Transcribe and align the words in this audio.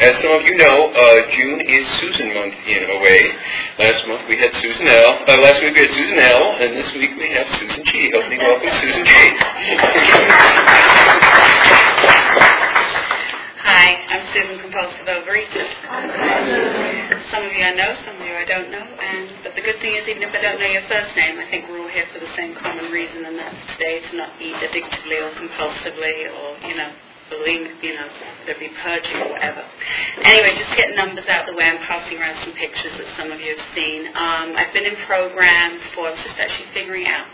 As 0.00 0.16
some 0.24 0.32
of 0.32 0.40
you 0.48 0.56
know, 0.56 0.88
uh, 0.96 1.30
June 1.30 1.60
is 1.60 1.86
Susan 2.00 2.32
month 2.32 2.54
in 2.64 2.88
a 2.88 2.98
way. 3.04 3.20
Last 3.78 4.08
month 4.08 4.24
we 4.32 4.38
had 4.38 4.48
Susan 4.56 4.88
L. 4.88 5.28
Uh, 5.28 5.36
last 5.44 5.60
week 5.60 5.76
we 5.76 5.80
had 5.84 5.92
Susan 5.92 6.18
L. 6.18 6.56
And 6.56 6.72
this 6.72 6.90
week 6.96 7.10
we 7.20 7.28
have 7.36 7.46
Susan 7.60 7.84
G. 7.84 8.08
Me 8.08 8.38
welcome 8.40 8.72
Susan 8.80 9.04
G. 9.04 9.12
Hi, 13.60 14.00
I'm 14.08 14.24
Susan 14.32 14.56
Compulsive 14.64 15.04
Overeater. 15.04 15.68
Some 17.28 17.44
of 17.44 17.52
you 17.52 17.60
I 17.60 17.76
know, 17.76 17.92
some 18.00 18.16
of 18.16 18.24
you 18.24 18.32
I 18.40 18.46
don't 18.48 18.72
know. 18.72 18.80
And 18.80 19.28
but 19.44 19.54
the 19.54 19.60
good 19.60 19.84
thing 19.84 20.00
is, 20.00 20.08
even 20.08 20.22
if 20.22 20.32
I 20.32 20.40
don't 20.40 20.58
know 20.58 20.66
your 20.66 20.88
first 20.88 21.14
name, 21.14 21.38
I 21.38 21.44
think 21.50 21.68
we're 21.68 21.78
all 21.78 21.92
here 21.92 22.08
for 22.08 22.20
the 22.24 22.32
same 22.40 22.56
common 22.56 22.90
reason, 22.90 23.26
and 23.26 23.36
that's 23.36 23.76
today 23.76 24.00
to 24.08 24.16
not 24.16 24.32
eat 24.40 24.56
addictively 24.64 25.20
or 25.20 25.28
compulsively, 25.36 26.24
or 26.32 26.56
you 26.66 26.76
know, 26.80 26.88
believe, 27.30 27.70
you 27.82 27.94
know, 27.94 28.08
there 28.46 28.58
be 28.58 28.68
purging 28.82 29.16
or 29.22 29.30
whatever. 29.30 29.62
Anyway, 30.22 30.58
just 30.58 30.76
getting 30.76 30.96
numbers 30.96 31.26
out 31.28 31.46
the 31.46 31.54
way. 31.54 31.64
I'm 31.64 31.78
passing 31.86 32.18
around 32.18 32.42
some 32.44 32.52
pictures 32.54 32.92
that 32.98 33.06
some 33.16 33.30
of 33.32 33.40
you 33.40 33.56
have 33.56 33.66
seen. 33.74 34.08
Um, 34.08 34.58
I've 34.58 34.72
been 34.74 34.84
in 34.84 34.96
programs 35.06 35.80
for. 35.94 36.10
Was 36.10 36.18
just 36.26 36.40
actually 36.40 36.66
figuring 36.74 37.06
out 37.06 37.26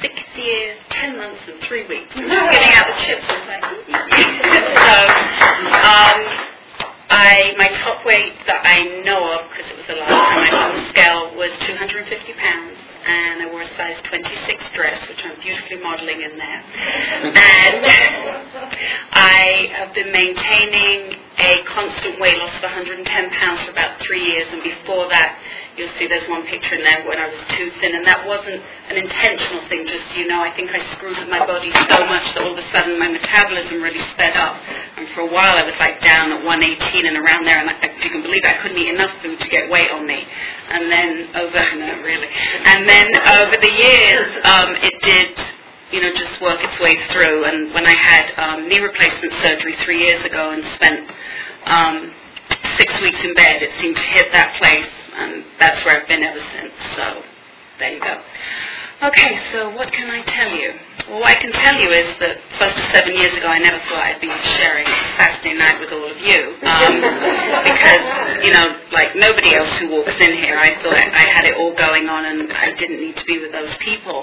six 0.00 0.14
years, 0.36 0.78
ten 0.90 1.18
months, 1.18 1.40
and 1.48 1.60
three 1.62 1.86
weeks. 1.88 2.14
Getting 2.14 2.30
out 2.30 2.86
the 2.86 2.98
chips. 3.02 3.26
I 3.26 3.34
was 3.34 3.48
like, 3.50 3.64
so, 4.86 4.98
um, 5.74 6.18
I 7.10 7.54
my 7.58 7.68
top 7.84 8.06
weight 8.06 8.32
that 8.46 8.64
I 8.64 9.02
know 9.04 9.20
of 9.36 9.50
because 9.50 9.68
it 9.70 9.76
was 9.76 9.86
the 9.86 9.98
last 10.00 10.16
time 10.16 10.42
I 10.44 10.50
on 10.56 10.72
the 10.80 10.88
scale 10.90 11.22
was 11.36 11.50
250 11.66 12.32
pounds, 12.40 12.78
and 13.06 13.42
I 13.42 13.46
wore 13.50 13.62
a 13.62 13.76
size 13.76 13.96
26 14.04 14.64
dress, 14.74 15.08
which 15.08 15.24
I'm 15.24 15.40
beautifully 15.40 15.78
modelling 15.78 16.22
in 16.22 16.36
there. 16.38 16.62
Mm-hmm. 16.62 17.36
And 17.36 17.86
I 19.12 19.70
have 19.74 19.94
been 19.94 20.12
maintaining 20.12 21.18
a 21.38 21.62
constant 21.64 22.20
weight 22.20 22.38
loss 22.38 22.54
of 22.56 22.62
110 22.62 23.30
pounds 23.30 23.62
for 23.64 23.70
about 23.72 24.00
three 24.00 24.24
years, 24.24 24.46
and 24.52 24.62
before 24.62 25.08
that, 25.08 25.38
you'll 25.76 25.92
see 25.98 26.06
there's 26.06 26.28
one 26.28 26.44
picture 26.46 26.76
in 26.76 26.84
there 26.84 27.04
when 27.08 27.18
I 27.18 27.28
was 27.28 27.40
too 27.56 27.70
thin, 27.80 27.94
and 27.94 28.06
that 28.06 28.26
wasn't 28.26 28.60
an 28.88 28.96
intentional 28.96 29.64
thing. 29.68 29.86
Just 29.86 30.04
you 30.16 30.26
know, 30.28 30.42
I 30.42 30.54
think 30.54 30.70
I 30.72 30.80
screwed 30.96 31.16
with 31.18 31.28
my 31.28 31.44
body 31.46 31.72
so 31.72 32.00
much 32.06 32.26
that 32.34 32.42
all 32.42 32.52
of 32.52 32.58
a 32.58 32.68
sudden 32.72 32.98
my 32.98 33.08
metabolism 33.08 33.82
really 33.82 34.02
sped 34.12 34.36
up, 34.36 34.56
and 34.96 35.08
for 35.14 35.22
a 35.22 35.30
while 35.30 35.56
I 35.56 35.64
was 35.64 35.76
like 35.80 36.00
down 36.00 36.32
at 36.32 36.44
118 36.44 37.06
and 37.06 37.16
around 37.16 37.46
there, 37.46 37.58
and 37.58 37.70
I, 37.70 37.74
if 37.82 38.04
you 38.04 38.10
can 38.10 38.22
believe 38.22 38.44
it, 38.44 38.50
I 38.50 38.58
couldn't 38.60 38.78
eat 38.78 38.92
enough 38.92 39.12
food 39.22 39.40
to 39.40 39.48
get 39.48 39.70
weight 39.70 39.90
on 39.90 40.06
me. 40.06 40.24
And 40.70 40.90
then 40.90 41.28
over, 41.36 41.60
no, 41.76 41.90
really, 42.02 42.28
and 42.28 42.88
then 42.88 43.08
over 43.40 43.56
the 43.56 43.72
years, 43.72 44.28
um, 44.44 44.76
it 44.80 44.96
did 45.02 45.32
you 45.92 46.00
know, 46.00 46.10
just 46.14 46.40
work 46.40 46.58
its 46.64 46.80
way 46.80 46.96
through. 47.12 47.44
And 47.44 47.72
when 47.74 47.86
I 47.86 47.92
had 47.92 48.32
um, 48.40 48.68
knee 48.68 48.80
replacement 48.80 49.32
surgery 49.44 49.76
three 49.84 50.00
years 50.00 50.24
ago 50.24 50.50
and 50.50 50.64
spent 50.74 51.10
um, 51.66 52.14
six 52.78 52.98
weeks 53.00 53.22
in 53.22 53.34
bed, 53.34 53.62
it 53.62 53.70
seemed 53.78 53.96
to 53.96 54.02
hit 54.02 54.32
that 54.32 54.56
place, 54.56 54.88
and 55.14 55.44
that's 55.58 55.84
where 55.84 56.00
I've 56.00 56.08
been 56.08 56.22
ever 56.22 56.42
since. 56.52 56.72
So 56.96 57.22
there 57.78 57.94
you 57.94 58.00
go. 58.00 58.22
Okay, 59.02 59.34
so 59.50 59.74
what 59.74 59.90
can 59.90 60.08
I 60.10 60.22
tell 60.22 60.54
you? 60.54 60.78
Well, 61.10 61.18
what 61.26 61.34
I 61.34 61.40
can 61.42 61.50
tell 61.50 61.74
you 61.74 61.90
is 61.90 62.06
that 62.22 62.38
close 62.54 62.70
to 62.70 62.84
seven 62.94 63.18
years 63.18 63.34
ago, 63.34 63.50
I 63.50 63.58
never 63.58 63.82
thought 63.90 63.98
I'd 63.98 64.22
be 64.22 64.30
sharing 64.54 64.86
Saturday 65.18 65.58
night 65.58 65.82
with 65.82 65.90
all 65.90 66.06
of 66.06 66.14
you. 66.22 66.54
Um, 66.62 67.02
because, 67.66 68.02
you 68.46 68.54
know, 68.54 68.78
like 68.94 69.18
nobody 69.18 69.58
else 69.58 69.74
who 69.82 69.90
walks 69.90 70.14
in 70.22 70.38
here, 70.38 70.54
I 70.54 70.78
thought 70.86 70.94
I 70.94 71.26
had 71.34 71.50
it 71.50 71.58
all 71.58 71.74
going 71.74 72.06
on 72.06 72.30
and 72.30 72.46
I 72.54 72.78
didn't 72.78 73.02
need 73.02 73.16
to 73.16 73.24
be 73.26 73.42
with 73.42 73.50
those 73.50 73.74
people. 73.82 74.22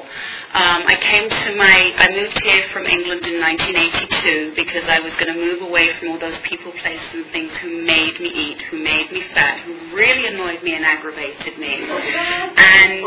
Um, 0.56 0.88
I 0.88 0.96
came 0.96 1.28
to 1.28 1.50
my, 1.60 1.92
I 2.00 2.08
moved 2.16 2.40
here 2.40 2.64
from 2.72 2.88
England 2.88 3.28
in 3.28 3.36
1982 3.36 4.56
because 4.56 4.88
I 4.88 5.04
was 5.04 5.12
going 5.20 5.28
to 5.28 5.36
move 5.36 5.60
away 5.62 5.92
from 6.00 6.16
all 6.16 6.20
those 6.24 6.40
people, 6.48 6.72
places, 6.80 7.04
and 7.20 7.28
things 7.36 7.52
who 7.60 7.84
made 7.84 8.16
me 8.24 8.32
eat, 8.32 8.62
who 8.72 8.80
made 8.80 9.12
me 9.12 9.28
fat, 9.36 9.60
who 9.60 9.76
really 9.92 10.32
annoyed 10.32 10.64
me 10.64 10.80
and 10.80 10.86
aggravated 10.88 11.60
me. 11.60 11.84
And 11.84 13.04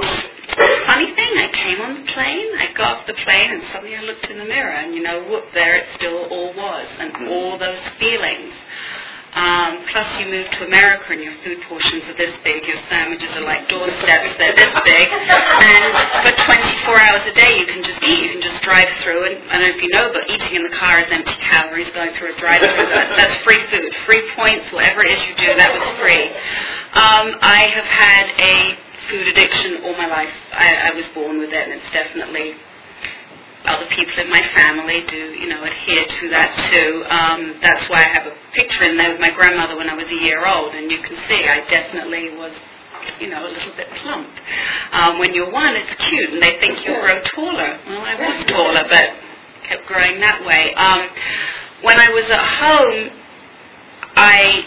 funny 0.87 1.15
thing, 1.15 1.33
I 1.39 1.49
came 1.53 1.62
on 1.81 1.95
the 1.95 2.13
plane, 2.13 2.49
I 2.59 2.73
got 2.75 2.99
off 2.99 3.07
the 3.07 3.15
plane, 3.15 3.51
and 3.53 3.63
suddenly 3.73 3.97
I 3.97 4.03
looked 4.03 4.27
in 4.27 4.39
the 4.39 4.45
mirror, 4.45 4.73
and 4.73 4.95
you 4.95 5.03
know, 5.03 5.23
whoop, 5.25 5.45
there 5.55 5.77
it 5.77 5.87
still 5.97 6.27
all 6.27 6.53
was, 6.55 6.87
and 6.99 7.29
all 7.29 7.59
those 7.59 7.81
feelings. 7.99 8.55
Um, 9.33 9.81
plus, 9.89 10.05
you 10.21 10.29
move 10.29 10.45
to 10.61 10.67
America 10.69 11.09
and 11.09 11.25
your 11.25 11.33
food 11.41 11.65
portions 11.65 12.05
are 12.05 12.19
this 12.21 12.37
big, 12.45 12.69
your 12.69 12.77
sandwiches 12.93 13.33
are 13.33 13.41
like 13.49 13.65
doorsteps, 13.65 14.37
they're 14.37 14.53
this 14.53 14.75
big, 14.85 15.09
and 15.09 15.89
for 16.21 16.37
24 16.37 17.01
hours 17.01 17.25
a 17.25 17.33
day 17.33 17.57
you 17.57 17.65
can 17.65 17.81
just 17.81 17.97
eat, 18.05 18.29
you 18.29 18.31
can 18.37 18.43
just 18.45 18.61
drive 18.61 18.93
through, 19.01 19.25
and 19.25 19.41
I 19.49 19.57
don't 19.57 19.73
know 19.73 19.73
if 19.73 19.81
you 19.81 19.89
know, 19.89 20.13
but 20.13 20.29
eating 20.29 20.61
in 20.61 20.63
the 20.69 20.77
car 20.77 21.01
is 21.01 21.09
empty 21.09 21.33
calories, 21.41 21.89
going 21.97 22.13
through 22.13 22.35
a 22.35 22.37
drive-through, 22.37 22.93
that, 22.93 23.09
that's 23.17 23.37
free 23.41 23.65
food, 23.73 23.89
free 24.05 24.21
points, 24.37 24.69
whatever 24.69 25.01
it 25.01 25.17
is 25.17 25.21
you 25.25 25.35
do, 25.41 25.49
that 25.57 25.73
was 25.81 25.87
free. 25.97 26.29
Um, 26.93 27.33
I 27.41 27.73
have 27.73 27.89
had 27.89 28.27
a 28.37 28.77
food 29.11 29.27
addiction 29.29 29.85
all 29.85 29.97
my 29.97 30.07
life. 30.07 30.33
I, 30.53 30.91
I 30.91 30.95
was 30.95 31.07
born 31.15 31.39
with 31.39 31.51
it, 31.51 31.69
and 31.69 31.73
it's 31.81 31.93
definitely 31.93 32.55
other 33.65 33.87
people 33.91 34.19
in 34.19 34.29
my 34.31 34.43
family 34.55 35.05
do, 35.07 35.17
you 35.39 35.49
know, 35.49 35.63
adhere 35.63 36.05
to 36.05 36.29
that 36.31 36.51
too. 36.71 37.05
Um, 37.07 37.59
that's 37.63 37.89
why 37.89 38.03
I 38.03 38.09
have 38.09 38.27
a 38.27 38.35
picture 38.55 38.85
in 38.85 38.97
there 38.97 39.13
with 39.13 39.21
my 39.21 39.31
grandmother 39.31 39.77
when 39.77 39.89
I 39.89 39.95
was 39.95 40.07
a 40.07 40.21
year 40.23 40.47
old, 40.47 40.75
and 40.75 40.91
you 40.91 40.99
can 41.03 41.17
see 41.29 41.47
I 41.47 41.63
definitely 41.71 42.37
was, 42.37 42.53
you 43.21 43.31
know, 43.31 43.47
a 43.47 43.51
little 43.51 43.75
bit 43.77 43.89
plump. 44.03 44.29
Um, 44.93 45.19
when 45.19 45.33
you're 45.35 45.51
one, 45.51 45.77
it's 45.77 45.95
cute, 46.09 46.31
and 46.31 46.43
they 46.43 46.59
think 46.59 46.85
you'll 46.85 47.01
grow 47.01 47.23
taller. 47.23 47.79
Well, 47.87 48.03
I 48.03 48.15
was 48.19 48.47
taller, 48.47 48.85
but 48.91 49.15
kept 49.69 49.87
growing 49.87 50.19
that 50.21 50.45
way. 50.45 50.75
Um, 50.75 51.09
when 51.83 52.01
I 52.01 52.09
was 52.11 52.25
at 52.31 52.45
home, 52.59 53.11
I 54.17 54.67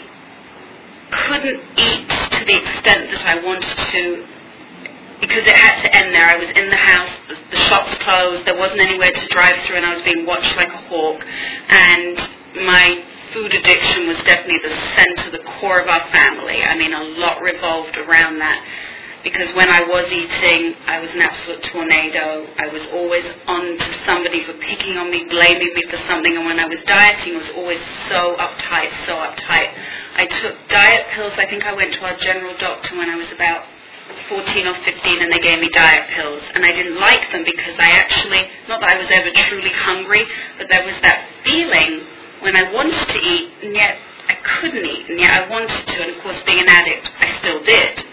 couldn't 1.12 1.62
eat 1.78 2.05
the 2.46 2.58
extent 2.58 3.12
that 3.12 3.26
I 3.26 3.44
wanted 3.44 3.78
to 3.92 4.28
because 5.22 5.48
it 5.48 5.56
had 5.56 5.82
to 5.82 5.96
end 5.96 6.14
there. 6.14 6.28
I 6.28 6.36
was 6.36 6.50
in 6.56 6.70
the 6.70 6.76
house, 6.76 7.10
the, 7.30 7.36
the 7.52 7.62
shops 7.66 7.96
closed, 8.04 8.46
there 8.46 8.58
wasn't 8.58 8.82
anywhere 8.82 9.12
to 9.12 9.28
drive 9.28 9.58
through, 9.66 9.78
and 9.78 9.86
I 9.86 9.94
was 9.94 10.02
being 10.04 10.26
watched 10.26 10.56
like 10.56 10.70
a 10.70 10.78
hawk. 10.78 11.24
And 11.70 12.20
my 12.66 13.04
food 13.34 13.54
addiction 13.54 14.08
was 14.08 14.18
definitely 14.24 14.60
the 14.60 14.76
center, 14.96 15.32
the 15.32 15.44
core 15.60 15.80
of 15.80 15.88
our 15.88 16.04
family. 16.12 16.62
I 16.64 16.78
mean, 16.78 16.94
a 16.94 17.04
lot 17.20 17.42
revolved 17.42 17.98
around 17.98 18.40
that. 18.40 18.64
Because 19.26 19.50
when 19.56 19.68
I 19.68 19.82
was 19.82 20.06
eating, 20.14 20.78
I 20.86 21.02
was 21.02 21.10
an 21.10 21.22
absolute 21.26 21.64
tornado. 21.74 22.46
I 22.62 22.70
was 22.70 22.86
always 22.94 23.26
on 23.48 23.76
to 23.76 23.90
somebody 24.06 24.46
for 24.46 24.54
picking 24.54 25.02
on 25.02 25.10
me, 25.10 25.26
blaming 25.26 25.74
me 25.74 25.82
for 25.90 25.98
something. 26.08 26.38
And 26.38 26.46
when 26.46 26.60
I 26.60 26.68
was 26.68 26.78
dieting, 26.86 27.34
I 27.34 27.38
was 27.42 27.50
always 27.58 27.82
so 28.08 28.38
uptight, 28.38 28.94
so 29.10 29.18
uptight. 29.18 29.74
I 30.16 30.30
took 30.30 30.56
diet 30.70 31.08
pills. 31.18 31.34
I 31.38 31.50
think 31.50 31.66
I 31.66 31.74
went 31.74 31.96
to 31.96 32.06
our 32.06 32.16
general 32.18 32.54
doctor 32.60 32.96
when 32.96 33.10
I 33.10 33.16
was 33.16 33.26
about 33.34 33.66
14 34.30 34.68
or 34.68 34.76
15 34.86 35.22
and 35.22 35.34
they 35.34 35.40
gave 35.40 35.60
me 35.60 35.70
diet 35.74 36.08
pills 36.14 36.44
and 36.54 36.64
I 36.64 36.72
didn't 36.72 37.00
like 37.00 37.26
them 37.32 37.44
because 37.44 37.74
I 37.80 37.90
actually, 37.98 38.46
not 38.70 38.80
that 38.80 38.90
I 38.90 38.98
was 39.02 39.10
ever 39.10 39.32
truly 39.50 39.74
hungry, 39.74 40.22
but 40.58 40.70
there 40.70 40.86
was 40.86 40.96
that 41.02 41.26
feeling 41.44 42.06
when 42.42 42.56
I 42.56 42.72
wanted 42.72 43.10
to 43.10 43.20
eat 43.20 43.50
and 43.64 43.74
yet 43.74 43.98
I 44.30 44.36
couldn't 44.62 44.86
eat 44.86 45.10
and 45.10 45.20
yet 45.20 45.32
I 45.32 45.50
wanted 45.50 45.88
to 45.88 45.98
and 46.04 46.16
of 46.16 46.22
course 46.22 46.38
being 46.46 46.62
an 46.62 46.70
addict 46.70 47.12
I 47.20 47.38
still 47.42 47.64
did. 47.64 48.06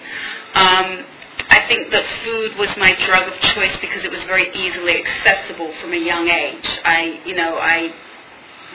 Um, 0.55 1.05
I 1.49 1.65
think 1.69 1.91
that 1.91 2.05
food 2.25 2.57
was 2.59 2.69
my 2.77 2.95
drug 3.07 3.29
of 3.29 3.35
choice 3.57 3.77
because 3.81 4.05
it 4.05 4.11
was 4.11 4.23
very 4.25 4.53
easily 4.55 5.05
accessible 5.05 5.73
from 5.81 5.93
a 5.93 6.01
young 6.01 6.29
age. 6.29 6.69
I, 6.85 7.21
you 7.25 7.35
know, 7.35 7.57
I 7.59 7.93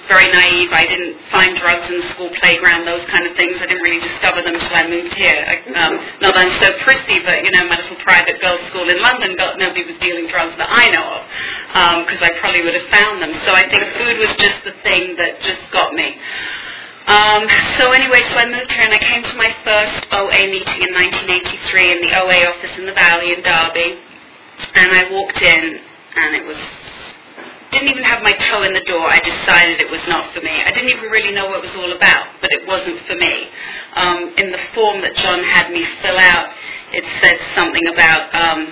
very 0.08 0.32
naive. 0.32 0.72
I 0.72 0.88
didn't 0.88 1.20
find 1.30 1.56
drugs 1.60 1.86
in 1.92 2.00
the 2.00 2.08
school 2.16 2.32
playground, 2.40 2.88
those 2.88 3.04
kind 3.12 3.28
of 3.28 3.36
things. 3.36 3.60
I 3.60 3.68
didn't 3.68 3.84
really 3.84 4.00
discover 4.00 4.42
them 4.42 4.56
until 4.56 4.76
I 4.76 4.88
moved 4.88 5.14
here. 5.14 5.36
I, 5.36 5.56
um, 5.76 6.00
not 6.24 6.34
that 6.34 6.48
I'm 6.48 6.56
so 6.64 6.72
prissy, 6.84 7.20
but 7.22 7.44
you 7.44 7.52
know, 7.52 7.68
my 7.68 7.76
little 7.76 8.00
private 8.02 8.40
girls' 8.42 8.64
school 8.72 8.88
in 8.88 9.00
London, 9.04 9.36
got, 9.36 9.60
nobody 9.60 9.84
was 9.84 10.00
dealing 10.00 10.28
drugs 10.32 10.56
that 10.58 10.72
I 10.72 10.90
know 10.96 11.06
of, 11.20 11.24
because 12.08 12.24
um, 12.24 12.28
I 12.28 12.32
probably 12.40 12.64
would 12.64 12.76
have 12.76 12.90
found 12.90 13.22
them. 13.22 13.36
So 13.46 13.52
I 13.54 13.68
think 13.68 13.84
food 14.00 14.16
was 14.18 14.32
just 14.40 14.64
the 14.64 14.76
thing 14.82 15.20
that 15.20 15.44
just 15.44 15.62
got 15.76 15.94
me. 15.94 16.16
Um, 17.08 17.48
so 17.80 17.96
anyway, 17.96 18.20
so 18.32 18.36
I 18.36 18.52
moved 18.52 18.72
here 18.72 18.84
and 18.84 18.94
I 18.94 19.00
came 19.00 19.24
to 19.24 19.36
my 19.40 19.48
first 19.64 20.12
OA 20.12 20.52
meeting 20.52 20.84
in 20.84 20.92
1983 20.92 21.92
in 21.96 22.00
the 22.04 22.12
OA 22.20 22.52
office 22.52 22.76
in 22.78 22.86
the 22.86 22.92
Valley 22.92 23.32
in 23.32 23.40
Derby, 23.40 23.96
and 24.76 24.92
I 24.92 25.08
walked 25.10 25.42
in 25.42 25.80
and 26.20 26.36
it 26.36 26.46
was 26.46 26.60
didn't 27.72 27.90
even 27.90 28.04
have 28.04 28.24
my 28.24 28.34
toe 28.52 28.64
in 28.64 28.74
the 28.74 28.84
door. 28.84 29.08
I 29.08 29.20
decided 29.20 29.80
it 29.80 29.92
was 29.92 30.04
not 30.08 30.34
for 30.34 30.42
me. 30.42 30.64
I 30.64 30.72
didn't 30.72 30.90
even 30.90 31.10
really 31.12 31.32
know 31.32 31.46
what 31.48 31.64
it 31.64 31.72
was 31.72 31.76
all 31.80 31.92
about, 31.96 32.28
but 32.42 32.52
it 32.52 32.68
wasn't 32.68 33.00
for 33.08 33.16
me. 33.16 33.48
Um, 33.96 34.34
in 34.38 34.52
the 34.52 34.60
form 34.74 35.02
that 35.02 35.16
John 35.16 35.44
had 35.44 35.72
me 35.72 35.86
fill 36.02 36.18
out, 36.18 36.48
it 36.92 37.04
said 37.24 37.38
something 37.56 37.88
about 37.88 38.34
um, 38.36 38.72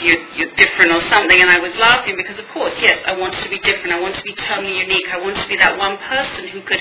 you, 0.00 0.26
you're 0.36 0.54
different 0.56 0.92
or 0.92 1.00
something, 1.08 1.40
and 1.40 1.50
I 1.50 1.58
was 1.58 1.72
laughing 1.76 2.16
because, 2.16 2.38
of 2.38 2.46
course, 2.48 2.74
yes, 2.80 3.02
I 3.06 3.18
wanted 3.18 3.42
to 3.42 3.50
be 3.50 3.58
different. 3.60 3.92
I 3.92 4.00
wanted 4.00 4.18
to 4.18 4.24
be 4.24 4.34
totally 4.34 4.78
unique. 4.78 5.08
I 5.10 5.20
wanted 5.20 5.42
to 5.42 5.48
be 5.48 5.56
that 5.58 5.78
one 5.78 5.96
person 5.98 6.48
who 6.48 6.60
could 6.62 6.80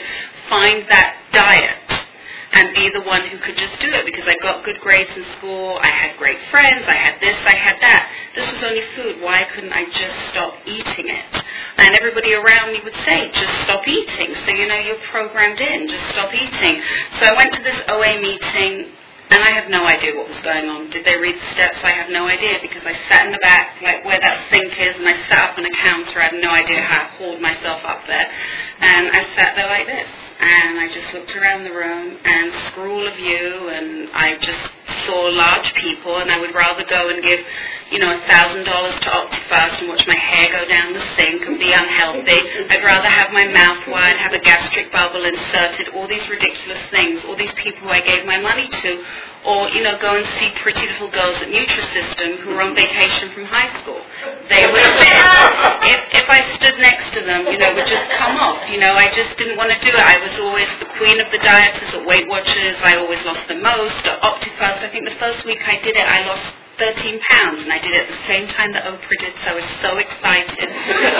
find 0.49 0.85
that 0.89 1.17
diet 1.31 2.05
and 2.55 2.73
be 2.73 2.89
the 2.93 3.01
one 3.01 3.21
who 3.27 3.37
could 3.39 3.57
just 3.57 3.79
do 3.81 3.91
it 3.91 4.05
because 4.05 4.23
I 4.27 4.37
got 4.41 4.63
good 4.63 4.79
grades 4.79 5.11
in 5.15 5.25
school, 5.37 5.77
I 5.81 5.89
had 5.89 6.17
great 6.17 6.39
friends, 6.49 6.87
I 6.87 6.95
had 6.95 7.19
this, 7.19 7.35
I 7.43 7.55
had 7.55 7.75
that. 7.81 8.09
This 8.33 8.51
was 8.51 8.63
only 8.63 8.81
food. 8.95 9.21
Why 9.21 9.43
couldn't 9.53 9.73
I 9.73 9.85
just 9.91 10.15
stop 10.31 10.55
eating 10.65 11.11
it? 11.11 11.43
And 11.77 11.95
everybody 11.99 12.33
around 12.33 12.71
me 12.71 12.79
would 12.83 12.95
say, 13.03 13.29
just 13.31 13.61
stop 13.63 13.85
eating. 13.87 14.35
So, 14.45 14.51
you 14.51 14.67
know, 14.67 14.79
you're 14.79 15.03
programmed 15.11 15.59
in, 15.59 15.89
just 15.89 16.07
stop 16.15 16.33
eating. 16.33 16.81
So 17.19 17.27
I 17.27 17.33
went 17.35 17.53
to 17.55 17.61
this 17.63 17.79
OA 17.89 18.21
meeting 18.21 18.94
and 19.29 19.43
I 19.43 19.51
have 19.51 19.69
no 19.69 19.85
idea 19.85 20.15
what 20.15 20.29
was 20.29 20.39
going 20.43 20.69
on. 20.69 20.89
Did 20.91 21.05
they 21.05 21.17
read 21.17 21.35
the 21.35 21.49
steps? 21.53 21.77
I 21.83 21.91
have 21.91 22.09
no 22.09 22.27
idea 22.27 22.59
because 22.61 22.83
I 22.85 22.93
sat 23.09 23.25
in 23.25 23.31
the 23.31 23.39
back, 23.39 23.81
like 23.81 24.05
where 24.05 24.19
that 24.19 24.47
sink 24.51 24.79
is, 24.79 24.95
and 24.95 25.07
I 25.07 25.17
sat 25.27 25.39
up 25.49 25.57
on 25.57 25.65
a 25.65 25.75
counter. 25.81 26.21
I 26.21 26.29
have 26.29 26.41
no 26.41 26.51
idea 26.51 26.81
how 26.81 27.01
I 27.01 27.05
hauled 27.17 27.41
myself 27.41 27.81
up 27.83 28.05
there. 28.07 28.27
And 28.81 29.09
I 29.09 29.23
sat 29.35 29.55
there 29.55 29.67
like 29.67 29.87
this 29.87 30.09
and 30.39 30.79
I 30.79 30.87
just 30.93 31.13
looked 31.13 31.35
around 31.35 31.63
the 31.63 31.71
room 31.71 32.17
and 32.23 32.53
screw 32.67 32.91
all 32.91 33.07
of 33.07 33.17
you 33.19 33.69
and 33.69 34.09
I 34.13 34.37
just 34.37 34.71
saw 35.05 35.29
large 35.31 35.73
people 35.75 36.17
and 36.17 36.29
I 36.29 36.39
would 36.39 36.53
rather 36.53 36.83
go 36.83 37.09
and 37.09 37.23
give, 37.23 37.39
you 37.91 37.99
know, 37.99 38.17
a 38.17 38.21
thousand 38.27 38.65
dollars 38.65 38.97
to 39.01 39.09
Optifast 39.09 39.79
and 39.79 39.89
watch 39.89 40.05
my 40.07 40.17
hair 40.17 40.49
go 40.51 40.67
down 40.67 40.93
the 40.93 41.05
sink 41.15 41.45
and 41.45 41.59
be 41.59 41.71
unhealthy. 41.71 42.41
I'd 42.69 42.83
rather 42.83 43.07
have 43.07 43.31
my 43.31 43.47
mouth 43.47 43.85
wired, 43.87 44.17
have 44.17 44.33
a 44.33 44.39
gastric 44.39 44.91
bubble 44.91 45.23
inserted, 45.23 45.93
all 45.93 46.07
these 46.07 46.27
ridiculous 46.27 46.81
things, 46.89 47.21
all 47.25 47.35
these 47.35 47.53
people 47.55 47.85
who 47.85 47.89
I 47.89 48.01
gave 48.01 48.25
my 48.25 48.41
money 48.41 48.67
to, 48.67 48.91
or, 49.45 49.69
you 49.69 49.83
know, 49.83 49.97
go 50.01 50.17
and 50.17 50.25
see 50.41 50.49
pretty 50.57 50.81
little 50.81 51.13
girls 51.13 51.37
at 51.45 51.53
Nutrisystem 51.53 52.41
who 52.41 52.57
were 52.57 52.63
on 52.65 52.73
vacation 52.73 53.29
from 53.37 53.45
high 53.45 53.69
school. 53.81 54.01
They 54.49 54.65
would 54.65 54.81
have 54.81 54.97
been, 54.97 55.93
if, 55.93 56.25
if 56.25 56.27
I 56.29 56.41
stood 56.57 56.81
next 56.81 57.13
to 57.13 57.21
them, 57.21 57.45
you 57.45 57.61
know, 57.61 57.69
would 57.77 57.85
just 57.85 58.09
come 58.17 58.37
off. 58.41 58.65
You 58.67 58.81
know, 58.81 58.97
I 58.97 59.13
just 59.13 59.37
didn't 59.37 59.57
want 59.57 59.69
to 59.69 59.79
do 59.85 59.93
it. 59.93 60.01
I 60.01 60.17
was 60.25 60.33
always 60.41 60.65
the 60.81 60.89
queen 60.97 61.21
of 61.21 61.29
the 61.29 61.37
dieters 61.37 61.93
at 61.93 62.01
Weight 62.05 62.27
Watchers. 62.27 62.75
I 62.81 62.97
always 62.97 63.21
lost 63.21 63.45
the 63.47 63.61
most. 63.61 64.01
At 64.09 64.17
Optifast, 64.25 64.81
I 64.81 64.89
think 64.89 65.05
the 65.05 65.15
first 65.21 65.45
week 65.45 65.61
I 65.69 65.77
did 65.85 65.95
it, 65.95 66.07
I 66.07 66.25
lost 66.25 66.49
13 66.77 67.19
pounds, 67.31 67.63
and 67.63 67.71
I 67.71 67.79
did 67.79 67.95
it 67.95 68.07
at 68.07 68.11
the 68.11 68.23
same 68.27 68.47
time 68.51 68.71
that 68.73 68.83
Oprah 68.83 69.19
did, 69.19 69.33
so 69.43 69.51
I 69.51 69.55
was 69.55 69.69
so 69.79 69.97
excited. 69.97 70.67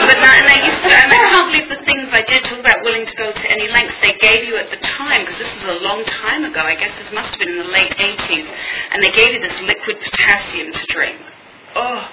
But 0.07 0.17
not, 0.19 0.35
and 0.39 0.49
I 0.51 0.59
used 0.67 0.81
to, 0.83 0.91
and 0.91 1.11
I 1.11 1.21
can't 1.31 1.47
believe 1.51 1.67
the 1.71 1.83
things 1.87 2.09
I 2.11 2.23
did 2.27 2.43
talk 2.43 2.59
about 2.59 2.83
willing 2.83 3.05
to 3.05 3.15
go 3.15 3.31
to 3.31 3.45
any 3.47 3.67
lengths 3.71 3.95
they 4.01 4.13
gave 4.19 4.43
you 4.43 4.57
at 4.57 4.69
the 4.69 4.79
time, 4.83 5.23
because 5.23 5.39
this 5.39 5.51
was 5.63 5.79
a 5.79 5.81
long 5.83 6.03
time 6.05 6.43
ago. 6.43 6.59
I 6.59 6.75
guess 6.75 6.91
this 6.99 7.11
must 7.13 7.31
have 7.31 7.39
been 7.39 7.55
in 7.55 7.59
the 7.59 7.71
late 7.71 7.95
80s, 7.95 8.47
and 8.91 9.03
they 9.03 9.11
gave 9.11 9.33
you 9.33 9.41
this 9.41 9.55
liquid 9.63 9.99
potassium 10.03 10.73
to 10.73 10.83
drink. 10.91 11.19
Oh, 11.75 12.03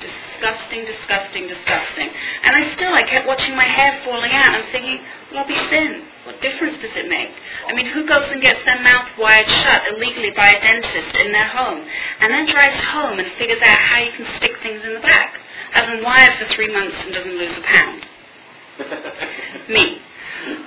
disgusting, 0.00 0.84
disgusting, 0.84 1.48
disgusting. 1.48 2.10
And 2.42 2.56
I 2.56 2.74
still, 2.74 2.92
I 2.94 3.02
kept 3.02 3.26
watching 3.26 3.56
my 3.56 3.64
hair 3.64 4.00
falling 4.04 4.32
out. 4.32 4.54
I'm 4.54 4.70
thinking, 4.72 5.04
well, 5.30 5.40
I'll 5.40 5.48
be 5.48 5.58
thin. 5.70 6.04
What 6.24 6.40
difference 6.40 6.76
does 6.78 6.94
it 6.96 7.08
make? 7.08 7.30
I 7.66 7.74
mean, 7.74 7.86
who 7.86 8.06
goes 8.06 8.28
and 8.30 8.40
gets 8.42 8.64
their 8.64 8.82
mouth 8.82 9.08
wired 9.18 9.48
shut 9.48 9.82
illegally 9.92 10.30
by 10.30 10.48
a 10.48 10.60
dentist 10.60 11.16
in 11.16 11.32
their 11.32 11.48
home 11.48 11.84
and 12.20 12.32
then 12.32 12.46
drives 12.46 12.84
home 12.84 13.18
and 13.18 13.28
figures 13.38 13.60
out 13.62 13.78
how 13.78 13.98
you 14.00 14.12
can 14.12 14.26
stick 14.36 14.52
things 14.62 14.84
in 14.84 14.94
the 14.94 15.00
back? 15.00 15.40
Hasn't 15.72 16.04
wired 16.04 16.38
for 16.38 16.46
three 16.54 16.72
months 16.72 16.96
and 17.00 17.14
doesn't 17.14 17.38
lose 17.38 17.56
a 17.56 17.62
pound. 17.62 18.06
Me. 19.68 20.00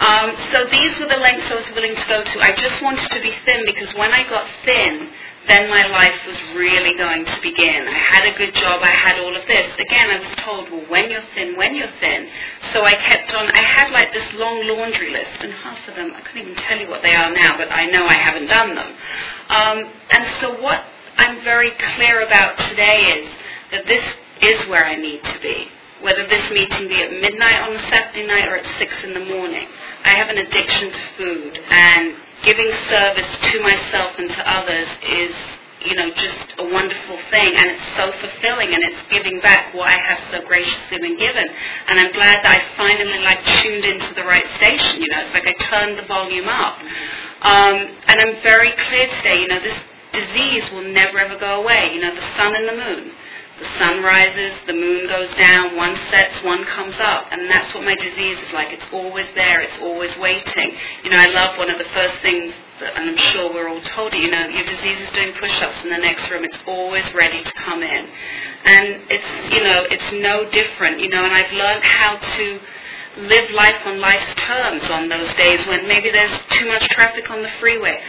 Um, 0.01 0.35
so 0.51 0.65
these 0.65 0.99
were 0.99 1.07
the 1.07 1.17
lengths 1.17 1.49
I 1.49 1.55
was 1.55 1.69
willing 1.73 1.95
to 1.95 2.05
go 2.07 2.23
to. 2.23 2.39
I 2.41 2.53
just 2.55 2.81
wanted 2.81 3.09
to 3.11 3.21
be 3.21 3.31
thin 3.45 3.65
because 3.65 3.93
when 3.95 4.11
I 4.11 4.27
got 4.27 4.47
thin, 4.65 5.09
then 5.47 5.69
my 5.69 5.87
life 5.87 6.15
was 6.27 6.37
really 6.55 6.95
going 6.97 7.25
to 7.25 7.41
begin. 7.41 7.87
I 7.87 7.97
had 7.97 8.33
a 8.33 8.37
good 8.37 8.53
job, 8.53 8.81
I 8.83 8.93
had 8.93 9.19
all 9.19 9.35
of 9.35 9.45
this. 9.47 9.73
Again, 9.79 10.09
I 10.09 10.19
was 10.19 10.35
told, 10.37 10.71
well, 10.71 10.85
when 10.89 11.09
you're 11.09 11.25
thin, 11.33 11.57
when 11.57 11.75
you're 11.75 11.91
thin. 11.99 12.29
So 12.73 12.83
I 12.83 12.93
kept 12.93 13.33
on, 13.33 13.49
I 13.49 13.61
had 13.61 13.91
like 13.91 14.13
this 14.13 14.33
long 14.35 14.67
laundry 14.67 15.11
list, 15.11 15.43
and 15.43 15.51
half 15.53 15.87
of 15.87 15.95
them, 15.95 16.13
I 16.15 16.21
couldn't 16.21 16.43
even 16.43 16.55
tell 16.55 16.79
you 16.79 16.87
what 16.87 17.01
they 17.01 17.15
are 17.15 17.33
now, 17.33 17.57
but 17.57 17.71
I 17.71 17.85
know 17.87 18.05
I 18.05 18.13
haven't 18.13 18.47
done 18.47 18.75
them. 18.75 18.95
Um, 19.49 19.91
and 20.11 20.25
so 20.39 20.61
what 20.61 20.83
I'm 21.17 21.43
very 21.43 21.71
clear 21.95 22.25
about 22.25 22.57
today 22.69 23.01
is 23.17 23.29
that 23.71 23.85
this 23.87 24.03
is 24.41 24.67
where 24.69 24.85
I 24.85 24.95
need 24.95 25.23
to 25.23 25.39
be. 25.41 25.67
Whether 26.01 26.27
this 26.27 26.49
meeting 26.51 26.87
be 26.87 27.01
at 27.03 27.11
midnight 27.11 27.61
on 27.61 27.75
a 27.75 27.79
Saturday 27.89 28.25
night 28.25 28.47
or 28.47 28.57
at 28.57 28.79
6 28.79 29.03
in 29.03 29.13
the 29.13 29.25
morning. 29.25 29.67
I 30.03 30.09
have 30.09 30.29
an 30.29 30.37
addiction 30.39 30.91
to 30.91 30.99
food, 31.17 31.59
and 31.69 32.15
giving 32.43 32.71
service 32.89 33.31
to 33.51 33.61
myself 33.61 34.15
and 34.17 34.29
to 34.29 34.41
others 34.49 34.87
is 35.03 35.35
you 35.85 35.95
know, 35.95 36.09
just 36.13 36.53
a 36.59 36.65
wonderful 36.69 37.17
thing 37.31 37.53
and 37.57 37.65
it's 37.71 37.87
so 37.97 38.11
fulfilling 38.21 38.73
and 38.73 38.83
it's 38.83 39.01
giving 39.09 39.39
back 39.41 39.73
what 39.73 39.87
I 39.87 39.97
have 39.97 40.19
so 40.29 40.45
graciously 40.45 40.99
been 40.99 41.17
given. 41.17 41.45
And 41.87 41.99
I'm 41.99 42.11
glad 42.13 42.43
that 42.45 42.53
I 42.53 42.77
finally 42.77 43.19
like 43.25 43.41
tuned 43.61 43.85
into 43.85 44.13
the 44.13 44.23
right 44.23 44.45
station, 44.57 45.01
you 45.01 45.09
know, 45.09 45.25
it's 45.25 45.33
like 45.33 45.47
I 45.47 45.55
turned 45.69 45.97
the 45.97 46.05
volume 46.05 46.47
up. 46.47 46.77
Um, 47.41 47.75
and 48.07 48.21
I'm 48.21 48.35
very 48.43 48.71
clear 48.89 49.09
today, 49.17 49.41
you 49.41 49.47
know, 49.47 49.59
this 49.59 49.77
disease 50.13 50.69
will 50.71 50.85
never 50.93 51.17
ever 51.17 51.39
go 51.39 51.61
away, 51.61 51.93
you 51.93 52.01
know, 52.01 52.13
the 52.13 52.27
sun 52.37 52.55
and 52.55 52.67
the 52.67 52.77
moon. 52.77 53.11
The 53.61 53.77
sun 53.77 54.01
rises, 54.01 54.57
the 54.65 54.73
moon 54.73 55.05
goes 55.05 55.29
down, 55.37 55.77
one 55.77 55.95
sets, 56.09 56.41
one 56.43 56.65
comes 56.65 56.95
up. 56.97 57.27
And 57.29 57.47
that's 57.47 57.71
what 57.75 57.83
my 57.83 57.93
disease 57.93 58.39
is 58.39 58.51
like. 58.53 58.73
It's 58.73 58.87
always 58.91 59.27
there, 59.35 59.61
it's 59.61 59.77
always 59.79 60.17
waiting. 60.17 60.75
You 61.03 61.11
know, 61.11 61.19
I 61.19 61.27
love 61.27 61.59
one 61.59 61.69
of 61.69 61.77
the 61.77 61.85
first 61.93 62.15
things, 62.23 62.55
that, 62.79 62.97
and 62.97 63.11
I'm 63.11 63.17
sure 63.17 63.53
we're 63.53 63.69
all 63.69 63.81
told, 63.81 64.15
it, 64.15 64.21
you 64.21 64.31
know, 64.31 64.47
your 64.47 64.65
disease 64.65 64.97
is 65.05 65.11
doing 65.13 65.33
push-ups 65.33 65.77
in 65.83 65.91
the 65.91 65.99
next 65.99 66.27
room. 66.31 66.43
It's 66.43 66.57
always 66.65 67.05
ready 67.13 67.43
to 67.43 67.53
come 67.53 67.83
in. 67.83 68.09
And 68.65 69.01
it's, 69.11 69.53
you 69.53 69.61
know, 69.61 69.85
it's 69.91 70.11
no 70.11 70.49
different, 70.49 70.99
you 70.99 71.09
know, 71.09 71.23
and 71.23 71.31
I've 71.31 71.53
learned 71.53 71.83
how 71.83 72.17
to 72.17 72.59
live 73.17 73.51
life 73.51 73.77
on 73.85 73.99
life's 73.99 74.33
terms 74.41 74.89
on 74.89 75.07
those 75.07 75.31
days 75.35 75.67
when 75.67 75.87
maybe 75.87 76.09
there's 76.09 76.39
too 76.49 76.65
much 76.65 76.87
traffic 76.89 77.29
on 77.29 77.43
the 77.43 77.51
freeway 77.59 78.01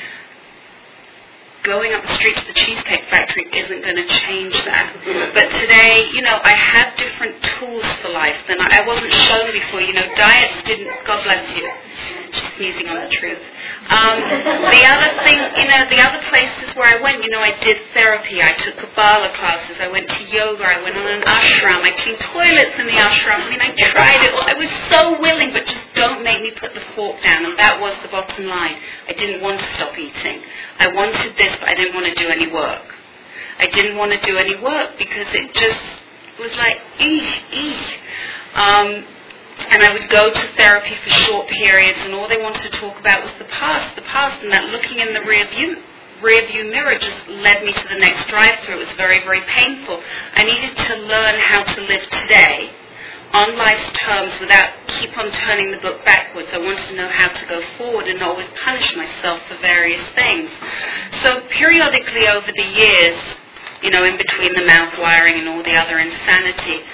going 1.62 1.92
up 1.94 2.02
the 2.02 2.14
street 2.14 2.36
to 2.36 2.46
the 2.46 2.54
Cheesecake 2.54 3.06
Factory 3.10 3.46
isn't 3.52 3.82
going 3.82 3.96
to 3.96 4.08
change 4.26 4.54
that. 4.66 4.90
But 5.34 5.46
today, 5.62 6.10
you 6.12 6.22
know, 6.22 6.38
I 6.42 6.54
have 6.54 6.96
different 6.98 7.38
tools 7.58 7.86
for 8.02 8.10
life 8.10 8.36
than 8.48 8.58
I, 8.60 8.82
I 8.82 8.86
wasn't 8.86 9.12
shown 9.12 9.52
before. 9.52 9.80
You 9.80 9.94
know, 9.94 10.06
diets 10.14 10.62
didn't, 10.66 10.90
God 11.06 11.22
bless 11.22 11.46
you. 11.56 11.70
She's 12.32 12.50
sneezing 12.56 12.88
on 12.88 12.98
the 13.04 13.12
truth. 13.12 13.38
Um, 13.92 14.16
the 14.24 14.82
other 14.88 15.10
thing, 15.22 15.38
you 15.60 15.68
know, 15.68 15.84
the 15.92 16.00
other 16.00 16.22
places 16.32 16.74
where 16.74 16.88
I 16.88 17.00
went, 17.02 17.22
you 17.22 17.30
know, 17.30 17.40
I 17.40 17.52
did 17.60 17.76
therapy. 17.94 18.42
I 18.42 18.56
took 18.56 18.78
Kabbalah 18.78 19.36
classes. 19.36 19.76
I 19.78 19.88
went 19.88 20.08
to 20.08 20.22
yoga. 20.32 20.64
I 20.64 20.82
went 20.82 20.96
on 20.96 21.06
an 21.06 21.22
ashram. 21.22 21.84
I 21.84 21.92
cleaned 22.02 22.20
toilets 22.32 22.74
in 22.80 22.86
the 22.86 22.96
ashram. 22.96 23.44
I 23.44 23.50
mean, 23.50 23.60
I 23.60 23.70
tried 23.76 24.22
it. 24.24 24.32
I 24.34 24.54
was 24.56 24.70
so 24.88 25.20
willing, 25.20 25.52
but 25.52 25.66
just 25.66 25.91
don't 26.02 26.24
make 26.24 26.42
me 26.42 26.50
put 26.50 26.74
the 26.74 26.82
fork 26.96 27.22
down. 27.22 27.46
And 27.46 27.58
that 27.58 27.80
was 27.80 27.94
the 28.02 28.08
bottom 28.08 28.46
line. 28.46 28.76
I 29.08 29.12
didn't 29.12 29.40
want 29.40 29.60
to 29.60 29.66
stop 29.74 29.96
eating. 29.96 30.42
I 30.78 30.88
wanted 30.88 31.36
this, 31.38 31.54
but 31.60 31.68
I 31.68 31.74
didn't 31.74 31.94
want 31.94 32.06
to 32.06 32.14
do 32.14 32.28
any 32.28 32.50
work. 32.50 32.82
I 33.58 33.66
didn't 33.66 33.96
want 33.96 34.10
to 34.10 34.20
do 34.26 34.36
any 34.36 34.58
work 34.58 34.98
because 34.98 35.28
it 35.30 35.54
just 35.54 35.80
was 36.40 36.50
like, 36.56 36.78
eesh, 36.98 37.34
eesh. 37.54 37.86
Um, 38.58 39.06
and 39.70 39.82
I 39.82 39.92
would 39.92 40.10
go 40.10 40.32
to 40.32 40.44
therapy 40.56 40.96
for 41.04 41.10
short 41.10 41.46
periods, 41.48 41.98
and 42.02 42.14
all 42.14 42.26
they 42.26 42.40
wanted 42.40 42.72
to 42.72 42.80
talk 42.80 42.98
about 42.98 43.22
was 43.22 43.32
the 43.38 43.44
past, 43.44 43.94
the 43.94 44.02
past, 44.02 44.42
and 44.42 44.50
that 44.50 44.70
looking 44.70 44.98
in 44.98 45.14
the 45.14 45.22
rear 45.22 45.46
view, 45.54 45.76
rear 46.20 46.46
view 46.48 46.64
mirror 46.64 46.98
just 46.98 47.28
led 47.28 47.62
me 47.62 47.72
to 47.72 47.88
the 47.88 47.98
next 47.98 48.26
drive-through. 48.28 48.80
It 48.80 48.86
was 48.88 48.96
very, 48.96 49.22
very 49.22 49.42
painful. 49.42 50.02
I 50.34 50.42
needed 50.42 50.76
to 50.76 50.96
learn 50.96 51.38
how 51.38 51.62
to 51.62 51.80
live 51.82 52.02
today 52.10 52.72
on 53.32 53.56
life's 53.56 53.90
terms 53.98 54.32
without 54.40 54.70
keep 55.00 55.16
on 55.16 55.30
turning 55.32 55.70
the 55.70 55.78
book 55.78 56.04
backwards. 56.04 56.48
I 56.52 56.58
wanted 56.58 56.86
to 56.88 56.96
know 56.96 57.08
how 57.08 57.28
to 57.28 57.46
go 57.46 57.62
forward 57.78 58.06
and 58.06 58.20
not 58.20 58.30
always 58.30 58.48
punish 58.62 58.94
myself 58.94 59.40
for 59.48 59.56
various 59.58 60.04
things. 60.14 60.50
So 61.22 61.40
periodically 61.48 62.28
over 62.28 62.52
the 62.54 62.62
years, 62.62 63.18
you 63.82 63.90
know, 63.90 64.04
in 64.04 64.16
between 64.16 64.54
the 64.54 64.64
mouth 64.64 64.94
wiring 64.98 65.40
and 65.40 65.48
all 65.48 65.62
the 65.62 65.74
other 65.74 65.98
insanity, 65.98 66.84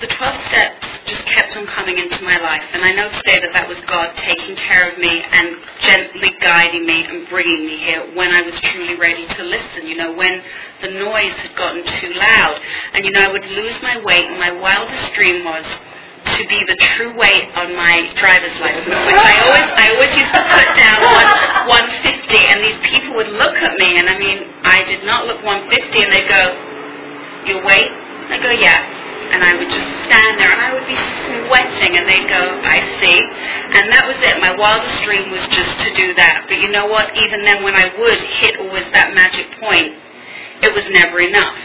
the 0.00 0.06
12 0.06 0.34
steps 0.52 0.84
just 1.06 1.24
kept 1.24 1.56
on 1.56 1.64
coming 1.66 1.96
into 1.96 2.20
my 2.20 2.36
life. 2.36 2.62
And 2.72 2.84
I 2.84 2.92
know 2.92 3.08
today 3.08 3.40
that 3.40 3.52
that 3.56 3.64
was 3.64 3.80
God 3.88 4.12
taking 4.20 4.52
care 4.56 4.92
of 4.92 4.98
me 4.98 5.24
and 5.24 5.56
gently 5.80 6.36
guiding 6.36 6.84
me 6.84 7.08
and 7.08 7.24
bringing 7.28 7.64
me 7.64 7.80
here 7.80 8.04
when 8.12 8.28
I 8.28 8.42
was 8.42 8.52
truly 8.60 8.96
ready 8.96 9.24
to 9.24 9.42
listen, 9.42 9.86
you 9.88 9.96
know, 9.96 10.12
when 10.12 10.44
the 10.82 10.92
noise 11.00 11.32
had 11.40 11.56
gotten 11.56 11.80
too 11.96 12.12
loud. 12.12 12.60
And, 12.92 13.06
you 13.06 13.10
know, 13.12 13.24
I 13.24 13.32
would 13.32 13.46
lose 13.46 13.80
my 13.80 13.96
weight 14.04 14.28
and 14.28 14.36
my 14.36 14.52
wildest 14.52 15.14
dream 15.14 15.44
was 15.48 15.64
to 15.64 16.44
be 16.44 16.60
the 16.68 16.76
true 16.92 17.16
weight 17.16 17.48
on 17.56 17.72
my 17.72 18.04
driver's 18.20 18.58
license, 18.60 18.84
which 18.84 19.16
I 19.16 19.32
always, 19.48 19.68
I 19.80 19.86
always 19.96 20.12
used 20.12 20.34
to 20.34 20.44
put 20.44 20.68
down 20.76 21.00
on 21.08 21.24
150, 21.72 22.36
and 22.36 22.58
these 22.60 22.80
people 22.84 23.16
would 23.16 23.30
look 23.30 23.54
at 23.62 23.78
me, 23.78 23.96
and 23.96 24.10
I 24.10 24.18
mean, 24.18 24.42
I 24.66 24.82
did 24.84 25.06
not 25.06 25.24
look 25.24 25.40
150, 25.46 26.02
and 26.02 26.10
they'd 26.12 26.28
go, 26.28 26.44
your 27.46 27.64
weight? 27.64 27.94
I 28.28 28.42
go, 28.42 28.50
yeah 28.50 28.95
and 29.32 29.42
I 29.42 29.56
would 29.56 29.70
just 29.70 29.90
stand 30.06 30.38
there 30.40 30.50
and 30.50 30.60
I 30.60 30.70
would 30.74 30.86
be 30.86 30.98
sweating 31.46 31.96
and 31.98 32.04
they'd 32.08 32.28
go, 32.28 32.60
I 32.62 32.78
see. 33.00 33.18
And 33.76 33.90
that 33.92 34.04
was 34.06 34.18
it. 34.22 34.40
My 34.40 34.54
wildest 34.56 35.02
dream 35.02 35.30
was 35.30 35.42
just 35.48 35.74
to 35.84 35.90
do 35.94 36.14
that. 36.14 36.46
But 36.48 36.58
you 36.60 36.70
know 36.70 36.86
what? 36.86 37.14
Even 37.16 37.42
then 37.42 37.62
when 37.62 37.74
I 37.74 37.90
would 37.98 38.20
hit 38.40 38.58
always 38.58 38.86
that 38.92 39.14
magic 39.14 39.50
point, 39.60 39.94
it 40.62 40.72
was 40.72 40.84
never 40.90 41.20
enough. 41.20 41.58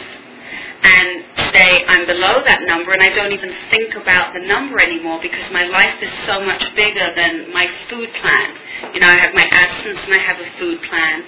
And 0.82 1.22
today 1.46 1.84
I'm 1.86 2.06
below 2.06 2.42
that 2.42 2.66
number 2.66 2.92
and 2.92 3.02
I 3.02 3.14
don't 3.14 3.32
even 3.32 3.54
think 3.70 3.94
about 3.94 4.34
the 4.34 4.40
number 4.40 4.82
anymore 4.82 5.20
because 5.22 5.46
my 5.52 5.64
life 5.64 6.02
is 6.02 6.10
so 6.26 6.42
much 6.42 6.62
bigger 6.74 7.14
than 7.14 7.52
my 7.52 7.70
food 7.88 8.10
plan. 8.18 8.48
You 8.92 9.00
know, 9.00 9.06
I 9.06 9.16
have 9.22 9.32
my 9.32 9.46
abs 9.46 9.72
abstinence 9.72 10.00
and 10.04 10.14
I 10.14 10.18
have 10.18 10.38
a 10.40 10.50
food 10.58 10.82
plan. 10.82 11.22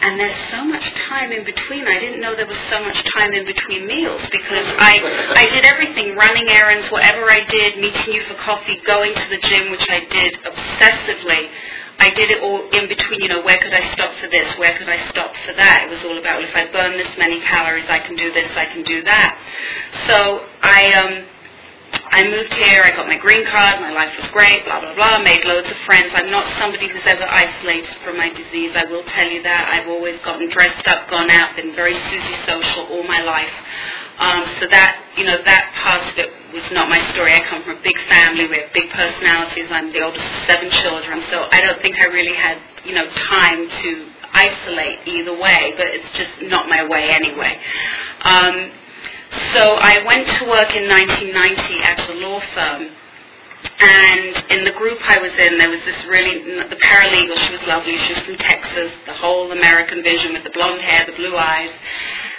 And 0.00 0.20
there's 0.20 0.36
so 0.50 0.64
much 0.64 0.84
time 1.08 1.32
in 1.32 1.44
between. 1.44 1.86
I 1.88 1.98
didn't 1.98 2.20
know 2.20 2.36
there 2.36 2.46
was 2.46 2.58
so 2.68 2.84
much 2.84 3.02
time 3.14 3.32
in 3.32 3.46
between 3.46 3.86
meals 3.86 4.20
because 4.30 4.66
I 4.78 5.00
I 5.34 5.48
did 5.48 5.64
everything, 5.64 6.14
running 6.14 6.48
errands, 6.48 6.90
whatever 6.90 7.30
I 7.30 7.44
did, 7.48 7.78
meeting 7.78 8.12
you 8.12 8.22
for 8.22 8.34
coffee, 8.34 8.80
going 8.86 9.14
to 9.14 9.26
the 9.30 9.38
gym, 9.48 9.70
which 9.70 9.86
I 9.88 10.00
did 10.04 10.34
obsessively. 10.44 11.48
I 11.98 12.10
did 12.10 12.30
it 12.30 12.42
all 12.42 12.68
in 12.70 12.88
between, 12.88 13.20
you 13.20 13.28
know, 13.28 13.42
where 13.42 13.58
could 13.58 13.72
I 13.72 13.90
stop 13.92 14.12
for 14.20 14.28
this, 14.28 14.46
where 14.58 14.76
could 14.76 14.88
I 14.88 15.08
stop 15.08 15.34
for 15.46 15.54
that. 15.54 15.88
It 15.88 15.90
was 15.90 16.04
all 16.04 16.18
about, 16.18 16.38
well, 16.38 16.48
if 16.48 16.54
I 16.54 16.70
burn 16.70 16.92
this 16.92 17.08
many 17.16 17.40
calories, 17.40 17.88
I 17.88 17.98
can 18.00 18.16
do 18.16 18.32
this, 18.32 18.52
I 18.54 18.66
can 18.66 18.84
do 18.84 19.02
that. 19.04 19.40
So 20.06 20.46
I, 20.62 20.92
um, 20.92 21.24
I 22.10 22.28
moved 22.28 22.52
here, 22.54 22.82
I 22.84 22.90
got 22.96 23.06
my 23.06 23.18
green 23.18 23.44
card, 23.46 23.80
my 23.80 23.92
life 23.92 24.12
was 24.16 24.30
great, 24.30 24.64
blah, 24.64 24.80
blah, 24.80 24.94
blah, 24.94 25.18
made 25.22 25.44
loads 25.44 25.68
of 25.68 25.76
friends. 25.84 26.12
I'm 26.14 26.30
not 26.30 26.46
somebody 26.58 26.88
who's 26.88 27.06
ever 27.06 27.24
isolated 27.24 27.94
from 28.04 28.16
my 28.16 28.28
disease, 28.30 28.72
I 28.74 28.84
will 28.84 29.04
tell 29.04 29.28
you 29.28 29.42
that. 29.42 29.68
I've 29.72 29.88
always 29.88 30.20
gotten 30.20 30.48
dressed 30.48 30.88
up, 30.88 31.08
gone 31.08 31.30
out, 31.30 31.56
been 31.56 31.74
very 31.74 31.94
Susie 32.08 32.38
social 32.46 32.86
all 32.88 33.04
my 33.04 33.22
life. 33.22 33.52
Um, 34.18 34.44
so 34.60 34.66
that, 34.68 34.96
you 35.16 35.24
know, 35.24 35.36
that 35.44 35.76
part 35.76 36.00
of 36.08 36.16
it 36.16 36.32
was 36.52 36.64
not 36.72 36.88
my 36.88 37.04
story. 37.12 37.34
I 37.34 37.40
come 37.44 37.62
from 37.62 37.76
a 37.76 37.82
big 37.82 37.98
family, 38.08 38.48
we 38.48 38.64
have 38.64 38.72
big 38.72 38.88
personalities, 38.90 39.68
I'm 39.70 39.92
the 39.92 40.00
oldest 40.00 40.24
of 40.24 40.46
seven 40.48 40.70
children, 40.70 41.20
so 41.28 41.48
I 41.52 41.60
don't 41.60 41.80
think 41.82 42.00
I 42.00 42.06
really 42.06 42.34
had, 42.34 42.56
you 42.84 42.94
know, 42.94 43.04
time 43.12 43.68
to 43.68 43.90
isolate 44.32 45.00
either 45.06 45.36
way, 45.36 45.72
but 45.76 45.86
it's 45.88 46.10
just 46.16 46.32
not 46.42 46.68
my 46.68 46.86
way 46.86 47.10
anyway. 47.10 47.60
Um, 48.24 48.72
so 49.54 49.76
I 49.80 50.02
went 50.06 50.28
to 50.38 50.44
work 50.46 50.74
in 50.76 50.88
1990 50.88 51.82
at 51.82 52.10
a 52.10 52.14
law 52.14 52.40
firm. 52.54 52.90
And 53.80 54.36
in 54.50 54.64
the 54.64 54.72
group 54.72 54.98
I 55.02 55.18
was 55.18 55.32
in, 55.32 55.58
there 55.58 55.70
was 55.70 55.80
this 55.84 56.04
really, 56.06 56.38
the 56.62 56.76
paralegal, 56.76 57.36
she 57.46 57.52
was 57.52 57.62
lovely, 57.66 57.96
she 57.96 58.14
was 58.14 58.22
from 58.22 58.36
Texas, 58.36 58.92
the 59.06 59.14
whole 59.14 59.50
American 59.50 60.02
vision 60.02 60.32
with 60.32 60.44
the 60.44 60.50
blonde 60.50 60.80
hair, 60.80 61.04
the 61.06 61.16
blue 61.16 61.36
eyes. 61.36 61.70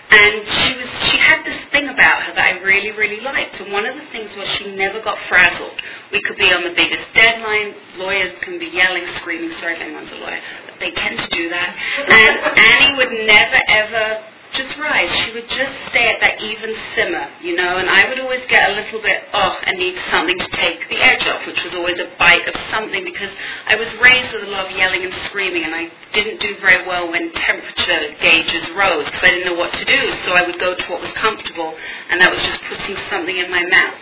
And 0.09 0.47
she 0.47 0.73
was 0.77 0.87
she 1.11 1.17
had 1.17 1.43
this 1.43 1.57
thing 1.71 1.89
about 1.89 2.23
her 2.23 2.33
that 2.35 2.55
I 2.55 2.63
really, 2.63 2.91
really 2.91 3.19
liked. 3.19 3.59
And 3.59 3.73
one 3.73 3.85
of 3.85 3.95
the 3.95 4.05
things 4.11 4.31
was 4.37 4.47
she 4.55 4.73
never 4.73 5.01
got 5.01 5.17
frazzled. 5.27 5.75
We 6.11 6.21
could 6.21 6.37
be 6.37 6.53
on 6.53 6.63
the 6.63 6.73
biggest 6.73 7.11
deadline. 7.13 7.75
Lawyers 7.97 8.31
can 8.41 8.57
be 8.57 8.67
yelling, 8.67 9.03
screaming, 9.17 9.51
sorry 9.59 9.75
if 9.75 9.81
anyone's 9.81 10.11
a 10.11 10.15
lawyer, 10.15 10.39
but 10.65 10.79
they 10.79 10.91
tend 10.91 11.19
to 11.19 11.27
do 11.27 11.49
that. 11.49 11.75
And 12.07 12.39
Annie 12.57 12.95
would 12.95 13.11
never 13.27 13.59
ever 13.67 14.23
just 14.53 14.77
rise. 14.77 15.11
She 15.23 15.33
would 15.33 15.49
just 15.49 15.71
stay 15.89 16.07
at 16.07 16.21
that 16.21 16.41
even 16.41 16.75
simmer, 16.95 17.27
you 17.41 17.55
know, 17.55 17.77
and 17.77 17.89
I 17.89 18.07
would 18.09 18.19
always 18.19 18.45
get 18.47 18.69
a 18.69 18.73
little 18.73 19.01
bit, 19.01 19.23
oh, 19.33 19.57
I 19.65 19.71
need 19.73 19.95
something 20.11 20.37
to 20.37 20.49
take 20.51 20.87
the 20.89 20.97
edge 20.97 21.27
off, 21.27 21.45
which 21.45 21.63
was 21.63 21.75
always 21.75 21.99
a 21.99 22.09
bite 22.17 22.47
of 22.47 22.55
something 22.71 23.03
because 23.03 23.31
I 23.67 23.75
was 23.75 23.87
raised 24.01 24.33
with 24.33 24.43
a 24.43 24.51
lot 24.51 24.69
of 24.69 24.77
yelling 24.77 25.03
and 25.03 25.13
screaming 25.25 25.63
and 25.63 25.75
I 25.75 25.91
didn't 26.13 26.39
do 26.39 26.55
very 26.61 26.85
well 26.87 27.11
when 27.11 27.31
temperature 27.33 28.15
gauges 28.21 28.69
rose 28.75 29.05
because 29.05 29.23
I 29.23 29.31
didn't 29.31 29.53
know 29.53 29.59
what 29.59 29.73
to 29.73 29.85
do. 29.85 30.01
So 30.25 30.33
I 30.33 30.43
would 30.45 30.59
go 30.59 30.75
to 30.75 30.85
what 30.91 31.01
was 31.01 31.11
comfortable 31.13 31.75
and 32.09 32.21
that 32.21 32.31
was 32.31 32.41
just 32.41 32.61
putting 32.63 32.97
something 33.09 33.37
in 33.37 33.51
my 33.51 33.63
mouth. 33.71 33.99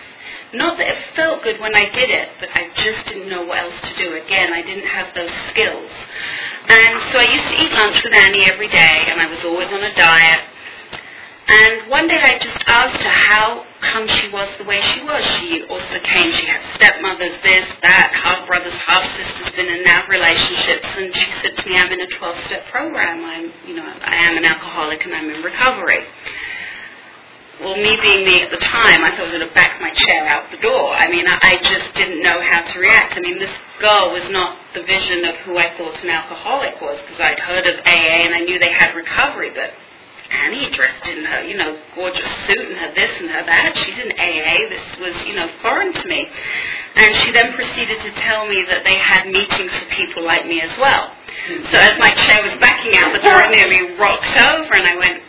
Not 0.55 0.77
that 0.77 0.87
it 0.87 0.97
felt 1.15 1.43
good 1.43 1.59
when 1.59 1.75
I 1.75 1.89
did 1.91 2.09
it, 2.09 2.29
but 2.39 2.49
I 2.55 2.69
just 2.75 3.05
didn't 3.07 3.29
know 3.29 3.43
what 3.43 3.59
else 3.59 3.79
to 3.81 3.93
do. 3.95 4.15
Again, 4.15 4.53
I 4.53 4.61
didn't 4.61 4.87
have 4.87 5.13
those 5.13 5.31
skills. 5.51 5.91
And 6.67 6.93
so 7.11 7.19
I 7.19 7.27
used 7.27 7.47
to 7.51 7.57
eat 7.59 7.71
lunch 7.75 8.01
with 8.03 8.13
Annie 8.13 8.47
every 8.49 8.69
day, 8.69 9.05
and 9.11 9.19
I 9.19 9.27
was 9.27 9.43
always 9.43 9.67
on 9.67 9.83
a 9.83 9.93
diet. 9.93 10.41
And 11.47 11.91
one 11.91 12.07
day 12.07 12.17
I 12.17 12.39
just 12.39 12.57
asked 12.65 13.03
her 13.03 13.09
how 13.09 13.65
come 13.81 14.07
she 14.07 14.31
was 14.31 14.49
the 14.57 14.63
way 14.63 14.81
she 14.81 15.03
was. 15.03 15.23
She 15.37 15.61
also 15.69 15.99
came, 16.01 16.33
she 16.33 16.47
had 16.47 16.63
stepmothers, 16.75 17.37
this, 17.43 17.69
that, 17.83 18.17
half 18.17 18.47
brothers, 18.47 18.73
half 18.73 19.05
sisters, 19.15 19.53
been 19.53 19.69
in 19.69 19.83
that 19.83 20.07
relationships. 20.09 20.87
And 20.97 21.13
she 21.13 21.31
said 21.43 21.57
to 21.57 21.69
me, 21.69 21.77
I'm 21.77 21.91
in 21.91 22.01
a 22.01 22.07
12-step 22.07 22.65
program. 22.71 23.23
I'm, 23.23 23.53
you 23.67 23.75
know, 23.75 23.85
I 23.85 24.15
am 24.25 24.37
an 24.37 24.45
alcoholic 24.45 25.05
and 25.05 25.13
I'm 25.13 25.29
in 25.29 25.43
recovery. 25.43 26.01
Well, 27.61 27.77
me 27.77 27.95
being 28.01 28.25
me 28.25 28.41
at 28.43 28.51
the 28.51 28.59
time, 28.59 28.99
I 28.99 29.15
thought 29.15 29.31
I 29.31 29.31
was 29.31 29.37
going 29.39 29.47
to 29.47 29.55
back 29.55 29.79
my 29.79 29.91
chair 29.95 30.27
out 30.27 30.51
the 30.51 30.59
door. 30.59 30.91
I 30.91 31.09
mean, 31.09 31.25
I, 31.25 31.39
I 31.41 31.55
just 31.63 31.93
didn't 31.95 32.21
know 32.21 32.41
how 32.43 32.67
to 32.67 32.79
react. 32.79 33.15
I 33.15 33.21
mean, 33.21 33.39
this 33.39 33.55
girl 33.79 34.11
was 34.11 34.27
not 34.29 34.59
the 34.73 34.83
vision 34.83 35.23
of 35.23 35.35
who 35.47 35.57
I 35.57 35.71
thought 35.77 35.95
an 36.03 36.09
alcoholic 36.09 36.81
was 36.81 36.99
because 37.07 37.21
I'd 37.21 37.39
heard 37.39 37.65
of 37.65 37.79
AA 37.87 38.27
and 38.27 38.35
I 38.35 38.39
knew 38.39 38.59
they 38.59 38.73
had 38.73 38.93
recovery, 38.93 39.51
but 39.55 39.71
Annie 40.31 40.69
dressed 40.71 41.07
in 41.07 41.23
her, 41.23 41.41
you 41.47 41.55
know, 41.55 41.79
gorgeous 41.95 42.27
suit 42.47 42.59
and 42.59 42.75
her 42.75 42.91
this 42.93 43.11
and 43.21 43.29
her 43.29 43.45
that. 43.45 43.71
She's 43.77 44.03
in 44.03 44.11
AA. 44.11 44.67
This 44.67 44.85
was, 44.99 45.15
you 45.25 45.35
know, 45.35 45.47
foreign 45.61 45.93
to 45.93 46.07
me. 46.09 46.27
And 46.95 47.15
she 47.23 47.31
then 47.31 47.53
proceeded 47.53 48.01
to 48.03 48.11
tell 48.19 48.47
me 48.47 48.65
that 48.67 48.83
they 48.83 48.97
had 48.99 49.27
meetings 49.27 49.71
for 49.71 49.87
people 49.95 50.25
like 50.25 50.45
me 50.45 50.59
as 50.59 50.75
well. 50.77 51.11
So 51.71 51.77
as 51.77 51.95
my 51.99 52.11
chair 52.11 52.43
was 52.43 52.59
backing 52.59 52.97
out 52.97 53.13
the 53.13 53.19
door, 53.19 53.35
I 53.35 53.47
nearly 53.47 53.95
rocked 53.95 54.35
over 54.35 54.73
and 54.75 54.87
I 54.87 54.95
went, 54.95 55.21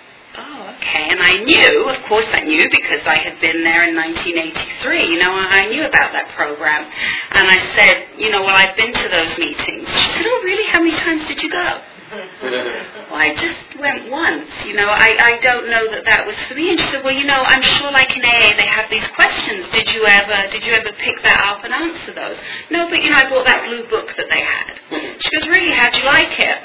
okay. 0.76 1.08
And 1.10 1.20
I 1.22 1.38
knew, 1.44 1.88
of 1.88 2.02
course 2.08 2.26
I 2.32 2.40
knew, 2.40 2.68
because 2.70 3.00
I 3.06 3.16
had 3.16 3.40
been 3.40 3.64
there 3.64 3.88
in 3.88 3.96
1983. 3.96 5.06
You 5.06 5.18
know, 5.18 5.32
I 5.32 5.66
knew 5.66 5.84
about 5.84 6.12
that 6.12 6.30
program. 6.36 6.84
And 7.32 7.48
I 7.48 7.58
said, 7.74 8.18
you 8.18 8.30
know, 8.30 8.42
well, 8.42 8.56
I've 8.56 8.76
been 8.76 8.92
to 8.92 9.08
those 9.08 9.38
meetings. 9.38 9.88
She 9.88 10.08
said, 10.16 10.26
oh, 10.26 10.40
really? 10.44 10.66
How 10.70 10.80
many 10.80 10.96
times 10.96 11.26
did 11.28 11.42
you 11.42 11.50
go? 11.50 11.80
well, 12.42 13.18
I 13.18 13.34
just 13.34 13.80
went 13.80 14.10
once. 14.10 14.48
You 14.64 14.74
know, 14.74 14.86
I, 14.86 15.18
I 15.18 15.32
don't 15.42 15.68
know 15.68 15.90
that 15.90 16.04
that 16.06 16.26
was 16.26 16.36
for 16.46 16.54
me. 16.54 16.70
And 16.70 16.78
she 16.78 16.86
said, 16.90 17.02
well, 17.02 17.14
you 17.14 17.26
know, 17.26 17.42
I'm 17.42 17.62
sure 17.62 17.90
like 17.90 18.14
in 18.16 18.22
AA 18.22 18.54
they 18.54 18.66
have 18.66 18.88
these 18.90 19.06
questions. 19.18 19.66
Did 19.72 19.90
you 19.90 20.06
ever, 20.06 20.50
did 20.50 20.64
you 20.64 20.72
ever 20.72 20.92
pick 21.02 21.20
that 21.22 21.40
up 21.44 21.64
and 21.64 21.74
answer 21.74 22.14
those? 22.14 22.38
No, 22.70 22.88
but 22.88 23.02
you 23.02 23.10
know, 23.10 23.16
I 23.18 23.28
bought 23.28 23.44
that 23.46 23.66
blue 23.66 23.88
book 23.90 24.08
that 24.16 24.26
they 24.30 24.42
had. 24.42 24.74
She 25.18 25.40
goes, 25.40 25.48
really? 25.48 25.72
How'd 25.74 25.96
you 25.96 26.04
like 26.04 26.38
it? 26.38 26.58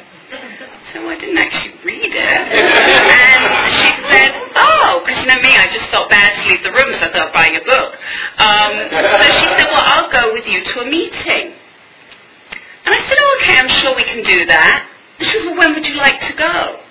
So 0.93 1.07
I 1.07 1.15
didn't 1.17 1.37
actually 1.37 1.75
read 1.83 2.11
it. 2.11 2.15
And 3.21 3.41
she 3.79 3.89
said, 4.11 4.31
oh, 4.55 5.01
because 5.03 5.19
you 5.21 5.27
know 5.27 5.39
me, 5.41 5.55
I 5.55 5.67
just 5.71 5.89
felt 5.89 6.09
bad 6.09 6.35
to 6.35 6.49
leave 6.49 6.63
the 6.63 6.71
room, 6.71 6.91
so 6.99 7.07
I 7.07 7.11
thought 7.13 7.33
buying 7.33 7.55
a 7.55 7.63
book. 7.63 7.91
Um, 8.37 8.73
so 8.91 9.25
she 9.39 9.47
said, 9.55 9.67
well, 9.71 9.85
I'll 9.87 10.11
go 10.11 10.33
with 10.33 10.45
you 10.45 10.63
to 10.63 10.75
a 10.81 10.87
meeting. 10.89 11.55
And 12.85 12.91
I 12.91 12.99
said, 13.07 13.17
oh, 13.19 13.39
okay, 13.41 13.55
I'm 13.57 13.69
sure 13.69 13.95
we 13.95 14.03
can 14.03 14.23
do 14.23 14.45
that. 14.47 14.87
And 15.19 15.27
she 15.27 15.37
said, 15.39 15.45
well, 15.47 15.57
when 15.57 15.73
would 15.75 15.85
you 15.85 15.95
like 15.95 16.19
to 16.27 16.33
go? 16.33 16.81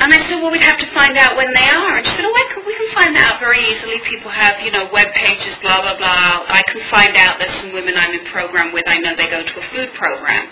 And 0.00 0.12
I 0.12 0.18
said, 0.26 0.40
well, 0.42 0.50
we'd 0.50 0.64
have 0.64 0.80
to 0.80 0.90
find 0.90 1.16
out 1.16 1.36
when 1.36 1.52
they 1.54 1.68
are. 1.70 1.98
And 1.98 2.06
she 2.06 2.12
said, 2.16 2.24
oh, 2.24 2.34
I 2.34 2.44
can, 2.52 2.66
we 2.66 2.74
can 2.74 2.90
find 2.94 3.14
that 3.14 3.34
out 3.34 3.40
very 3.40 3.60
easily. 3.62 4.00
People 4.08 4.30
have, 4.30 4.58
you 4.64 4.72
know, 4.72 4.88
web 4.92 5.06
pages, 5.14 5.54
blah, 5.62 5.82
blah, 5.82 5.96
blah. 5.96 6.42
I 6.48 6.62
can 6.66 6.80
find 6.90 7.14
out 7.16 7.38
there's 7.38 7.54
some 7.60 7.72
women 7.72 7.94
I'm 7.96 8.10
in 8.18 8.24
program 8.32 8.72
with. 8.72 8.84
I 8.88 8.98
know 8.98 9.14
they 9.14 9.28
go 9.28 9.44
to 9.44 9.54
a 9.60 9.64
food 9.70 9.92
program. 9.94 10.48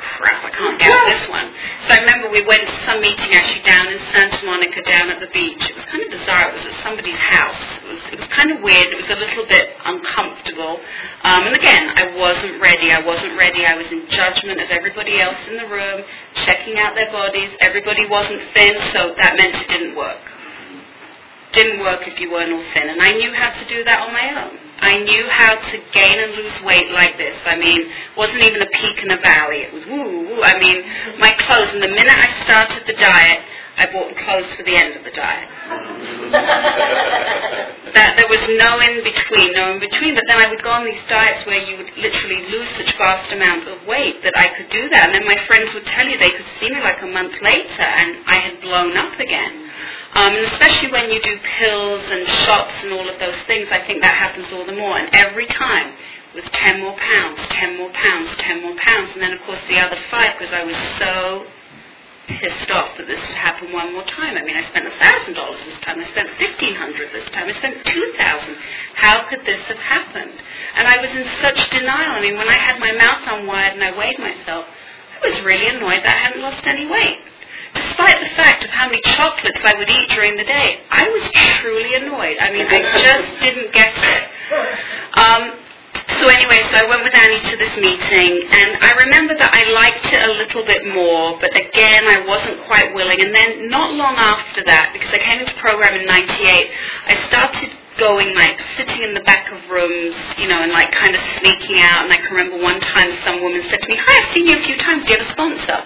Crap, 0.00 0.44
I 0.44 0.50
can't 0.50 0.80
get 0.80 0.96
this 1.12 1.28
one. 1.28 1.52
So 1.84 1.92
I 1.92 2.00
remember 2.00 2.32
we 2.32 2.40
went 2.40 2.64
to 2.64 2.76
some 2.88 3.04
meeting 3.04 3.36
actually 3.36 3.60
down 3.68 3.92
in 3.92 4.00
Santa 4.12 4.40
Monica, 4.48 4.80
down 4.82 5.12
at 5.12 5.20
the 5.20 5.28
beach. 5.28 5.60
It 5.60 5.76
was 5.76 5.84
kind 5.92 6.00
of 6.00 6.08
bizarre. 6.08 6.48
It 6.48 6.54
was 6.56 6.64
at 6.72 6.76
somebody's 6.80 7.20
house. 7.20 7.60
It 7.84 7.88
was, 7.92 8.02
it 8.12 8.18
was 8.24 8.28
kind 8.32 8.48
of 8.48 8.64
weird. 8.64 8.96
It 8.96 8.96
was 8.96 9.12
a 9.12 9.20
little 9.20 9.44
bit 9.44 9.76
uncomfortable. 9.84 10.80
Um, 11.22 11.52
and 11.52 11.54
again, 11.54 11.92
I 11.92 12.16
wasn't 12.16 12.60
ready. 12.64 12.92
I 12.92 13.04
wasn't 13.04 13.36
ready. 13.36 13.68
I 13.68 13.76
was 13.76 13.92
in 13.92 14.08
judgment 14.08 14.60
of 14.60 14.72
everybody 14.72 15.20
else 15.20 15.36
in 15.52 15.60
the 15.60 15.68
room, 15.68 16.00
checking 16.48 16.80
out 16.80 16.94
their 16.96 17.12
bodies. 17.12 17.52
Everybody 17.60 18.08
wasn't 18.08 18.40
thin, 18.56 18.80
so 18.96 19.12
that 19.20 19.36
meant 19.36 19.52
it 19.52 19.68
didn't 19.68 19.96
work. 19.96 20.20
Didn't 21.52 21.80
work 21.80 22.08
if 22.08 22.18
you 22.20 22.32
weren't 22.32 22.52
all 22.52 22.64
thin. 22.72 22.88
And 22.88 23.02
I 23.02 23.12
knew 23.12 23.34
how 23.34 23.52
to 23.52 23.64
do 23.68 23.84
that 23.84 24.00
on 24.00 24.12
my 24.16 24.48
own. 24.48 24.56
I 24.80 25.02
knew 25.02 25.28
how 25.28 25.56
to 25.56 25.76
gain 25.92 26.18
and 26.18 26.32
lose 26.32 26.62
weight 26.64 26.90
like 26.92 27.18
this. 27.18 27.36
I 27.46 27.56
mean, 27.56 27.90
wasn't 28.16 28.42
even 28.42 28.62
a 28.62 28.66
peak 28.66 29.02
and 29.02 29.12
a 29.12 29.20
valley. 29.20 29.58
It 29.58 29.72
was 29.72 29.84
woo, 29.86 30.28
woo. 30.28 30.42
I 30.42 30.58
mean, 30.58 30.82
my 31.20 31.32
clothes, 31.38 31.68
and 31.74 31.82
the 31.82 31.88
minute 31.88 32.16
I 32.16 32.44
started 32.44 32.86
the 32.86 32.94
diet, 32.94 33.40
I 33.76 33.86
bought 33.92 34.08
the 34.08 34.20
clothes 34.24 34.52
for 34.56 34.62
the 34.64 34.76
end 34.76 34.96
of 34.96 35.04
the 35.04 35.10
diet. 35.10 35.48
that 37.94 38.16
there 38.16 38.28
was 38.28 38.44
no 38.56 38.80
in 38.80 39.04
between, 39.04 39.52
no 39.52 39.72
in 39.72 39.80
between. 39.80 40.14
But 40.14 40.24
then 40.28 40.40
I 40.40 40.48
would 40.48 40.62
go 40.62 40.70
on 40.70 40.84
these 40.84 41.00
diets 41.08 41.44
where 41.46 41.60
you 41.60 41.76
would 41.76 41.92
literally 41.96 42.48
lose 42.48 42.68
such 42.76 42.96
vast 42.96 43.32
amount 43.32 43.68
of 43.68 43.86
weight 43.86 44.22
that 44.24 44.36
I 44.36 44.48
could 44.56 44.70
do 44.70 44.88
that. 44.90 45.06
And 45.06 45.14
then 45.14 45.26
my 45.26 45.36
friends 45.46 45.72
would 45.74 45.86
tell 45.86 46.06
you 46.06 46.18
they 46.18 46.32
could 46.32 46.48
see 46.60 46.70
me 46.70 46.80
like 46.80 47.02
a 47.02 47.06
month 47.06 47.34
later, 47.42 47.84
and 47.84 48.24
I 48.26 48.36
had 48.36 48.60
blown 48.60 48.96
up 48.96 49.18
again. 49.18 49.59
Um, 50.14 50.34
and 50.34 50.46
especially 50.46 50.90
when 50.90 51.10
you 51.10 51.20
do 51.22 51.38
pills 51.38 52.02
and 52.10 52.26
shots 52.44 52.74
and 52.82 52.92
all 52.92 53.08
of 53.08 53.18
those 53.20 53.38
things, 53.46 53.68
I 53.70 53.86
think 53.86 54.02
that 54.02 54.14
happens 54.14 54.52
all 54.52 54.66
the 54.66 54.74
more. 54.74 54.98
And 54.98 55.08
every 55.14 55.46
time 55.46 55.94
with 56.34 56.44
10 56.44 56.80
more 56.80 56.96
pounds, 56.96 57.40
10 57.50 57.78
more 57.78 57.90
pounds, 57.90 58.30
10 58.38 58.62
more 58.62 58.76
pounds. 58.76 59.10
And 59.14 59.22
then, 59.22 59.32
of 59.32 59.40
course, 59.42 59.60
the 59.68 59.78
other 59.78 59.96
five 60.10 60.38
because 60.38 60.52
I 60.52 60.64
was 60.64 60.76
so 60.98 61.46
pissed 62.26 62.70
off 62.70 62.96
that 62.96 63.06
this 63.06 63.18
had 63.18 63.36
happened 63.36 63.72
one 63.72 63.92
more 63.92 64.04
time. 64.04 64.36
I 64.36 64.42
mean, 64.42 64.56
I 64.56 64.66
spent 64.70 64.86
$1,000 64.86 65.34
this 65.64 65.78
time. 65.82 65.98
I 65.98 66.06
spent 66.10 66.28
1500 66.38 67.12
this 67.12 67.28
time. 67.30 67.48
I 67.48 67.54
spent 67.54 67.84
2000 67.84 68.56
How 68.94 69.28
could 69.28 69.44
this 69.44 69.60
have 69.66 69.78
happened? 69.78 70.34
And 70.74 70.86
I 70.86 70.98
was 70.98 71.10
in 71.10 71.26
such 71.40 71.70
denial. 71.70 72.12
I 72.12 72.20
mean, 72.20 72.36
when 72.36 72.48
I 72.48 72.58
had 72.58 72.78
my 72.78 72.92
mouth 72.92 73.26
unwired 73.26 73.74
and 73.74 73.84
I 73.84 73.96
weighed 73.96 74.18
myself, 74.18 74.66
I 75.22 75.28
was 75.28 75.40
really 75.42 75.68
annoyed 75.68 76.02
that 76.04 76.14
I 76.14 76.18
hadn't 76.18 76.42
lost 76.42 76.66
any 76.66 76.86
weight 76.86 77.18
despite 77.74 78.20
the 78.20 78.30
fact 78.36 78.64
of 78.64 78.70
how 78.70 78.86
many 78.86 79.00
chocolates 79.02 79.60
I 79.64 79.74
would 79.74 79.88
eat 79.88 80.08
during 80.10 80.36
the 80.36 80.44
day, 80.44 80.80
I 80.90 81.08
was 81.08 81.24
truly 81.60 81.94
annoyed. 81.94 82.36
I 82.40 82.50
mean, 82.50 82.66
I 82.66 82.80
just 82.82 83.28
didn't 83.40 83.72
get 83.72 83.92
it. 83.94 84.24
Um, 85.14 85.60
so 86.18 86.28
anyway, 86.28 86.60
so 86.70 86.76
I 86.76 86.84
went 86.88 87.02
with 87.02 87.14
Annie 87.16 87.40
to 87.50 87.56
this 87.56 87.74
meeting, 87.76 88.44
and 88.50 88.76
I 88.82 88.92
remember 89.04 89.34
that 89.38 89.50
I 89.54 89.62
liked 89.72 90.06
it 90.12 90.20
a 90.20 90.32
little 90.36 90.64
bit 90.64 90.86
more, 90.86 91.38
but 91.40 91.50
again, 91.54 92.04
I 92.06 92.26
wasn't 92.26 92.60
quite 92.66 92.94
willing. 92.94 93.20
And 93.20 93.34
then 93.34 93.68
not 93.70 93.94
long 93.94 94.16
after 94.16 94.62
that, 94.64 94.90
because 94.92 95.10
I 95.12 95.18
came 95.18 95.40
into 95.40 95.54
program 95.56 95.94
in 95.94 96.06
98, 96.06 96.70
I 97.06 97.14
started 97.28 97.70
going 97.98 98.34
like 98.34 98.58
sitting 98.76 99.02
in 99.02 99.14
the 99.14 99.20
back 99.22 99.52
of 99.52 99.58
rooms, 99.70 100.16
you 100.38 100.48
know, 100.48 100.62
and 100.62 100.72
like 100.72 100.90
kind 100.92 101.14
of 101.14 101.20
sneaking 101.38 101.78
out. 101.80 102.04
And 102.04 102.12
I 102.12 102.16
can 102.16 102.32
remember 102.32 102.58
one 102.62 102.80
time 102.80 103.12
some 103.24 103.40
woman 103.40 103.62
said 103.68 103.82
to 103.82 103.88
me, 103.88 103.96
"Hi, 104.00 104.12
I've 104.24 104.34
seen 104.34 104.46
you 104.46 104.56
a 104.56 104.62
few 104.62 104.76
times. 104.78 105.04
Do 105.04 105.12
you 105.12 105.18
have 105.18 105.26
a 105.28 105.30
sponsor?" 105.32 105.84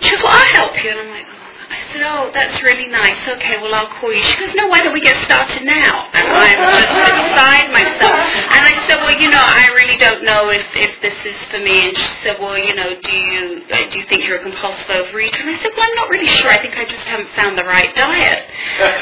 She 0.00 0.10
goes, 0.10 0.22
"Well, 0.22 0.32
I'll 0.32 0.54
help 0.54 0.84
you." 0.84 0.90
And 0.90 1.00
I'm 1.00 1.10
like, 1.10 1.26
I 1.70 1.78
said, 1.92 2.02
oh, 2.06 2.30
that's 2.34 2.62
really 2.62 2.86
nice. 2.88 3.18
Okay, 3.26 3.58
well, 3.62 3.74
I'll 3.74 3.90
call 3.98 4.12
you. 4.12 4.22
She 4.22 4.38
goes, 4.38 4.54
no, 4.54 4.68
why 4.68 4.82
don't 4.82 4.94
we 4.94 5.00
get 5.02 5.18
started 5.26 5.66
now? 5.66 6.06
And 6.14 6.26
I'm 6.30 6.60
just 6.78 6.94
beside 6.94 7.66
myself. 7.74 8.16
And 8.54 8.62
I 8.62 8.74
said, 8.86 9.02
well, 9.02 9.16
you 9.18 9.28
know, 9.30 9.42
I 9.42 9.66
really 9.74 9.98
don't 9.98 10.22
know 10.24 10.50
if, 10.50 10.62
if 10.78 10.94
this 11.02 11.16
is 11.26 11.38
for 11.50 11.58
me. 11.58 11.90
And 11.90 11.96
she 11.98 12.10
said, 12.22 12.38
well, 12.38 12.54
you 12.58 12.74
know, 12.74 12.94
do 12.94 13.12
you 13.12 13.66
do 13.66 13.98
you 13.98 14.06
think 14.06 14.26
you're 14.26 14.38
a 14.38 14.44
compulsive 14.46 14.86
overeater? 14.90 15.42
And 15.42 15.50
I 15.50 15.58
said, 15.62 15.72
well, 15.74 15.86
I'm 15.86 15.96
not 15.98 16.08
really 16.10 16.26
sure. 16.30 16.50
I 16.50 16.58
think 16.62 16.76
I 16.78 16.84
just 16.84 17.02
haven't 17.06 17.30
found 17.34 17.58
the 17.58 17.64
right 17.66 17.90
diet. 17.94 18.42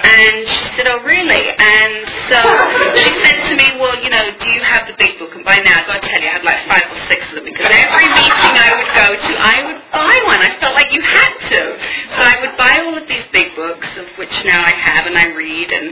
And 0.05 0.37
she 0.49 0.65
said, 0.77 0.87
oh, 0.89 1.01
really? 1.05 1.45
And 1.57 1.93
so 2.33 2.39
she 2.97 3.11
said 3.25 3.37
to 3.51 3.55
me, 3.61 3.69
well, 3.81 3.97
you 4.01 4.09
know, 4.09 4.25
do 4.41 4.49
you 4.51 4.63
have 4.65 4.87
the 4.89 4.97
big 4.97 5.19
book? 5.19 5.35
And 5.37 5.45
by 5.45 5.61
now, 5.61 5.85
I've 5.85 5.89
got 5.89 6.01
to 6.03 6.07
tell 6.09 6.21
you, 6.23 6.29
I 6.29 6.35
had 6.41 6.45
like 6.45 6.61
five 6.69 6.87
or 6.89 7.01
six 7.13 7.21
of 7.33 7.43
them 7.43 7.45
because 7.45 7.69
every 7.69 8.07
meeting 8.13 8.55
I 8.57 8.71
would 8.77 8.91
go 8.97 9.07
to, 9.21 9.33
I 9.37 9.57
would 9.69 9.81
buy 9.93 10.17
one. 10.29 10.41
I 10.41 10.51
felt 10.61 10.75
like 10.75 10.91
you 10.93 11.03
had 11.03 11.33
to. 11.53 11.61
So 12.17 12.21
I 12.23 12.35
would 12.45 12.54
buy 12.57 12.81
all 12.85 12.97
of 12.97 13.09
these 13.09 13.25
big 13.33 13.55
books, 13.57 13.89
of 13.97 14.07
which 14.19 14.33
now 14.45 14.63
I 14.63 14.71
have 14.71 15.07
and 15.07 15.17
I 15.17 15.27
read, 15.35 15.71
and 15.73 15.89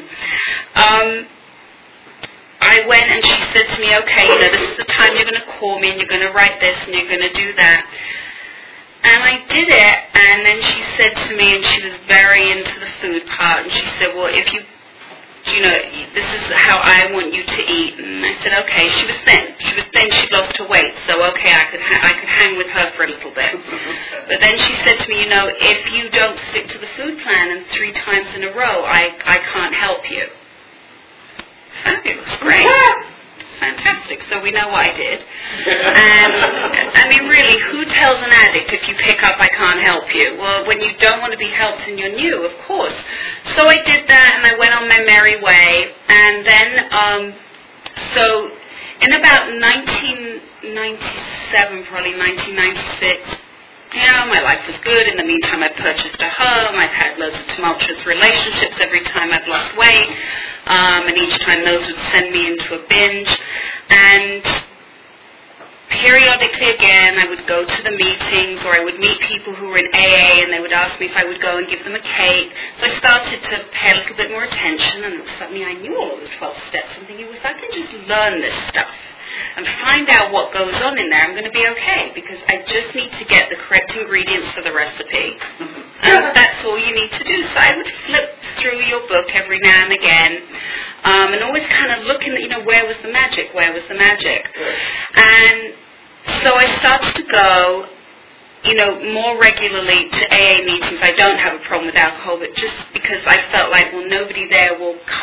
um, 0.75 1.27
I 2.61 2.87
went 2.87 3.11
and 3.11 3.25
she 3.25 3.39
said 3.53 3.75
to 3.75 3.81
me, 3.81 3.97
okay, 3.99 4.25
you 4.27 4.39
know, 4.39 4.51
this 4.53 4.71
is 4.71 4.77
the 4.79 4.85
time 4.85 5.17
you're 5.17 5.29
going 5.29 5.41
to 5.41 5.53
call 5.59 5.81
me 5.81 5.91
and 5.91 5.99
you're 5.99 6.09
going 6.09 6.23
to 6.23 6.33
write 6.33 6.61
this 6.61 6.77
and 6.87 6.95
you're 6.95 7.09
going 7.09 7.27
to 7.27 7.35
do 7.35 7.53
that. 7.55 7.87
And 9.03 9.19
I 9.19 9.45
did 9.51 9.67
it, 9.67 9.99
and 10.15 10.47
then 10.47 10.63
she 10.63 10.81
said 10.97 11.13
to 11.27 11.37
me, 11.37 11.57
and 11.57 11.65
she 11.65 11.83
was 11.83 11.99
very 12.07 12.53
into 12.53 12.79
the 12.79 12.87
food 13.03 13.27
part, 13.27 13.65
and 13.65 13.73
she 13.73 13.85
said, 13.99 14.15
well, 14.15 14.31
if 14.31 14.53
you 14.53 14.63
you 15.47 15.61
know, 15.63 15.77
this 16.15 16.29
is 16.39 16.45
how 16.55 16.79
I 16.83 17.11
want 17.13 17.33
you 17.35 17.45
to 17.45 17.61
eat. 17.67 17.99
And 17.99 18.25
I 18.25 18.35
said, 18.43 18.55
okay. 18.65 18.89
She 18.89 19.07
was 19.07 19.17
thin. 19.25 19.55
She 19.59 19.75
was 19.75 19.85
thin. 19.93 20.11
She'd 20.11 20.33
lost 20.33 20.57
her 20.59 20.69
weight. 20.69 20.95
So, 21.09 21.19
okay, 21.33 21.53
I 21.53 21.65
could, 21.71 21.81
ha- 21.81 22.03
I 22.03 22.13
could 22.15 22.29
hang 22.29 22.57
with 22.57 22.69
her 22.69 22.93
for 22.97 23.05
a 23.05 23.09
little 23.09 23.33
bit. 23.35 23.55
But 24.29 24.41
then 24.41 24.57
she 24.59 24.73
said 24.85 24.99
to 25.03 25.09
me, 25.09 25.25
you 25.25 25.29
know, 25.29 25.51
if 25.51 25.93
you 25.93 26.09
don't 26.09 26.39
stick 26.51 26.69
to 26.69 26.79
the 26.79 26.87
food 26.97 27.19
plan 27.21 27.51
and 27.51 27.67
three 27.67 27.93
times 27.93 28.29
in 28.35 28.45
a 28.45 28.53
row, 28.55 28.85
I, 28.85 29.13
I 29.27 29.39
can't 29.53 29.75
help 29.75 30.09
you. 30.11 30.27
Fabulous. 31.85 32.37
Great 32.41 33.12
fantastic. 33.63 34.19
So 34.29 34.43
we 34.43 34.51
know 34.51 34.67
what 34.69 34.91
I 34.91 34.93
did. 34.97 35.23
And 35.23 36.91
I 36.99 37.09
mean, 37.09 37.29
really, 37.31 37.57
who 37.71 37.85
tells 37.87 38.19
an 38.19 38.31
addict 38.31 38.73
if 38.73 38.89
you 38.89 38.97
pick 38.97 39.23
up, 39.23 39.39
I 39.39 39.47
can't 39.49 39.81
help 39.81 40.13
you? 40.15 40.37
Well, 40.37 40.67
when 40.67 40.81
you 40.81 40.97
don't 40.99 41.21
want 41.21 41.33
to 41.33 41.39
be 41.39 41.47
helped 41.47 41.87
and 41.87 41.97
you're 41.99 42.11
new, 42.11 42.45
of 42.45 42.59
course. 42.67 42.95
So 43.55 43.69
I 43.69 43.77
did 43.87 44.09
that, 44.09 44.35
and 44.37 44.45
I 44.47 44.55
went 44.59 44.75
on 44.75 44.89
my 44.89 44.99
merry 45.07 45.41
way. 45.41 45.95
And 46.09 46.45
then, 46.45 46.89
um, 46.91 47.33
so 48.15 48.51
in 49.01 49.13
about 49.15 49.47
1997, 49.55 51.85
probably 51.87 52.19
1996. 52.19 53.37
Know, 53.95 54.25
my 54.27 54.41
life 54.41 54.67
was 54.67 54.79
good. 54.79 55.07
In 55.09 55.19
the 55.19 55.25
meantime, 55.25 55.63
I've 55.63 55.77
purchased 55.77 56.17
a 56.19 56.31
home. 56.31 56.81
I've 56.81 56.97
had 56.97 57.19
loads 57.19 57.39
of 57.39 57.47
tumultuous 57.49 58.07
relationships 58.07 58.81
every 58.81 59.05
time 59.05 59.33
I've 59.33 59.47
lost 59.47 59.77
weight. 59.77 60.09
Um, 60.65 61.09
and 61.09 61.17
each 61.19 61.39
time 61.41 61.63
those 61.63 61.87
would 61.87 62.01
send 62.11 62.33
me 62.33 62.47
into 62.53 62.73
a 62.73 62.89
binge. 62.89 63.29
And 63.91 64.43
periodically 65.91 66.71
again, 66.71 67.19
I 67.19 67.29
would 67.29 67.47
go 67.47 67.67
to 67.67 67.83
the 67.83 67.91
meetings 67.91 68.65
or 68.65 68.73
I 68.73 68.83
would 68.83 68.99
meet 68.99 69.21
people 69.21 69.53
who 69.53 69.69
were 69.69 69.77
in 69.77 69.89
AA 69.93 70.41
and 70.41 70.53
they 70.53 70.61
would 70.61 70.73
ask 70.73 70.99
me 70.99 71.07
if 71.07 71.17
I 71.17 71.25
would 71.25 71.43
go 71.43 71.59
and 71.59 71.69
give 71.69 71.85
them 71.85 71.95
a 71.95 72.01
cake. 72.01 72.51
So 72.81 72.87
I 72.89 72.97
started 72.97 73.43
to 73.43 73.65
pay 73.73 73.93
a 73.93 74.01
little 74.01 74.17
bit 74.17 74.31
more 74.31 74.45
attention 74.45 75.05
and 75.05 75.23
suddenly 75.39 75.65
I 75.65 75.75
knew 75.75 76.01
all 76.01 76.15
of 76.15 76.21
the 76.21 76.33
12 76.33 76.57
steps. 76.71 76.89
I'm 76.97 77.05
thinking, 77.05 77.27
well, 77.27 77.37
if 77.37 77.45
I 77.45 77.53
can 77.53 77.69
just 77.71 77.93
learn 78.09 78.41
this 78.41 78.57
stuff, 78.69 78.89
and 79.57 79.67
find 79.83 80.09
out 80.09 80.33
what 80.33 80.53
goes 80.53 80.75
on 80.83 80.99
in 80.99 81.11
there, 81.11 81.23
I'm 81.23 81.33
going 81.33 81.45
to 81.45 81.51
be 81.51 81.67
okay 81.69 82.13
because 82.15 82.39
I 82.49 82.65
just 82.67 82.95
need 82.95 83.13
to 83.19 83.25
get 83.25 83.51
the 83.51 83.57
correct 83.57 83.95
ingredients 83.95 84.53
for 84.53 84.63
the 84.63 84.73
recipe. 84.73 85.39
And 86.03 86.35
that's 86.35 86.65
all 86.65 86.79
you 86.79 86.95
need 86.95 87.13
to 87.13 87.25
do. 87.25 87.43
So 87.43 87.57
I 87.57 87.77
would 87.77 87.91
flip 88.07 88.31
through 88.59 88.83
your 88.85 89.07
book 89.09 89.31
every 89.35 89.61
now 89.61 89.85
and 89.85 89.93
again 89.93 90.43
um, 91.05 91.33
and 91.33 91.43
always 91.43 91.67
kind 91.67 91.93
of 91.93 92.07
looking, 92.07 92.33
you 92.37 92.49
know, 92.49 92.63
where 92.65 92.87
was 92.87 92.97
the 93.03 93.11
magic? 93.11 93.55
Where 93.55 93.73
was 93.73 93.83
the 93.89 93.95
magic? 93.95 94.51
And 95.15 95.75
so 96.43 96.55
I 96.55 96.67
started 96.79 97.15
to 97.17 97.25
go 97.31 97.89
you 98.65 98.75
know, 98.75 98.95
more 99.13 99.41
regularly 99.41 100.09
to 100.09 100.23
AA 100.31 100.63
meetings. 100.65 101.01
I 101.03 101.13
don't 101.17 101.39
have 101.39 101.61
a 101.61 101.65
problem 101.65 101.87
with 101.87 101.97
alcohol, 101.97 102.39
but 102.39 102.55
just 102.55 102.77
because 102.93 103.19
I 103.27 103.43
felt 103.51 103.71
like, 103.71 103.93
well, 103.93 104.07
nobody 104.07 104.47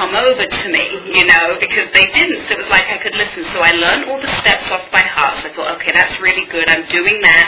come 0.10 0.26
over 0.26 0.46
to 0.46 0.68
me, 0.74 0.86
you 1.14 1.26
know, 1.30 1.58
because 1.62 1.86
they 1.94 2.10
didn't. 2.10 2.42
So 2.50 2.58
it 2.58 2.66
was 2.66 2.72
like 2.74 2.90
I 2.90 2.98
could 2.98 3.14
listen. 3.14 3.46
So 3.54 3.62
I 3.62 3.78
learned 3.78 4.10
all 4.10 4.18
the 4.18 4.34
steps 4.42 4.66
off 4.74 4.90
by 4.90 5.06
heart. 5.06 5.38
So 5.42 5.50
I 5.50 5.54
thought, 5.54 5.70
okay, 5.78 5.94
that's 5.94 6.18
really 6.20 6.50
good. 6.50 6.66
I'm 6.66 6.90
doing 6.90 7.22
that. 7.22 7.46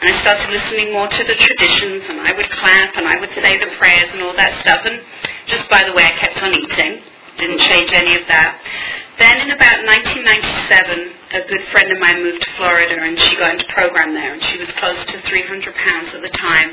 And 0.00 0.08
I 0.08 0.14
started 0.24 0.48
listening 0.48 0.92
more 0.96 1.08
to 1.08 1.22
the 1.24 1.36
traditions, 1.36 2.08
and 2.08 2.24
I 2.24 2.32
would 2.32 2.48
clap, 2.48 2.96
and 2.96 3.04
I 3.06 3.20
would 3.20 3.30
say 3.36 3.60
the 3.60 3.76
prayers 3.76 4.08
and 4.16 4.22
all 4.24 4.32
that 4.40 4.56
stuff. 4.64 4.88
And 4.88 5.04
just 5.46 5.68
by 5.68 5.84
the 5.84 5.92
way, 5.92 6.04
I 6.08 6.16
kept 6.16 6.40
on 6.40 6.56
eating. 6.56 7.04
Didn't 7.36 7.60
change 7.60 7.92
any 7.92 8.16
of 8.16 8.24
that. 8.26 8.56
Then 9.20 9.44
in 9.44 9.50
about 9.52 9.84
1997, 9.84 11.12
a 11.32 11.46
good 11.46 11.64
friend 11.68 11.92
of 11.92 11.98
mine 11.98 12.22
moved 12.22 12.40
to 12.42 12.50
Florida 12.56 12.96
and 13.02 13.18
she 13.18 13.36
got 13.36 13.52
into 13.52 13.66
program 13.72 14.14
there 14.14 14.32
and 14.32 14.42
she 14.42 14.58
was 14.58 14.68
close 14.78 15.04
to 15.04 15.20
300 15.22 15.74
pounds 15.74 16.14
at 16.14 16.22
the 16.22 16.28
time. 16.30 16.72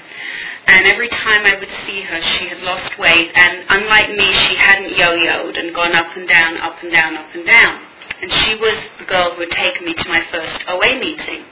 And 0.67 0.87
every 0.87 1.09
time 1.09 1.45
I 1.45 1.59
would 1.59 1.69
see 1.85 2.01
her, 2.01 2.21
she 2.21 2.47
had 2.47 2.61
lost 2.61 2.97
weight 2.97 3.31
and 3.35 3.65
unlike 3.69 4.15
me, 4.15 4.31
she 4.47 4.55
hadn't 4.55 4.97
yo-yoed 4.97 5.59
and 5.59 5.75
gone 5.75 5.93
up 5.93 6.15
and 6.15 6.27
down, 6.27 6.57
up 6.57 6.81
and 6.81 6.91
down, 6.91 7.17
up 7.17 7.35
and 7.35 7.45
down. 7.45 7.81
And 8.21 8.31
she 8.31 8.55
was 8.55 8.75
the 8.99 9.05
girl 9.05 9.35
who 9.35 9.41
had 9.41 9.51
taken 9.51 9.85
me 9.85 9.93
to 9.93 10.09
my 10.09 10.23
first 10.31 10.63
OA 10.67 10.99
meeting. 10.99 11.43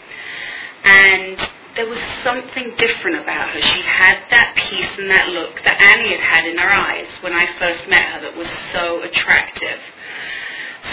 And 0.85 1.37
there 1.75 1.87
was 1.87 1.99
something 2.23 2.73
different 2.77 3.17
about 3.17 3.49
her. 3.49 3.61
She 3.61 3.81
had 3.81 4.19
that 4.31 4.53
peace 4.55 4.89
and 4.97 5.09
that 5.09 5.29
look 5.29 5.59
that 5.65 5.81
Annie 5.81 6.15
had 6.15 6.19
had 6.19 6.45
in 6.45 6.57
her 6.57 6.69
eyes 6.69 7.07
when 7.21 7.33
I 7.33 7.47
first 7.59 7.87
met 7.89 8.05
her 8.13 8.21
that 8.21 8.37
was 8.37 8.47
so 8.71 9.01
attractive. 9.01 9.79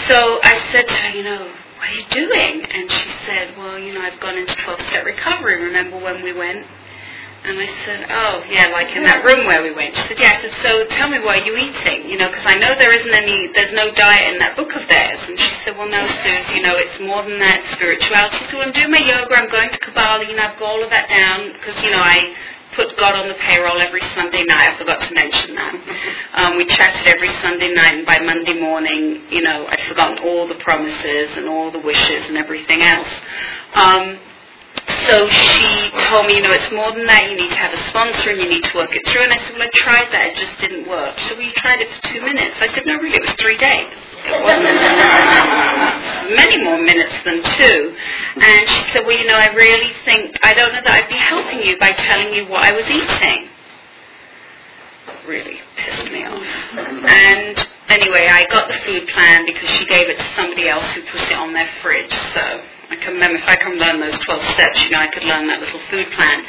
So 0.07 0.39
I 0.43 0.69
said 0.71 0.87
to 0.87 0.93
her, 0.93 1.09
you 1.09 1.23
know, 1.23 1.53
what 1.81 1.89
are 1.89 1.97
you 1.97 2.05
doing? 2.13 2.61
And 2.61 2.91
she 2.91 3.09
said, 3.25 3.57
well, 3.57 3.79
you 3.79 3.91
know, 3.91 4.01
I've 4.01 4.19
gone 4.19 4.37
into 4.37 4.53
12-step 4.53 5.03
recovery. 5.03 5.65
Remember 5.65 5.97
when 5.97 6.21
we 6.21 6.31
went? 6.31 6.61
And 7.41 7.57
I 7.57 7.65
said, 7.89 8.05
oh, 8.05 8.45
yeah, 8.45 8.69
like 8.69 8.93
in 8.93 9.01
that 9.01 9.25
room 9.25 9.49
where 9.49 9.65
we 9.65 9.73
went. 9.73 9.97
She 9.97 10.13
said, 10.13 10.19
yeah. 10.21 10.37
I 10.37 10.45
said, 10.45 10.53
so 10.61 10.85
tell 10.93 11.09
me, 11.09 11.17
why 11.17 11.41
are 11.41 11.43
you 11.43 11.57
eating? 11.57 12.05
You 12.05 12.21
know, 12.21 12.29
because 12.29 12.45
I 12.45 12.53
know 12.53 12.77
there 12.77 12.93
isn't 12.93 13.09
any, 13.17 13.49
there's 13.57 13.73
no 13.73 13.89
diet 13.97 14.29
in 14.29 14.37
that 14.37 14.53
book 14.53 14.69
of 14.77 14.85
theirs. 14.85 15.25
And 15.25 15.39
she 15.41 15.49
said, 15.65 15.73
well, 15.73 15.89
no, 15.89 16.05
Suze, 16.05 16.53
you 16.53 16.61
know, 16.61 16.77
it's 16.77 17.01
more 17.01 17.25
than 17.25 17.41
that 17.41 17.65
spirituality. 17.73 18.45
So 18.53 18.61
I'm 18.61 18.69
doing 18.77 18.93
my 18.93 19.01
yoga, 19.01 19.33
I'm 19.33 19.49
going 19.49 19.73
to 19.73 19.79
Kabbalah, 19.81 20.29
you 20.29 20.37
know, 20.37 20.53
I've 20.53 20.59
got 20.61 20.69
all 20.69 20.85
of 20.85 20.93
that 20.93 21.09
down 21.09 21.49
because, 21.57 21.81
you 21.81 21.89
know, 21.89 22.05
I 22.05 22.29
put 22.75 22.97
God 22.97 23.15
on 23.15 23.27
the 23.27 23.35
payroll 23.35 23.79
every 23.79 24.01
Sunday 24.15 24.43
night. 24.43 24.73
I 24.73 24.77
forgot 24.77 25.01
to 25.01 25.13
mention 25.13 25.55
that. 25.55 25.75
Um, 26.33 26.57
we 26.57 26.65
chatted 26.65 27.07
every 27.07 27.31
Sunday 27.41 27.73
night, 27.73 27.97
and 27.97 28.05
by 28.05 28.19
Monday 28.23 28.59
morning, 28.59 29.21
you 29.29 29.41
know, 29.41 29.67
I'd 29.67 29.81
forgotten 29.87 30.19
all 30.23 30.47
the 30.47 30.55
promises 30.55 31.37
and 31.37 31.47
all 31.47 31.71
the 31.71 31.79
wishes 31.79 32.27
and 32.27 32.37
everything 32.37 32.81
else. 32.81 33.09
Um, 33.75 34.19
so 35.07 35.29
she 35.29 35.91
told 36.09 36.27
me, 36.27 36.37
you 36.37 36.43
know, 36.43 36.53
it's 36.53 36.71
more 36.71 36.91
than 36.91 37.05
that. 37.07 37.29
You 37.29 37.35
need 37.35 37.51
to 37.51 37.59
have 37.59 37.73
a 37.73 37.81
sponsor 37.89 38.31
and 38.31 38.39
you 38.39 38.47
need 38.47 38.63
to 38.63 38.73
work 38.77 38.95
it 38.95 39.03
through. 39.07 39.23
And 39.23 39.33
I 39.33 39.37
said, 39.43 39.53
well, 39.53 39.67
I 39.67 39.71
tried 39.73 40.07
that. 40.11 40.31
It 40.31 40.35
just 40.37 40.55
didn't 40.61 40.87
work. 40.87 41.19
So 41.27 41.35
we 41.37 41.51
tried 41.57 41.81
it 41.81 41.89
for 41.91 42.01
two 42.07 42.21
minutes. 42.21 42.55
I 42.61 42.67
said, 42.71 42.85
no, 42.85 42.95
really, 42.95 43.17
it 43.17 43.21
was 43.21 43.35
three 43.39 43.57
days. 43.57 43.91
Many 46.35 46.63
more 46.63 46.77
minutes 46.77 47.13
than 47.25 47.43
two. 47.43 47.95
And 48.37 48.69
she 48.69 48.91
said, 48.91 49.05
well, 49.05 49.17
you 49.17 49.25
know, 49.25 49.35
I 49.35 49.51
really 49.53 49.93
think, 50.05 50.37
I 50.43 50.53
don't 50.53 50.71
know 50.73 50.81
that 50.83 51.03
I'd 51.03 51.09
be 51.09 51.15
helping 51.15 51.63
you 51.63 51.77
by 51.79 51.91
telling 51.91 52.33
you 52.33 52.45
what 52.47 52.61
I 52.61 52.71
was 52.71 52.85
eating. 52.85 53.49
Really 55.27 55.59
pissed 55.75 56.11
me 56.11 56.23
off. 56.25 56.43
And 56.73 57.67
anyway, 57.89 58.27
I 58.31 58.45
got 58.49 58.67
the 58.67 58.75
food 58.85 59.07
plan 59.09 59.45
because 59.45 59.69
she 59.69 59.85
gave 59.85 60.09
it 60.09 60.17
to 60.17 60.25
somebody 60.35 60.67
else 60.69 60.85
who 60.93 61.01
put 61.03 61.21
it 61.21 61.33
on 61.33 61.53
their 61.53 61.67
fridge. 61.81 62.13
So 62.33 62.61
I 62.91 62.97
can 62.97 63.13
remember 63.13 63.37
if 63.37 63.47
I 63.47 63.55
can 63.55 63.79
learn 63.79 64.01
those 64.01 64.19
12 64.19 64.43
steps, 64.51 64.83
you 64.83 64.89
know, 64.91 64.99
I 64.99 65.07
could 65.07 65.23
learn 65.23 65.47
that 65.47 65.61
little 65.61 65.79
food 65.89 66.11
plan. 66.11 66.43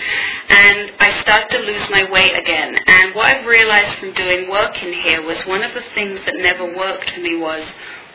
And 0.50 0.92
I 0.98 1.20
started 1.20 1.48
to 1.50 1.59
lose 1.62 1.88
my 1.88 2.11
weight 2.11 2.37
again. 2.37 2.76
And 2.85 3.14
what 3.14 3.26
I've 3.26 3.46
realized 3.46 3.94
from 3.98 4.12
doing 4.12 4.50
work 4.50 4.83
in 4.83 4.92
here 4.92 5.22
was 5.22 5.38
one 5.46 5.62
of 5.62 5.72
the 5.72 5.85
things 5.94 6.18
that 6.26 6.35
never 6.38 6.66
worked 6.66 7.11
for 7.11 7.20
me 7.20 7.37
was 7.37 7.62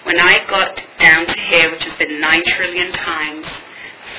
when 0.04 0.20
I 0.20 0.46
got 0.46 0.76
down 1.00 1.26
to 1.26 1.40
here, 1.40 1.72
which 1.72 1.86
has 1.86 1.98
been 1.98 2.20
9 2.20 2.44
trillion 2.48 2.92
times, 2.92 3.48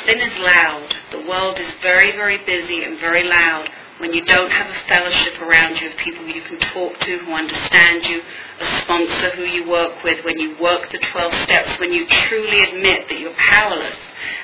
thin 0.06 0.20
is 0.20 0.38
loud. 0.38 0.96
The 1.10 1.28
world 1.28 1.60
is 1.60 1.70
very, 1.82 2.12
very 2.12 2.38
busy 2.44 2.84
and 2.84 2.98
very 2.98 3.28
loud 3.28 3.68
when 3.98 4.14
you 4.14 4.24
don't 4.24 4.50
have 4.50 4.70
a 4.70 4.88
fellowship 4.88 5.38
around 5.42 5.80
you 5.80 5.90
of 5.90 5.96
people 5.98 6.26
you 6.26 6.40
can 6.40 6.58
talk 6.72 6.98
to 7.00 7.18
who 7.18 7.32
understand 7.32 8.06
you, 8.06 8.22
a 8.60 8.80
sponsor 8.82 9.30
who 9.36 9.44
you 9.44 9.68
work 9.68 10.02
with, 10.04 10.24
when 10.24 10.38
you 10.38 10.56
work 10.60 10.90
the 10.92 10.98
12 10.98 11.34
steps, 11.44 11.78
when 11.80 11.92
you 11.92 12.06
truly 12.08 12.62
admit 12.64 13.08
that 13.08 13.18
you're 13.20 13.34
powerless 13.34 13.96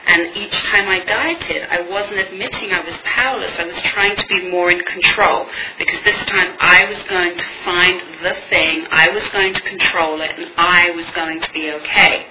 And 0.06 0.36
each 0.36 0.52
time 0.70 0.88
I 0.88 1.04
dieted, 1.04 1.62
I 1.70 1.82
wasn't 1.90 2.20
admitting 2.20 2.72
I 2.72 2.80
was 2.80 2.94
powerless. 3.04 3.52
I 3.58 3.64
was 3.66 3.80
trying 3.82 4.16
to 4.16 4.26
be 4.28 4.50
more 4.50 4.70
in 4.70 4.80
control 4.80 5.46
because 5.78 6.00
this 6.04 6.24
time 6.26 6.56
I 6.60 6.86
was 6.86 7.02
going 7.04 7.36
to 7.36 7.44
find 7.64 8.00
the 8.22 8.34
thing, 8.50 8.86
I 8.90 9.10
was 9.10 9.24
going 9.32 9.54
to 9.54 9.60
control 9.62 10.20
it, 10.22 10.32
and 10.38 10.50
I 10.56 10.90
was 10.92 11.06
going 11.14 11.40
to 11.40 11.52
be 11.52 11.72
okay. 11.72 12.26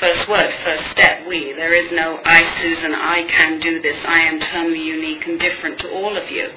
First 0.00 0.28
word, 0.30 0.50
first 0.64 0.90
step, 0.92 1.26
we. 1.28 1.52
There 1.52 1.74
is 1.74 1.92
no 1.92 2.20
I, 2.24 2.40
Susan, 2.62 2.94
I 2.94 3.22
can 3.24 3.60
do 3.60 3.82
this. 3.82 3.98
I 4.06 4.20
am 4.20 4.40
totally 4.40 4.80
unique 4.80 5.26
and 5.26 5.38
different 5.38 5.78
to 5.80 5.90
all 5.90 6.16
of 6.16 6.30
you. 6.30 6.48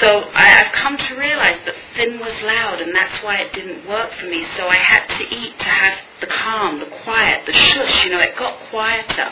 So 0.00 0.28
I, 0.34 0.46
have 0.46 0.72
come 0.72 0.96
to 0.96 1.14
realize 1.14 1.60
that 1.66 1.74
thin 1.94 2.18
was 2.18 2.32
loud, 2.42 2.80
and 2.80 2.92
that's 2.92 3.22
why 3.22 3.36
it 3.36 3.52
didn't 3.52 3.88
work 3.88 4.12
for 4.14 4.26
me. 4.26 4.44
So 4.56 4.66
I 4.66 4.74
had 4.74 5.06
to 5.06 5.22
eat 5.36 5.56
to 5.56 5.68
have 5.68 5.98
the 6.20 6.26
calm, 6.26 6.80
the 6.80 6.90
quiet, 7.04 7.46
the 7.46 7.52
shush. 7.52 8.04
You 8.06 8.10
know, 8.10 8.18
it 8.18 8.34
got 8.36 8.58
quieter. 8.70 9.30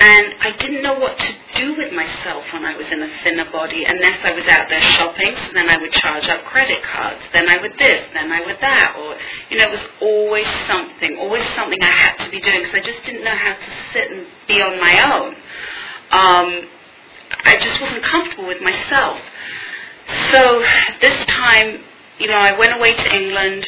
And 0.00 0.34
I 0.40 0.56
didn't 0.58 0.82
know 0.82 0.98
what 0.98 1.18
to 1.18 1.34
do 1.56 1.76
with 1.76 1.92
myself 1.92 2.44
when 2.54 2.64
I 2.64 2.74
was 2.74 2.86
in 2.90 3.02
a 3.02 3.22
thinner 3.22 3.50
body 3.52 3.84
unless 3.84 4.18
I 4.24 4.32
was 4.32 4.44
out 4.46 4.68
there 4.70 4.80
shopping. 4.80 5.34
So 5.46 5.52
then 5.52 5.68
I 5.68 5.76
would 5.76 5.92
charge 5.92 6.26
up 6.28 6.42
credit 6.46 6.82
cards. 6.82 7.20
Then 7.34 7.48
I 7.50 7.58
would 7.60 7.74
this. 7.78 8.08
Then 8.14 8.32
I 8.32 8.40
would 8.40 8.56
that. 8.60 8.96
Or, 8.98 9.16
you 9.50 9.58
know, 9.58 9.68
it 9.68 9.72
was 9.72 9.88
always 10.00 10.46
something, 10.66 11.18
always 11.18 11.44
something 11.54 11.78
I 11.82 11.92
had 11.92 12.16
to 12.24 12.30
be 12.30 12.40
doing 12.40 12.64
because 12.64 12.80
I 12.80 12.80
just 12.80 13.04
didn't 13.04 13.24
know 13.24 13.36
how 13.36 13.52
to 13.52 13.70
sit 13.92 14.10
and 14.10 14.26
be 14.48 14.62
on 14.62 14.80
my 14.80 14.96
own. 15.14 15.34
Um, 16.12 16.68
I 17.44 17.58
just 17.60 17.80
wasn't 17.80 18.02
comfortable 18.02 18.46
with 18.48 18.62
myself. 18.62 19.20
So 20.32 20.64
this 21.02 21.26
time, 21.26 21.84
you 22.18 22.26
know, 22.26 22.38
I 22.38 22.58
went 22.58 22.74
away 22.76 22.96
to 22.96 23.14
England 23.14 23.66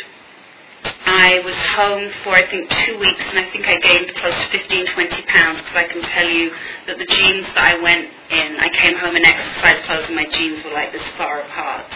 I 0.85 1.41
was 1.45 1.55
home 1.77 2.11
for 2.25 2.31
I 2.31 2.49
think 2.51 2.71
two 2.87 2.99
weeks 2.99 3.25
and 3.31 3.39
I 3.39 3.51
think 3.51 3.67
I 3.67 3.79
gained 3.79 4.15
close 4.17 4.35
to 4.35 4.59
15, 4.59 4.87
20 4.87 5.23
pounds 5.29 5.59
because 5.61 5.77
I 5.77 5.89
can 5.89 6.03
tell 6.03 6.29
you 6.29 6.51
that 6.87 6.99
the 6.99 7.07
jeans 7.07 7.47
that 7.55 7.65
I 7.65 7.83
went 7.83 8.09
in, 8.31 8.57
I 8.59 8.69
came 8.71 8.97
home 8.97 9.17
in 9.17 9.25
exercise 9.25 9.85
clothes 9.87 10.07
and 10.07 10.17
my 10.17 10.27
jeans 10.27 10.65
were 10.65 10.73
like 10.73 10.93
this 10.93 11.07
far 11.17 11.41
apart. 11.43 11.87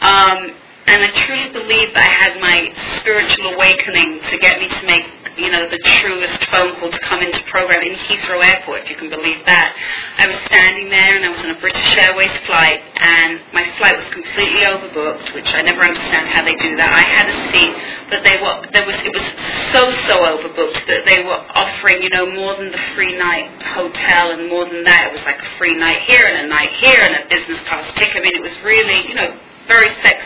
Um, 0.00 0.54
and 0.86 1.02
I 1.02 1.10
truly 1.26 1.52
believe 1.52 1.90
I 1.94 2.08
had 2.08 2.40
my 2.40 2.72
spiritual 3.00 3.54
awakening 3.54 4.20
to 4.30 4.38
get 4.38 4.60
me 4.60 4.68
to 4.68 4.86
make 4.86 5.06
you 5.40 5.50
know, 5.50 5.68
the 5.70 5.78
truest 6.00 6.44
phone 6.50 6.76
call 6.76 6.90
to 6.90 6.98
come 7.00 7.22
into 7.22 7.40
program 7.48 7.80
in 7.82 7.94
Heathrow 7.94 8.44
Airport, 8.44 8.82
if 8.84 8.90
you 8.90 8.96
can 8.96 9.08
believe 9.08 9.40
that. 9.46 9.72
I 10.18 10.28
was 10.28 10.36
standing 10.44 10.92
there 10.92 11.16
and 11.16 11.24
I 11.24 11.30
was 11.32 11.40
on 11.40 11.50
a 11.56 11.60
British 11.60 11.96
Airways 11.96 12.34
flight 12.44 12.84
and 13.00 13.40
my 13.56 13.64
flight 13.80 13.96
was 13.96 14.08
completely 14.12 14.68
overbooked, 14.68 15.32
which 15.34 15.48
I 15.56 15.62
never 15.62 15.80
understand 15.80 16.28
how 16.28 16.44
they 16.44 16.56
do 16.60 16.76
that. 16.76 16.92
I 16.92 17.04
had 17.08 17.26
a 17.32 17.36
seat, 17.56 17.72
but 18.12 18.20
they 18.20 18.36
were, 18.36 18.68
there 18.76 18.84
was, 18.84 18.98
it 19.00 19.14
was 19.16 19.26
so, 19.72 19.88
so 20.04 20.14
overbooked 20.28 20.84
that 20.92 21.08
they 21.08 21.24
were 21.24 21.40
offering, 21.56 22.02
you 22.02 22.10
know, 22.10 22.28
more 22.28 22.56
than 22.60 22.68
the 22.70 22.84
free 22.92 23.16
night 23.16 23.48
hotel 23.62 24.36
and 24.36 24.48
more 24.52 24.68
than 24.68 24.84
that. 24.84 25.08
It 25.08 25.12
was 25.16 25.24
like 25.24 25.40
a 25.40 25.50
free 25.56 25.74
night 25.78 26.04
here 26.04 26.26
and 26.26 26.44
a 26.44 26.48
night 26.52 26.72
here 26.84 27.00
and 27.00 27.16
a 27.16 27.24
business 27.32 27.60
class 27.64 27.88
ticket. 27.96 28.20
I 28.20 28.20
mean, 28.20 28.36
it 28.36 28.44
was 28.44 28.56
really, 28.60 29.08
you 29.08 29.16
know, 29.16 29.32
very 29.70 29.88
sexy 30.02 30.19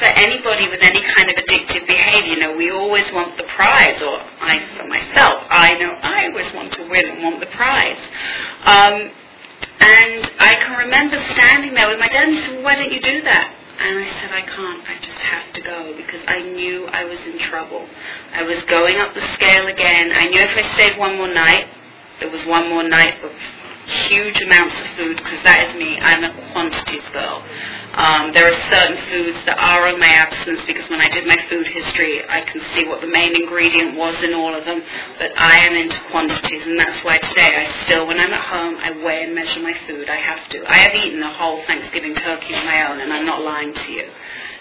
for 0.00 0.06
anybody 0.06 0.68
with 0.68 0.80
any 0.82 1.04
kind 1.14 1.28
of 1.28 1.36
addictive 1.36 1.86
behavior. 1.86 2.32
You 2.34 2.40
know, 2.40 2.56
we 2.56 2.72
always 2.72 3.04
want 3.12 3.36
the 3.36 3.44
prize, 3.44 4.00
or 4.02 4.16
I, 4.40 4.58
for 4.76 4.88
myself, 4.88 5.44
I 5.52 5.76
know 5.78 5.92
I 6.02 6.26
always 6.32 6.52
want 6.54 6.72
to 6.74 6.88
win 6.88 7.06
and 7.06 7.22
want 7.22 7.38
the 7.38 7.52
prize. 7.52 8.00
Um, 8.64 9.12
and 9.80 10.30
I 10.40 10.56
can 10.64 10.78
remember 10.78 11.22
standing 11.32 11.74
there 11.74 11.88
with 11.88 12.00
my 12.00 12.08
dad 12.08 12.28
and 12.28 12.36
he 12.36 12.42
said, 12.42 12.54
well, 12.56 12.64
why 12.64 12.74
don't 12.76 12.92
you 12.92 13.00
do 13.00 13.22
that? 13.22 13.54
And 13.80 13.98
I 13.98 14.08
said, 14.20 14.30
I 14.32 14.42
can't. 14.42 14.82
I 14.88 14.96
just 15.00 15.18
have 15.18 15.52
to 15.54 15.60
go 15.62 15.96
because 15.96 16.20
I 16.28 16.42
knew 16.42 16.86
I 16.86 17.04
was 17.04 17.18
in 17.26 17.38
trouble. 17.38 17.86
I 18.32 18.42
was 18.42 18.60
going 18.64 18.98
up 18.98 19.14
the 19.14 19.24
scale 19.34 19.68
again. 19.68 20.12
I 20.12 20.28
knew 20.28 20.40
if 20.40 20.56
I 20.56 20.74
stayed 20.74 20.98
one 20.98 21.16
more 21.16 21.32
night, 21.32 21.68
there 22.20 22.30
was 22.30 22.44
one 22.44 22.68
more 22.68 22.86
night 22.86 23.24
of 23.24 23.32
huge 24.08 24.40
amounts 24.42 24.74
of 24.80 24.86
food 24.96 25.16
because 25.16 25.42
that 25.44 25.68
is 25.68 25.76
me. 25.76 25.98
I'm 26.00 26.24
a 26.24 26.32
quantities 26.52 27.04
girl. 27.12 27.42
Um, 27.90 28.32
there 28.32 28.46
are 28.46 28.58
certain 28.70 28.96
foods 29.10 29.38
that 29.50 29.58
are 29.58 29.90
on 29.90 29.98
my 29.98 30.06
abstinence 30.06 30.62
because 30.64 30.88
when 30.88 31.00
I 31.00 31.08
did 31.10 31.26
my 31.26 31.36
food 31.50 31.66
history, 31.66 32.22
I 32.22 32.42
can 32.46 32.62
see 32.72 32.86
what 32.86 33.00
the 33.00 33.10
main 33.10 33.34
ingredient 33.34 33.96
was 33.98 34.14
in 34.22 34.32
all 34.32 34.54
of 34.54 34.64
them. 34.64 34.80
But 35.18 35.34
I 35.36 35.66
am 35.66 35.74
into 35.74 35.98
quantities, 36.10 36.66
and 36.66 36.78
that's 36.78 37.02
why 37.04 37.18
today 37.18 37.66
I 37.66 37.84
still, 37.84 38.06
when 38.06 38.20
I'm 38.20 38.32
at 38.32 38.46
home, 38.46 38.78
I 38.78 38.94
weigh 39.02 39.24
and 39.24 39.34
measure 39.34 39.60
my 39.60 39.74
food. 39.86 40.08
I 40.08 40.16
have 40.16 40.48
to. 40.50 40.64
I 40.70 40.76
have 40.86 40.94
eaten 40.94 41.22
a 41.22 41.34
whole 41.34 41.62
Thanksgiving 41.66 42.14
turkey 42.14 42.54
on 42.54 42.64
my 42.64 42.88
own, 42.88 43.00
and 43.00 43.12
I'm 43.12 43.26
not 43.26 43.42
lying 43.42 43.74
to 43.74 43.92
you. 43.92 44.06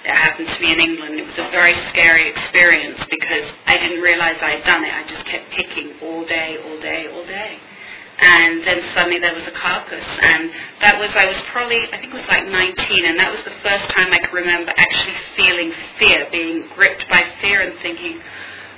It 0.05 0.15
happened 0.15 0.49
to 0.49 0.59
me 0.61 0.73
in 0.73 0.79
England. 0.79 1.19
It 1.19 1.27
was 1.27 1.37
a 1.37 1.51
very 1.51 1.75
scary 1.89 2.29
experience 2.29 2.99
because 3.09 3.45
I 3.67 3.77
didn't 3.77 4.01
realize 4.01 4.37
I 4.41 4.57
had 4.57 4.63
done 4.63 4.83
it. 4.83 4.93
I 4.93 5.05
just 5.07 5.25
kept 5.25 5.51
picking 5.51 5.93
all 6.01 6.25
day, 6.25 6.57
all 6.65 6.79
day, 6.79 7.07
all 7.13 7.25
day 7.25 7.59
and 8.21 8.65
then 8.67 8.83
suddenly 8.93 9.19
there 9.19 9.33
was 9.33 9.47
a 9.47 9.51
carcass 9.51 10.03
and 10.21 10.51
that 10.81 10.99
was 10.99 11.09
I 11.15 11.25
was 11.27 11.41
probably 11.51 11.87
I 11.93 11.97
think 11.99 12.13
it 12.13 12.19
was 12.19 12.27
like 12.27 12.47
19 12.47 13.05
and 13.05 13.19
that 13.19 13.31
was 13.31 13.39
the 13.43 13.55
first 13.63 13.89
time 13.89 14.11
I 14.11 14.19
could 14.19 14.33
remember 14.33 14.73
actually 14.75 15.15
feeling 15.35 15.71
fear 15.97 16.27
being 16.31 16.67
gripped 16.75 17.07
by 17.09 17.23
fear 17.41 17.61
and 17.61 17.79
thinking 17.79 18.19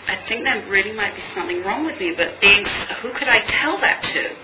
I 0.07 0.17
think 0.27 0.43
there 0.43 0.65
really 0.69 0.93
might 0.93 1.15
be 1.15 1.23
something 1.33 1.63
wrong 1.63 1.85
with 1.85 1.99
me 1.99 2.13
but 2.15 2.39
being 2.41 2.65
who 3.01 3.09
could 3.13 3.27
I 3.27 3.39
tell 3.39 3.79
that 3.81 4.03
to? 4.13 4.35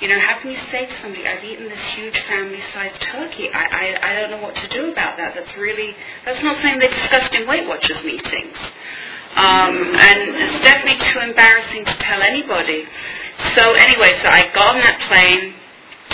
You 0.00 0.08
know 0.08 0.20
how 0.20 0.40
can 0.40 0.50
you 0.50 0.58
say 0.70 0.86
to 0.86 1.00
somebody 1.00 1.26
I've 1.26 1.44
eaten 1.44 1.68
this 1.68 1.80
huge 1.96 2.18
family 2.28 2.60
sized 2.74 3.00
turkey. 3.00 3.48
I, 3.48 3.64
I, 3.64 4.10
I 4.10 4.20
don't 4.20 4.30
know 4.30 4.42
what 4.42 4.56
to 4.56 4.68
do 4.68 4.92
about 4.92 5.16
that. 5.16 5.32
That's 5.34 5.56
really 5.56 5.96
that's 6.24 6.42
not 6.42 6.60
something 6.60 6.80
they 6.80 6.88
discussed 6.88 7.34
in 7.34 7.48
Weight 7.48 7.66
Watchers 7.66 8.02
meetings 8.04 8.58
um, 9.36 9.74
and 9.94 10.18
it's 10.34 10.64
definitely 10.64 11.00
too 11.12 11.20
embarrassing 11.20 11.84
to 11.84 11.94
tell 11.98 12.22
anybody 12.22 12.86
so 13.54 13.74
anyway, 13.74 14.14
so 14.22 14.28
I 14.30 14.50
got 14.54 14.74
on 14.74 14.80
that 14.80 14.98
plane. 15.10 15.54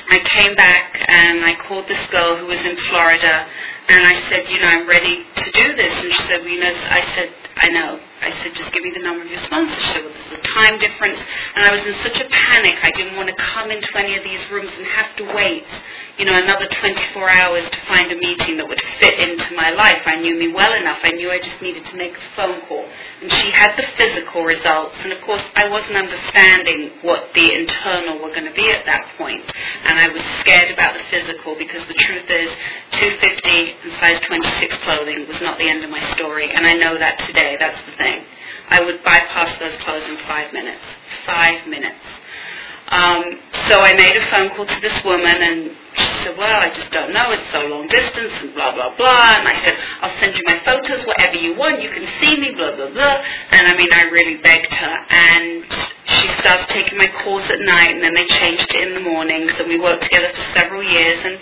I 0.08 0.18
came 0.24 0.54
back 0.54 0.96
and 1.08 1.44
I 1.44 1.54
called 1.68 1.86
this 1.86 2.00
girl 2.10 2.36
who 2.36 2.46
was 2.46 2.60
in 2.64 2.76
Florida, 2.88 3.46
and 3.88 4.06
I 4.06 4.16
said, 4.28 4.48
you 4.48 4.60
know, 4.60 4.68
I'm 4.68 4.88
ready 4.88 5.24
to 5.24 5.48
do 5.52 5.66
this. 5.76 5.92
And 6.02 6.12
she 6.12 6.22
said, 6.24 6.40
well, 6.40 6.48
you 6.48 6.60
know, 6.60 6.72
I 6.72 7.02
said, 7.14 7.28
I 7.62 7.68
know. 7.68 8.00
I 8.22 8.30
said, 8.42 8.54
just 8.54 8.72
give 8.72 8.82
me 8.82 8.90
the 8.90 9.04
number 9.04 9.22
of 9.22 9.30
your 9.30 9.42
sponsor. 9.44 9.74
She 9.74 9.92
said, 9.92 10.04
there's 10.04 10.38
a 10.40 10.42
time 10.42 10.78
difference. 10.78 11.18
And 11.54 11.64
I 11.64 11.70
was 11.76 11.84
in 11.86 11.96
such 12.02 12.20
a 12.20 12.28
panic. 12.30 12.78
I 12.82 12.90
didn't 12.92 13.16
want 13.16 13.28
to 13.28 13.36
come 13.36 13.70
into 13.70 13.88
any 13.96 14.16
of 14.16 14.24
these 14.24 14.42
rooms 14.50 14.72
and 14.76 14.86
have 14.86 15.14
to 15.16 15.24
wait 15.34 15.66
you 16.20 16.26
know, 16.28 16.36
another 16.36 16.68
24 16.68 17.30
hours 17.32 17.64
to 17.64 17.80
find 17.88 18.12
a 18.12 18.16
meeting 18.16 18.58
that 18.58 18.68
would 18.68 18.82
fit 19.00 19.16
into 19.24 19.56
my 19.56 19.70
life. 19.70 20.04
I 20.04 20.20
knew 20.20 20.36
me 20.36 20.52
well 20.52 20.74
enough. 20.76 20.98
I 21.02 21.12
knew 21.16 21.32
I 21.32 21.40
just 21.40 21.62
needed 21.62 21.86
to 21.86 21.96
make 21.96 22.12
a 22.12 22.36
phone 22.36 22.60
call. 22.68 22.84
And 23.22 23.32
she 23.32 23.50
had 23.50 23.72
the 23.80 23.88
physical 23.96 24.44
results. 24.44 24.96
And 25.00 25.14
of 25.14 25.20
course, 25.22 25.40
I 25.56 25.70
wasn't 25.70 25.96
understanding 25.96 26.92
what 27.00 27.32
the 27.32 27.56
internal 27.56 28.20
were 28.20 28.36
going 28.36 28.44
to 28.44 28.52
be 28.52 28.68
at 28.68 28.84
that 28.84 29.16
point. 29.16 29.48
And 29.88 29.98
I 29.98 30.08
was 30.12 30.20
scared 30.44 30.70
about 30.70 30.92
the 30.92 31.04
physical 31.08 31.56
because 31.56 31.88
the 31.88 31.96
truth 31.96 32.28
is 32.28 32.52
250 33.00 33.88
and 33.88 33.92
size 33.96 34.20
26 34.20 34.76
clothing 34.84 35.24
was 35.26 35.40
not 35.40 35.56
the 35.56 35.72
end 35.72 35.82
of 35.84 35.88
my 35.88 36.04
story. 36.12 36.52
And 36.52 36.66
I 36.66 36.74
know 36.74 36.98
that 36.98 37.16
today. 37.24 37.56
That's 37.58 37.80
the 37.88 37.96
thing. 37.96 38.28
I 38.68 38.84
would 38.84 39.02
bypass 39.02 39.58
those 39.58 39.80
clothes 39.80 40.04
in 40.04 40.18
five 40.28 40.52
minutes. 40.52 40.84
Five 41.24 41.66
minutes. 41.66 41.96
Um, 42.90 43.38
so 43.68 43.80
I 43.80 43.94
made 43.94 44.16
a 44.16 44.26
phone 44.30 44.50
call 44.50 44.66
to 44.66 44.80
this 44.80 45.04
woman, 45.04 45.36
and 45.38 45.70
she 45.94 46.10
said, 46.24 46.36
"Well, 46.36 46.60
I 46.60 46.70
just 46.74 46.90
don't 46.90 47.12
know. 47.12 47.30
It's 47.30 47.52
so 47.52 47.66
long 47.66 47.86
distance, 47.86 48.32
and 48.42 48.54
blah 48.54 48.74
blah 48.74 48.96
blah." 48.96 49.36
And 49.38 49.46
I 49.46 49.54
said, 49.62 49.78
"I'll 50.02 50.18
send 50.18 50.34
you 50.36 50.42
my 50.44 50.58
photos, 50.64 51.06
whatever 51.06 51.36
you 51.36 51.54
want. 51.54 51.82
You 51.82 51.90
can 51.90 52.06
see 52.20 52.36
me, 52.36 52.50
blah 52.50 52.74
blah 52.74 52.90
blah." 52.90 53.22
And 53.52 53.68
I 53.68 53.76
mean, 53.76 53.92
I 53.92 54.10
really 54.10 54.36
begged 54.42 54.74
her, 54.74 54.94
and 55.08 55.64
she 56.06 56.28
started 56.40 56.68
taking 56.68 56.98
my 56.98 57.06
calls 57.22 57.48
at 57.48 57.60
night, 57.60 57.94
and 57.94 58.02
then 58.02 58.14
they 58.14 58.26
changed 58.26 58.74
it 58.74 58.88
in 58.88 58.94
the 58.94 59.00
mornings, 59.00 59.52
and 59.58 59.68
we 59.68 59.78
worked 59.78 60.02
together 60.02 60.32
for 60.34 60.58
several 60.58 60.82
years, 60.82 61.24
and 61.24 61.38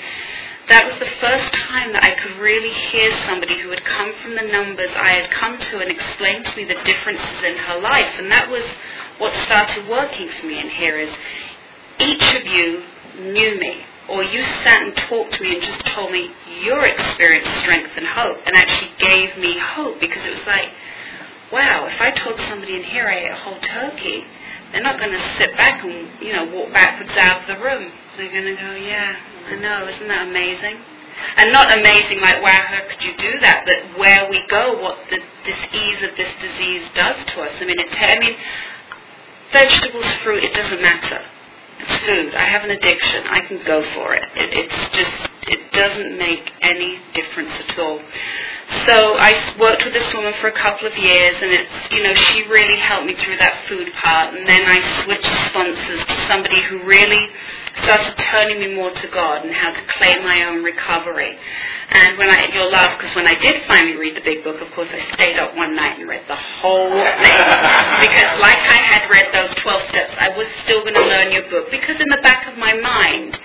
that 0.68 0.84
was 0.84 0.98
the 0.98 1.08
first 1.18 1.50
time 1.54 1.92
that 1.94 2.04
I 2.04 2.10
could 2.10 2.36
really 2.36 2.74
hear 2.92 3.10
somebody 3.24 3.58
who 3.58 3.70
had 3.70 3.82
come 3.84 4.12
from 4.20 4.36
the 4.36 4.42
numbers 4.42 4.90
I 4.94 5.12
had 5.16 5.30
come 5.30 5.56
to 5.56 5.78
and 5.78 5.90
explain 5.90 6.44
to 6.44 6.56
me 6.56 6.64
the 6.64 6.76
differences 6.84 7.42
in 7.42 7.56
her 7.56 7.80
life. 7.80 8.12
And 8.18 8.30
that 8.30 8.50
was 8.50 8.64
what 9.18 9.32
started 9.46 9.88
working 9.88 10.28
for 10.40 10.46
me 10.46 10.60
in 10.60 10.68
here 10.68 10.98
is 10.98 11.10
each 12.00 12.34
of 12.34 12.46
you 12.46 12.84
knew 13.18 13.58
me 13.58 13.84
or 14.08 14.22
you 14.22 14.42
sat 14.64 14.82
and 14.82 14.96
talked 14.96 15.34
to 15.34 15.42
me 15.42 15.54
and 15.54 15.62
just 15.62 15.86
told 15.86 16.10
me 16.10 16.30
your 16.62 16.86
experience, 16.86 17.48
strength 17.60 17.90
and 17.96 18.06
hope 18.06 18.38
and 18.46 18.56
actually 18.56 18.90
gave 18.98 19.36
me 19.36 19.58
hope 19.58 20.00
because 20.00 20.24
it 20.24 20.30
was 20.30 20.46
like, 20.46 20.70
wow, 21.52 21.86
if 21.86 22.00
I 22.00 22.10
told 22.12 22.38
somebody 22.48 22.76
in 22.76 22.84
here 22.84 23.06
I 23.06 23.26
ate 23.26 23.30
a 23.30 23.36
whole 23.36 23.60
turkey, 23.60 24.24
they're 24.72 24.82
not 24.82 24.98
going 24.98 25.12
to 25.12 25.38
sit 25.38 25.56
back 25.56 25.84
and, 25.84 26.08
you 26.20 26.32
know, 26.32 26.44
walk 26.44 26.72
backwards 26.72 27.16
out 27.16 27.42
of 27.42 27.56
the 27.56 27.62
room. 27.62 27.90
They're 28.16 28.30
going 28.32 28.56
to 28.56 28.60
go, 28.60 28.74
yeah, 28.74 29.16
I 29.48 29.56
know, 29.56 29.88
isn't 29.88 30.08
that 30.08 30.28
amazing? 30.28 30.76
And 31.36 31.52
not 31.52 31.76
amazing 31.76 32.20
like, 32.20 32.42
wow, 32.42 32.62
how 32.68 32.86
could 32.88 33.02
you 33.02 33.16
do 33.16 33.40
that? 33.40 33.64
But 33.66 33.98
where 33.98 34.30
we 34.30 34.46
go, 34.46 34.80
what 34.80 34.98
the, 35.10 35.18
this 35.44 35.58
ease 35.74 36.02
of 36.04 36.16
this 36.16 36.30
disease 36.40 36.88
does 36.94 37.16
to 37.34 37.42
us. 37.42 37.52
I 37.60 37.64
mean, 37.64 37.78
it, 37.80 37.88
I 37.90 38.18
mean, 38.18 38.36
vegetables, 39.52 40.06
fruit, 40.22 40.44
it 40.44 40.54
doesn't 40.54 40.82
matter. 40.82 41.20
It's 41.80 41.96
food. 42.04 42.34
I 42.34 42.44
have 42.46 42.64
an 42.64 42.70
addiction. 42.70 43.24
I 43.26 43.40
can 43.40 43.62
go 43.64 43.82
for 43.94 44.14
it. 44.14 44.28
it. 44.34 44.50
It's 44.52 44.96
just, 44.96 45.30
it 45.48 45.72
doesn't 45.72 46.18
make 46.18 46.52
any 46.60 46.98
difference 47.14 47.52
at 47.60 47.78
all. 47.78 48.00
So 48.84 49.16
I 49.16 49.32
worked 49.58 49.84
with 49.84 49.94
this 49.94 50.12
woman 50.12 50.34
for 50.40 50.48
a 50.48 50.52
couple 50.52 50.86
of 50.86 50.96
years, 50.98 51.36
and 51.40 51.50
it's 51.50 51.72
you 51.90 52.02
know 52.02 52.14
she 52.14 52.46
really 52.48 52.76
helped 52.76 53.06
me 53.06 53.14
through 53.14 53.38
that 53.38 53.64
food 53.66 53.90
part. 53.94 54.34
And 54.34 54.46
then 54.46 54.60
I 54.66 55.04
switched 55.04 55.32
sponsors 55.48 56.04
to 56.04 56.26
somebody 56.28 56.60
who 56.68 56.84
really 56.84 57.28
started 57.82 58.16
turning 58.18 58.60
me 58.60 58.74
more 58.74 58.90
to 58.90 59.08
God 59.08 59.44
and 59.44 59.54
how 59.54 59.72
to 59.72 59.82
claim 59.98 60.22
my 60.24 60.44
own 60.44 60.62
recovery. 60.62 61.36
And 61.90 62.18
when 62.18 62.28
I, 62.30 62.50
you'll 62.52 62.70
laugh 62.70 62.98
because 62.98 63.16
when 63.16 63.26
I 63.26 63.34
did 63.34 63.64
finally 63.66 63.96
read 63.96 64.16
the 64.16 64.20
big 64.20 64.44
book, 64.44 64.60
of 64.60 64.70
course, 64.72 64.90
I 64.92 65.00
stayed 65.14 65.38
up 65.38 65.56
one 65.56 65.74
night 65.74 65.98
and 65.98 66.08
read 66.08 66.24
the 66.28 66.36
whole 66.36 66.90
thing. 66.90 67.38
because 68.04 68.30
like 68.40 68.60
I 68.60 68.80
had 68.92 69.10
read 69.10 69.32
those 69.32 69.54
12 69.62 69.88
steps, 69.88 70.12
I 70.20 70.28
was 70.36 70.46
still 70.64 70.82
going 70.82 70.94
to 70.94 71.06
learn 71.06 71.32
your 71.32 71.48
book. 71.48 71.70
Because 71.70 71.96
in 72.00 72.08
the 72.10 72.20
back 72.22 72.46
of 72.46 72.58
my 72.58 72.74
mind, 72.74 73.40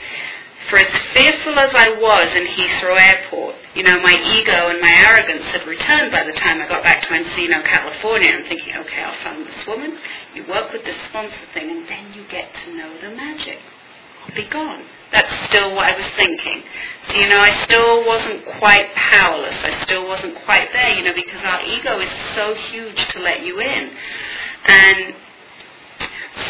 for 0.69 0.77
as 0.77 0.91
fearful 1.13 1.59
as 1.59 1.71
I 1.75 1.89
was 1.99 2.27
in 2.35 2.45
Heathrow 2.47 2.99
Airport, 2.99 3.55
you 3.75 3.83
know, 3.83 3.99
my 4.01 4.15
ego 4.35 4.69
and 4.69 4.79
my 4.81 4.91
arrogance 4.91 5.43
had 5.51 5.67
returned 5.67 6.11
by 6.11 6.23
the 6.23 6.33
time 6.33 6.61
I 6.61 6.67
got 6.67 6.83
back 6.83 7.01
to 7.03 7.09
Encino, 7.09 7.63
California. 7.65 8.31
I'm 8.31 8.43
thinking, 8.47 8.75
okay, 8.75 9.03
I'll 9.03 9.23
find 9.23 9.45
this 9.45 9.67
woman, 9.67 9.97
you 10.35 10.45
work 10.47 10.71
with 10.71 10.83
this 10.83 10.95
sponsor 11.09 11.45
thing, 11.53 11.69
and 11.69 11.87
then 11.87 12.13
you 12.13 12.23
get 12.29 12.49
to 12.65 12.77
know 12.77 12.91
the 13.01 13.15
magic. 13.15 13.59
Be 14.35 14.47
gone. 14.49 14.83
That's 15.11 15.29
still 15.49 15.75
what 15.75 15.85
I 15.85 15.95
was 15.95 16.07
thinking. 16.17 16.63
So, 17.09 17.17
you 17.17 17.29
know, 17.29 17.39
I 17.39 17.63
still 17.65 18.05
wasn't 18.05 18.45
quite 18.57 18.93
powerless. 18.95 19.55
I 19.63 19.83
still 19.83 20.07
wasn't 20.07 20.35
quite 20.43 20.69
there, 20.73 20.89
you 20.97 21.03
know, 21.03 21.13
because 21.13 21.41
our 21.43 21.61
ego 21.63 21.99
is 21.99 22.09
so 22.33 22.55
huge 22.55 22.97
to 23.09 23.19
let 23.19 23.45
you 23.45 23.59
in. 23.59 23.91
And 24.65 25.13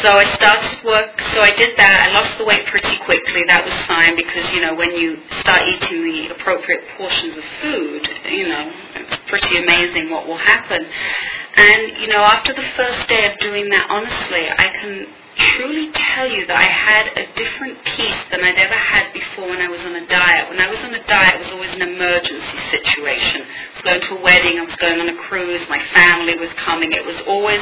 so 0.00 0.16
I 0.16 0.24
started 0.34 0.84
work, 0.84 1.20
so 1.34 1.42
I 1.42 1.52
did 1.56 1.76
that. 1.76 2.08
I 2.08 2.12
lost 2.14 2.38
the 2.38 2.44
weight 2.46 2.64
pretty 2.66 2.96
quickly. 3.04 3.44
That 3.46 3.64
was 3.64 3.74
fine 3.84 4.16
because, 4.16 4.50
you 4.52 4.62
know, 4.62 4.74
when 4.74 4.96
you 4.96 5.20
start 5.40 5.62
eating 5.68 6.04
the 6.04 6.32
appropriate 6.34 6.84
portions 6.96 7.36
of 7.36 7.44
food, 7.60 8.08
you 8.30 8.48
know, 8.48 8.72
it's 8.96 9.16
pretty 9.28 9.58
amazing 9.58 10.10
what 10.10 10.26
will 10.26 10.40
happen. 10.40 10.86
And, 11.56 11.98
you 11.98 12.08
know, 12.08 12.24
after 12.24 12.54
the 12.54 12.64
first 12.76 13.08
day 13.08 13.30
of 13.30 13.38
doing 13.40 13.68
that, 13.68 13.86
honestly, 13.90 14.48
I 14.48 14.68
can 14.80 15.06
truly 15.36 15.90
tell 15.92 16.26
you 16.26 16.46
that 16.46 16.56
I 16.56 16.66
had 16.66 17.10
a 17.18 17.26
different 17.34 17.78
peace 17.84 18.20
than 18.30 18.42
I'd 18.42 18.58
ever 18.58 18.74
had 18.74 19.12
before 19.12 19.48
when 19.48 19.60
I 19.60 19.68
was 19.68 19.80
on 19.80 19.94
a 19.94 20.06
diet. 20.06 20.48
When 20.48 20.60
I 20.60 20.68
was 20.68 20.78
on 20.80 20.94
a 20.94 21.02
diet, 21.06 21.36
it 21.36 21.40
was 21.44 21.50
always 21.50 21.74
an 21.74 21.82
emergency 21.82 22.58
situation. 22.70 23.42
I 23.42 23.74
was 23.74 23.82
going 23.82 24.00
to 24.00 24.12
a 24.18 24.22
wedding, 24.22 24.58
I 24.58 24.64
was 24.64 24.76
going 24.76 25.00
on 25.00 25.08
a 25.08 25.16
cruise, 25.26 25.66
my 25.68 25.82
family 25.94 26.36
was 26.36 26.52
coming. 26.54 26.92
It 26.92 27.04
was 27.04 27.20
always 27.26 27.60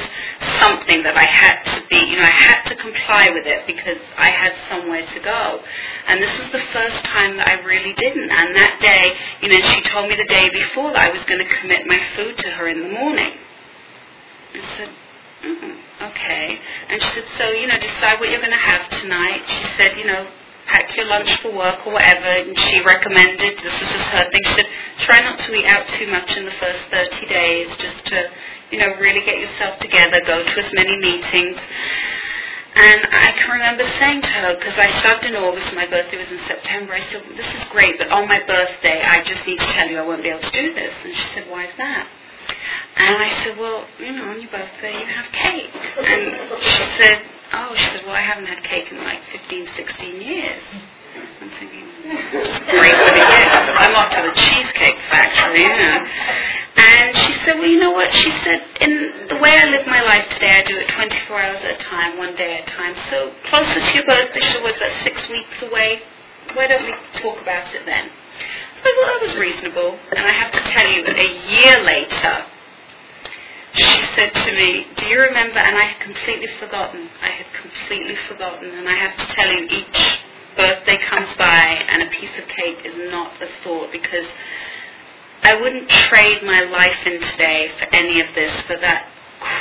something 0.60 1.02
that 1.02 1.16
I 1.16 1.24
had 1.24 1.62
to 1.76 1.86
be, 1.88 1.96
you 1.96 2.16
know, 2.16 2.24
I 2.24 2.36
had 2.36 2.62
to 2.68 2.74
comply 2.76 3.30
with 3.30 3.46
it 3.46 3.66
because 3.66 3.98
I 4.16 4.30
had 4.30 4.52
somewhere 4.68 5.06
to 5.06 5.20
go. 5.20 5.60
And 6.08 6.22
this 6.22 6.32
was 6.38 6.52
the 6.52 6.64
first 6.72 7.04
time 7.04 7.36
that 7.38 7.48
I 7.48 7.60
really 7.64 7.94
didn't. 7.94 8.30
And 8.30 8.56
that 8.56 8.78
day, 8.80 9.16
you 9.40 9.48
know, 9.48 9.60
she 9.72 9.80
told 9.88 10.08
me 10.08 10.16
the 10.16 10.28
day 10.28 10.50
before 10.50 10.92
that 10.92 11.02
I 11.02 11.10
was 11.10 11.22
going 11.24 11.40
to 11.40 11.50
commit 11.60 11.86
my 11.86 12.00
food 12.16 12.38
to 12.38 12.48
her 12.50 12.68
in 12.68 12.82
the 12.82 12.88
morning. 12.88 13.32
I 14.54 14.76
said, 14.76 14.90
mm 15.44 15.76
okay. 16.10 16.58
And 16.88 17.00
she 17.00 17.08
said, 17.14 17.24
so, 17.36 17.48
you 17.50 17.66
know, 17.66 17.78
decide 17.78 18.18
what 18.20 18.30
you're 18.30 18.40
going 18.40 18.50
to 18.50 18.56
have 18.56 18.90
tonight. 19.00 19.42
She 19.46 19.66
said, 19.76 19.96
you 19.96 20.06
know, 20.06 20.26
pack 20.66 20.96
your 20.96 21.06
lunch 21.06 21.40
for 21.40 21.52
work 21.52 21.86
or 21.86 21.92
whatever. 21.94 22.26
And 22.26 22.58
she 22.58 22.80
recommended, 22.82 23.58
this 23.58 23.80
was 23.80 23.90
just 23.90 24.08
her 24.08 24.30
thing, 24.30 24.40
she 24.44 24.54
said, 24.54 24.66
try 25.00 25.20
not 25.20 25.38
to 25.38 25.54
eat 25.54 25.66
out 25.66 25.86
too 25.88 26.06
much 26.08 26.36
in 26.36 26.44
the 26.44 26.56
first 26.58 26.80
30 26.90 27.26
days, 27.26 27.76
just 27.76 28.04
to, 28.06 28.30
you 28.70 28.78
know, 28.78 28.94
really 29.00 29.24
get 29.24 29.38
yourself 29.38 29.78
together, 29.80 30.20
go 30.24 30.42
to 30.42 30.64
as 30.64 30.72
many 30.72 30.96
meetings. 30.98 31.58
And 32.74 33.06
I 33.12 33.32
can 33.36 33.50
remember 33.50 33.84
saying 34.00 34.22
to 34.22 34.28
her, 34.28 34.56
because 34.56 34.72
I 34.78 34.88
started 35.00 35.34
in 35.34 35.36
August, 35.36 35.74
my 35.74 35.84
birthday 35.86 36.16
was 36.16 36.28
in 36.32 36.40
September, 36.48 36.94
I 36.94 37.04
said, 37.12 37.22
this 37.36 37.46
is 37.54 37.64
great, 37.68 37.98
but 37.98 38.08
on 38.10 38.26
my 38.26 38.40
birthday, 38.46 39.02
I 39.02 39.22
just 39.24 39.46
need 39.46 39.58
to 39.58 39.66
tell 39.76 39.88
you 39.88 39.98
I 39.98 40.06
won't 40.06 40.22
be 40.22 40.30
able 40.30 40.40
to 40.40 40.50
do 40.50 40.72
this. 40.72 40.94
And 41.04 41.14
she 41.14 41.26
said, 41.34 41.50
why 41.50 41.66
is 41.66 41.76
that? 41.76 42.08
And 42.96 43.16
I 43.22 43.30
said, 43.42 43.58
well, 43.58 43.86
you 43.98 44.12
know, 44.12 44.28
on 44.30 44.40
your 44.40 44.50
birthday 44.50 44.92
you 44.92 45.06
have 45.06 45.26
cake. 45.32 45.70
And 45.98 46.60
she 46.62 46.84
said, 47.00 47.22
oh, 47.52 47.74
she 47.74 47.84
said, 47.96 48.02
well, 48.06 48.14
I 48.14 48.20
haven't 48.20 48.46
had 48.46 48.62
cake 48.64 48.92
in 48.92 48.98
like 48.98 49.20
15, 49.32 49.68
16 49.76 50.20
years. 50.20 50.62
I'm 51.40 51.50
thinking, 51.58 51.84
great 52.04 52.96
for 52.96 53.12
the 53.12 53.24
year. 53.24 53.48
I'm 53.76 53.94
off 53.96 54.10
to 54.12 54.22
the 54.22 54.34
cheesecake 54.36 54.96
factory, 55.10 55.62
you 55.62 55.68
know. 55.68 56.06
And 56.76 57.16
she 57.16 57.32
said, 57.44 57.58
well, 57.58 57.68
you 57.68 57.80
know 57.80 57.92
what? 57.92 58.12
She 58.14 58.30
said, 58.44 58.60
in 58.80 59.28
the 59.28 59.36
way 59.36 59.56
I 59.56 59.66
live 59.70 59.86
my 59.86 60.02
life 60.02 60.28
today, 60.30 60.60
I 60.60 60.62
do 60.62 60.76
it 60.76 60.88
24 60.88 61.42
hours 61.42 61.60
at 61.64 61.80
a 61.80 61.84
time, 61.84 62.18
one 62.18 62.34
day 62.36 62.58
at 62.58 62.68
a 62.68 62.70
time. 62.72 62.94
So 63.10 63.32
closer 63.48 63.80
to 63.80 63.94
your 63.94 64.06
birthday, 64.06 64.40
she 64.40 64.60
was 64.60 64.74
that 64.80 65.00
six 65.02 65.28
weeks 65.28 65.62
away. 65.62 66.02
Why 66.54 66.66
don't 66.66 66.84
we 66.84 66.92
talk 67.20 67.40
about 67.40 67.72
it 67.74 67.86
then? 67.86 68.08
I 68.08 68.82
thought 68.82 69.08
that 69.14 69.20
was 69.22 69.36
reasonable. 69.36 69.98
And 70.16 70.26
I 70.26 70.32
have 70.32 70.52
to 70.52 70.60
tell 70.60 70.88
you, 70.88 71.04
a 71.06 71.28
year 71.50 71.84
later, 71.84 72.44
she 73.74 74.02
said 74.14 74.32
to 74.34 74.52
me, 74.52 74.86
Do 74.96 75.06
you 75.06 75.20
remember? 75.20 75.58
And 75.58 75.76
I 75.76 75.84
had 75.84 76.00
completely 76.02 76.48
forgotten. 76.60 77.08
I 77.22 77.28
had 77.28 77.46
completely 77.60 78.16
forgotten. 78.28 78.70
And 78.70 78.88
I 78.88 78.94
have 78.94 79.16
to 79.16 79.34
tell 79.34 79.50
you, 79.50 79.66
each 79.68 80.18
birthday 80.56 80.98
comes 80.98 81.28
by 81.38 81.84
and 81.88 82.02
a 82.02 82.10
piece 82.10 82.30
of 82.38 82.46
cake 82.48 82.84
is 82.84 83.10
not 83.10 83.32
a 83.40 83.48
thought 83.64 83.90
because 83.90 84.26
I 85.42 85.54
wouldn't 85.54 85.88
trade 85.88 86.42
my 86.44 86.62
life 86.62 87.06
in 87.06 87.20
today 87.20 87.72
for 87.78 87.86
any 87.94 88.20
of 88.20 88.28
this, 88.34 88.60
for 88.62 88.76
that 88.76 89.11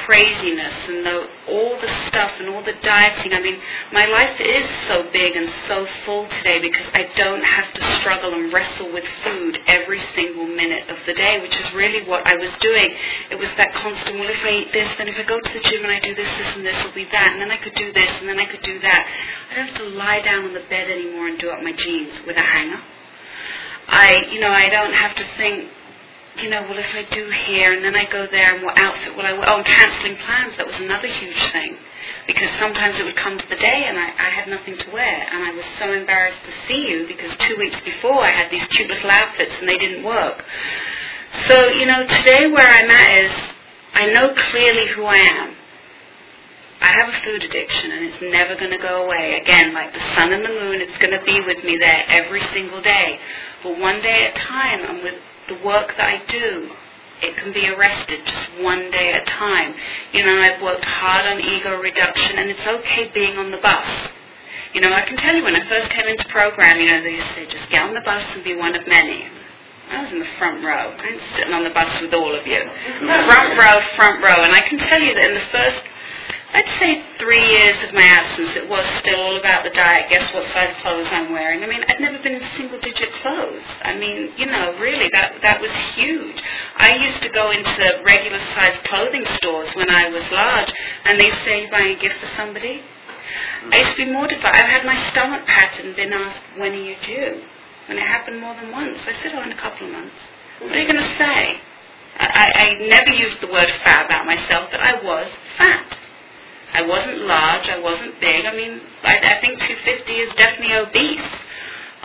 craziness 0.05 0.73
and 0.87 1.05
the, 1.05 1.27
all 1.49 1.79
the 1.81 1.91
stuff 2.07 2.31
and 2.39 2.49
all 2.49 2.63
the 2.63 2.73
dieting. 2.81 3.33
I 3.33 3.41
mean, 3.41 3.59
my 3.91 4.05
life 4.05 4.39
is 4.39 4.65
so 4.87 5.09
big 5.11 5.35
and 5.35 5.49
so 5.67 5.85
full 6.05 6.27
today 6.39 6.59
because 6.59 6.85
I 6.93 7.09
don't 7.15 7.43
have 7.43 7.73
to 7.73 7.83
struggle 7.99 8.33
and 8.33 8.51
wrestle 8.53 8.91
with 8.91 9.05
food 9.23 9.59
every 9.67 10.01
single 10.15 10.47
minute 10.47 10.89
of 10.89 10.97
the 11.05 11.13
day, 11.13 11.39
which 11.41 11.57
is 11.59 11.73
really 11.73 12.07
what 12.07 12.25
I 12.25 12.35
was 12.35 12.51
doing. 12.59 12.95
It 13.29 13.39
was 13.39 13.49
that 13.57 13.73
constant, 13.73 14.19
well, 14.19 14.29
if 14.29 14.43
I 14.43 14.49
eat 14.49 14.73
this, 14.73 14.89
then 14.97 15.07
if 15.07 15.17
I 15.17 15.23
go 15.23 15.39
to 15.39 15.53
the 15.53 15.63
gym 15.69 15.83
and 15.83 15.91
I 15.91 15.99
do 15.99 16.15
this, 16.15 16.29
this 16.37 16.55
and 16.55 16.65
this 16.65 16.83
will 16.83 16.93
be 16.93 17.05
that, 17.11 17.29
and 17.33 17.41
then 17.41 17.51
I 17.51 17.57
could 17.57 17.75
do 17.75 17.91
this, 17.93 18.09
and 18.19 18.29
then 18.29 18.39
I 18.39 18.45
could 18.45 18.61
do 18.61 18.79
that. 18.79 19.07
I 19.51 19.55
don't 19.55 19.67
have 19.67 19.77
to 19.77 19.89
lie 19.89 20.21
down 20.21 20.45
on 20.45 20.53
the 20.53 20.63
bed 20.69 20.89
anymore 20.89 21.27
and 21.27 21.39
do 21.39 21.49
up 21.49 21.61
my 21.63 21.73
jeans 21.73 22.13
with 22.25 22.37
a 22.37 22.41
hanger. 22.41 22.81
I, 23.87 24.27
you 24.31 24.39
know, 24.39 24.51
I 24.51 24.69
don't 24.69 24.93
have 24.93 25.15
to 25.15 25.25
think, 25.37 25.69
you 26.37 26.49
know, 26.49 26.61
well, 26.63 26.77
if 26.77 26.93
I 26.93 27.03
do 27.11 27.29
here 27.29 27.73
and 27.73 27.83
then 27.83 27.95
I 27.95 28.05
go 28.05 28.25
there 28.27 28.55
and 28.55 28.63
what 28.63 28.77
outfit 28.77 29.15
will 29.15 29.25
I 29.25 29.33
wear? 29.33 29.49
Oh, 29.49 29.57
and 29.57 29.65
cancelling 29.65 30.17
plans, 30.17 30.55
that 30.57 30.65
was 30.65 30.79
another 30.79 31.07
huge 31.07 31.51
thing. 31.51 31.75
Because 32.25 32.49
sometimes 32.57 32.99
it 32.99 33.03
would 33.03 33.15
come 33.15 33.37
to 33.37 33.49
the 33.49 33.57
day 33.57 33.85
and 33.87 33.97
I, 33.97 34.07
I 34.07 34.29
had 34.29 34.47
nothing 34.47 34.77
to 34.77 34.91
wear 34.91 35.27
and 35.31 35.43
I 35.43 35.51
was 35.51 35.65
so 35.77 35.91
embarrassed 35.91 36.41
to 36.45 36.67
see 36.67 36.87
you 36.89 37.07
because 37.07 37.35
two 37.39 37.57
weeks 37.57 37.79
before 37.81 38.23
I 38.23 38.31
had 38.31 38.51
these 38.51 38.65
cute 38.67 38.89
little 38.89 39.09
outfits 39.09 39.51
and 39.59 39.67
they 39.67 39.77
didn't 39.77 40.03
work. 40.03 40.45
So, 41.47 41.67
you 41.69 41.85
know, 41.85 42.05
today 42.07 42.49
where 42.49 42.67
I'm 42.67 42.89
at 42.89 43.25
is 43.25 43.31
I 43.93 44.07
know 44.07 44.33
clearly 44.51 44.87
who 44.87 45.05
I 45.05 45.15
am. 45.15 45.55
I 46.81 46.87
have 46.99 47.09
a 47.09 47.17
food 47.23 47.43
addiction 47.43 47.91
and 47.91 48.05
it's 48.05 48.21
never 48.21 48.55
going 48.55 48.71
to 48.71 48.77
go 48.77 49.05
away. 49.05 49.39
Again, 49.39 49.73
like 49.73 49.93
the 49.93 49.99
sun 50.15 50.33
and 50.33 50.43
the 50.43 50.49
moon, 50.49 50.81
it's 50.81 50.97
going 50.97 51.17
to 51.17 51.23
be 51.23 51.39
with 51.41 51.63
me 51.63 51.77
there 51.77 52.03
every 52.07 52.41
single 52.53 52.81
day. 52.81 53.19
But 53.61 53.77
one 53.77 54.01
day 54.01 54.25
at 54.25 54.35
a 54.35 54.39
time, 54.39 54.81
I'm 54.87 55.03
with 55.03 55.15
the 55.51 55.65
work 55.65 55.93
that 55.97 56.07
I 56.07 56.23
do, 56.31 56.71
it 57.21 57.37
can 57.37 57.53
be 57.53 57.67
arrested 57.67 58.19
just 58.25 58.63
one 58.63 58.89
day 58.91 59.13
at 59.13 59.21
a 59.21 59.25
time. 59.25 59.75
You 60.13 60.25
know, 60.25 60.39
I've 60.39 60.61
worked 60.61 60.85
hard 60.85 61.25
on 61.25 61.41
ego 61.41 61.79
reduction, 61.79 62.39
and 62.39 62.49
it's 62.49 62.65
okay 62.65 63.11
being 63.13 63.37
on 63.37 63.51
the 63.51 63.57
bus. 63.57 63.85
You 64.73 64.81
know, 64.81 64.93
I 64.93 65.01
can 65.03 65.17
tell 65.17 65.35
you 65.35 65.43
when 65.43 65.55
I 65.55 65.67
first 65.67 65.91
came 65.91 66.07
into 66.07 66.27
program, 66.29 66.79
you 66.79 66.87
know, 66.87 67.03
they 67.03 67.15
used 67.15 67.27
to 67.27 67.33
say, 67.35 67.45
just 67.45 67.69
get 67.69 67.83
on 67.83 67.93
the 67.93 68.01
bus 68.01 68.23
and 68.33 68.43
be 68.43 68.55
one 68.55 68.75
of 68.75 68.87
many. 68.87 69.27
I 69.91 70.03
was 70.03 70.11
in 70.13 70.19
the 70.19 70.31
front 70.39 70.63
row. 70.63 70.95
I'm 70.95 71.19
sitting 71.35 71.53
on 71.53 71.65
the 71.65 71.75
bus 71.75 71.99
with 71.99 72.13
all 72.13 72.33
of 72.33 72.47
you. 72.47 72.63
front 73.27 73.59
row, 73.59 73.81
front 73.99 74.23
row. 74.23 74.47
And 74.47 74.55
I 74.55 74.61
can 74.61 74.79
tell 74.79 75.01
you 75.01 75.13
that 75.13 75.27
in 75.27 75.35
the 75.35 75.47
first 75.51 75.83
I'd 76.53 76.67
say 76.79 77.01
three 77.17 77.43
years 77.47 77.81
of 77.83 77.93
my 77.93 78.03
abstinence, 78.03 78.57
it 78.57 78.67
was 78.67 78.85
still 78.99 79.21
all 79.21 79.37
about 79.37 79.63
the 79.63 79.69
diet. 79.69 80.09
Guess 80.09 80.33
what 80.33 80.43
size 80.51 80.75
clothes 80.81 81.07
I'm 81.09 81.31
wearing? 81.31 81.63
I 81.63 81.67
mean, 81.67 81.83
I'd 81.87 82.01
never 82.01 82.19
been 82.19 82.35
in 82.35 82.43
single 82.57 82.79
digit 82.79 83.11
clothes. 83.21 83.63
I 83.83 83.95
mean, 83.95 84.33
you 84.35 84.47
know, 84.47 84.75
really, 84.77 85.09
that 85.13 85.41
that 85.41 85.61
was 85.61 85.71
huge. 85.95 86.41
I 86.75 86.95
used 86.95 87.21
to 87.21 87.29
go 87.29 87.51
into 87.51 88.01
regular 88.03 88.39
size 88.53 88.77
clothing 88.83 89.25
stores 89.35 89.73
when 89.75 89.89
I 89.89 90.09
was 90.09 90.23
large, 90.31 90.73
and 91.05 91.17
they 91.17 91.31
say, 91.45 91.63
"You 91.63 91.71
buying 91.71 91.97
a 91.97 91.99
gift 92.01 92.19
for 92.19 92.27
somebody?" 92.35 92.81
I 93.71 93.77
used 93.79 93.91
to 93.91 94.05
be 94.05 94.11
mortified. 94.11 94.53
I've 94.53 94.69
had 94.69 94.85
my 94.85 94.97
stomach 95.11 95.45
pattern 95.47 95.93
been 95.95 96.11
asked, 96.11 96.41
"When 96.57 96.73
are 96.73 96.75
you 96.75 96.95
due?" 97.05 97.41
And 97.87 97.97
it 97.97 98.03
happened 98.03 98.41
more 98.41 98.55
than 98.55 98.71
once. 98.71 98.99
I 99.07 99.13
said, 99.23 99.31
"Oh, 99.33 99.41
in 99.41 99.53
a 99.53 99.55
couple 99.55 99.87
of 99.87 99.93
months." 99.93 100.15
What 100.59 100.73
are 100.73 100.79
you 100.79 100.91
going 100.91 101.01
to 101.01 101.17
say? 101.17 101.61
I, 102.19 102.51
I 102.53 102.87
never 102.87 103.09
used 103.09 103.39
the 103.41 103.47
word 103.47 103.71
fat 103.83 104.05
about 104.05 104.25
myself, 104.25 104.69
but 104.69 104.81
I 104.81 105.01
was 105.01 105.27
fat. 105.57 105.97
I 106.73 106.81
wasn't 106.83 107.19
large. 107.25 107.69
I 107.69 107.79
wasn't 107.79 108.19
big. 108.19 108.45
I 108.45 108.55
mean, 108.55 108.81
I, 109.03 109.37
I 109.37 109.41
think 109.41 109.59
250 109.59 110.11
is 110.13 110.33
definitely 110.35 110.75
obese. 110.75 111.31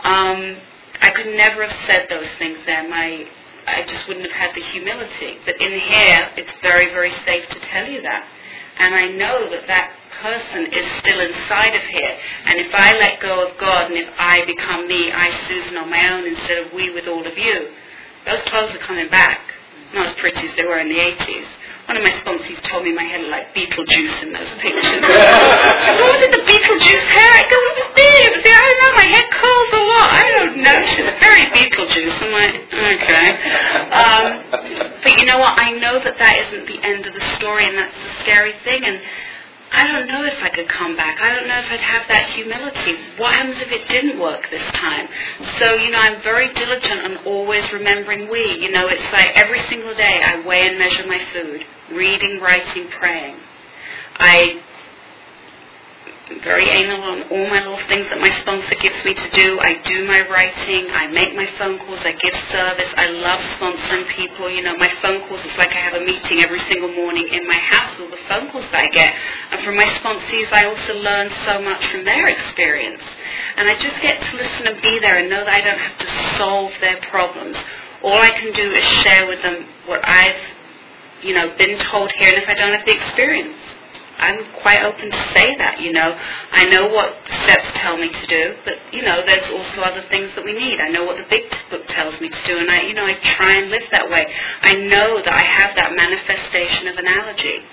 Um, 0.03 0.57
I 1.01 1.11
could 1.11 1.27
never 1.27 1.65
have 1.65 1.77
said 1.87 2.07
those 2.09 2.27
things 2.37 2.59
then. 2.65 2.89
My, 2.89 3.25
I 3.65 3.85
just 3.87 4.07
wouldn't 4.07 4.29
have 4.29 4.35
had 4.35 4.55
the 4.55 4.61
humility. 4.61 5.37
But 5.45 5.61
in 5.61 5.71
here, 5.71 6.29
it's 6.37 6.51
very, 6.61 6.87
very 6.91 7.11
safe 7.25 7.47
to 7.49 7.59
tell 7.71 7.87
you 7.87 8.01
that. 8.01 8.27
And 8.79 8.93
I 8.93 9.07
know 9.07 9.49
that 9.49 9.67
that 9.67 9.93
person 10.21 10.67
is 10.73 10.85
still 10.99 11.19
inside 11.19 11.75
of 11.75 11.81
here. 11.83 12.17
And 12.45 12.59
if 12.59 12.73
I 12.73 12.93
let 12.99 13.21
go 13.21 13.47
of 13.47 13.57
God 13.57 13.89
and 13.91 13.97
if 13.97 14.09
I 14.17 14.45
become 14.45 14.87
me, 14.87 15.11
I, 15.11 15.31
Susan, 15.47 15.77
on 15.77 15.89
my 15.89 16.09
own 16.11 16.27
instead 16.27 16.65
of 16.65 16.73
we 16.73 16.91
with 16.91 17.07
all 17.07 17.25
of 17.25 17.37
you, 17.37 17.69
those 18.25 18.41
clothes 18.45 18.75
are 18.75 18.79
coming 18.79 19.09
back. 19.09 19.39
Not 19.93 20.07
as 20.07 20.15
pretty 20.15 20.47
as 20.47 20.55
they 20.55 20.65
were 20.65 20.79
in 20.79 20.89
the 20.89 20.99
80s. 20.99 21.47
One 21.87 21.95
of 21.95 22.03
my 22.03 22.11
sponsors 22.19 22.59
told 22.67 22.83
me 22.83 22.91
my 22.91 23.03
hair 23.03 23.23
looked 23.23 23.31
like 23.31 23.55
Beetlejuice 23.55 24.19
in 24.23 24.35
those 24.35 24.51
pictures. 24.59 24.99
what 26.03 26.09
was 26.11 26.19
it, 26.19 26.35
the 26.35 26.43
Beetlejuice 26.43 27.07
hair? 27.15 27.31
I 27.31 27.43
go, 27.47 27.55
it 27.55 27.75
was 27.79 27.91
there. 27.95 28.19
It 28.27 28.31
was 28.35 28.43
there. 28.43 28.59
I 28.59 28.65
don't 28.67 28.79
know. 28.83 28.93
My 28.99 29.07
hair 29.07 29.27
curls 29.31 29.71
a 29.71 29.83
lot. 29.87 30.07
I 30.11 30.27
don't 30.35 30.55
know. 30.67 30.77
She's 30.91 31.09
very 31.23 31.47
Beetlejuice. 31.55 32.15
I'm 32.19 32.33
like, 32.35 32.55
okay. 32.75 33.27
Um, 33.87 34.25
but 34.99 35.15
you 35.15 35.23
know 35.31 35.39
what? 35.39 35.55
I 35.55 35.79
know 35.79 35.95
that 36.03 36.19
that 36.19 36.35
isn't 36.51 36.67
the 36.67 36.83
end 36.83 37.07
of 37.07 37.13
the 37.15 37.23
story, 37.39 37.71
and 37.71 37.77
that's 37.79 37.95
the 37.95 38.11
scary 38.19 38.51
thing. 38.67 38.83
And 38.83 38.99
I 39.71 39.87
don't 39.87 40.07
know 40.07 40.23
if 40.23 40.41
I 40.41 40.49
could 40.49 40.69
come 40.69 40.95
back. 40.95 41.19
I 41.21 41.35
don't 41.35 41.47
know 41.47 41.59
if 41.59 41.69
I'd 41.69 41.79
have 41.79 42.07
that 42.07 42.29
humility. 42.29 42.95
What 43.17 43.33
happens 43.33 43.61
if 43.61 43.71
it 43.71 43.87
didn't 43.89 44.19
work 44.19 44.49
this 44.49 44.63
time? 44.73 45.07
So, 45.59 45.73
you 45.73 45.91
know, 45.91 45.99
I'm 45.99 46.21
very 46.21 46.53
diligent 46.53 47.03
on 47.03 47.17
always 47.25 47.71
remembering 47.73 48.29
we. 48.29 48.59
You 48.59 48.71
know, 48.71 48.87
it's 48.87 49.11
like 49.11 49.35
every 49.35 49.59
single 49.67 49.93
day 49.93 50.21
I 50.23 50.45
weigh 50.45 50.69
and 50.69 50.79
measure 50.79 51.05
my 51.05 51.19
food, 51.33 51.65
reading, 51.91 52.39
writing, 52.39 52.87
praying. 52.89 53.35
I 54.19 54.63
very 56.43 56.67
anal 56.67 57.01
on 57.03 57.23
all 57.31 57.47
my 57.47 57.63
little 57.63 57.79
things 57.87 58.03
that 58.09 58.19
my 58.19 58.29
sponsor 58.43 58.75
gives 58.75 58.99
me 59.05 59.13
to 59.15 59.29
do. 59.31 59.59
I 59.63 59.79
do 59.87 60.03
my 60.03 60.27
writing, 60.27 60.91
I 60.91 61.07
make 61.07 61.35
my 61.35 61.47
phone 61.57 61.79
calls, 61.79 62.03
I 62.03 62.11
give 62.19 62.35
service. 62.51 62.91
I 62.99 63.07
love 63.07 63.39
sponsoring 63.55 64.07
people. 64.11 64.49
You 64.49 64.61
know, 64.61 64.75
my 64.75 64.91
phone 65.01 65.23
calls, 65.27 65.39
it's 65.45 65.57
like 65.57 65.71
I 65.71 65.79
have 65.79 65.95
a 65.95 66.03
meeting 66.03 66.43
every 66.43 66.59
single 66.67 66.91
morning 66.91 67.27
in 67.31 67.47
my 67.47 67.55
house 67.71 67.97
with 67.97 68.11
the 68.11 68.19
phone 68.27 68.51
calls 68.51 68.65
that 68.71 68.83
I 68.83 68.89
get. 68.89 69.15
And 69.51 69.61
from 69.61 69.77
my 69.77 69.87
sponsees, 70.03 70.51
I 70.51 70.65
also 70.67 70.99
learn 70.99 71.31
so 71.45 71.61
much 71.63 71.87
from 71.87 72.03
their 72.03 72.27
experience. 72.27 73.03
And 73.55 73.69
I 73.69 73.79
just 73.79 74.01
get 74.01 74.19
to 74.19 74.35
listen 74.35 74.67
and 74.67 74.81
be 74.81 74.99
there 74.99 75.17
and 75.19 75.29
know 75.29 75.45
that 75.45 75.53
I 75.53 75.61
don't 75.61 75.79
have 75.79 75.97
to 75.97 76.09
solve 76.37 76.73
their 76.81 76.99
problems. 77.07 77.55
All 78.03 78.19
I 78.21 78.29
can 78.29 78.51
do 78.51 78.67
is 78.71 78.83
share 79.01 79.27
with 79.27 79.41
them 79.41 79.65
what 79.87 80.03
I've, 80.07 80.41
you 81.23 81.33
know, 81.33 81.55
been 81.57 81.79
told 81.79 82.11
here, 82.19 82.29
and 82.29 82.43
if 82.43 82.49
I 82.49 82.53
don't 82.53 82.73
have 82.73 82.85
the 82.85 82.93
experience. 82.93 83.55
I'm 84.17 84.61
quite 84.61 84.83
open 84.83 85.11
to 85.11 85.23
say 85.33 85.55
that, 85.57 85.79
you 85.79 85.93
know. 85.93 86.17
I 86.51 86.65
know 86.65 86.87
what 86.87 87.15
steps 87.43 87.65
tell 87.75 87.97
me 87.97 88.09
to 88.09 88.27
do, 88.27 88.55
but, 88.65 88.75
you 88.91 89.03
know, 89.03 89.23
there's 89.25 89.49
also 89.51 89.81
other 89.81 90.03
things 90.09 90.31
that 90.35 90.43
we 90.43 90.53
need. 90.53 90.79
I 90.79 90.89
know 90.89 91.05
what 91.05 91.17
the 91.17 91.25
big 91.29 91.43
book 91.69 91.87
tells 91.87 92.19
me 92.19 92.29
to 92.29 92.43
do, 92.45 92.57
and 92.57 92.69
I, 92.69 92.81
you 92.81 92.93
know, 92.93 93.05
I 93.05 93.13
try 93.37 93.55
and 93.55 93.69
live 93.69 93.83
that 93.91 94.09
way. 94.09 94.25
I 94.61 94.75
know 94.75 95.21
that 95.21 95.33
I 95.33 95.43
have 95.43 95.75
that 95.75 95.95
manifestation 95.95 96.87
of 96.87 96.97
an 96.97 97.07
allergy. 97.07 97.63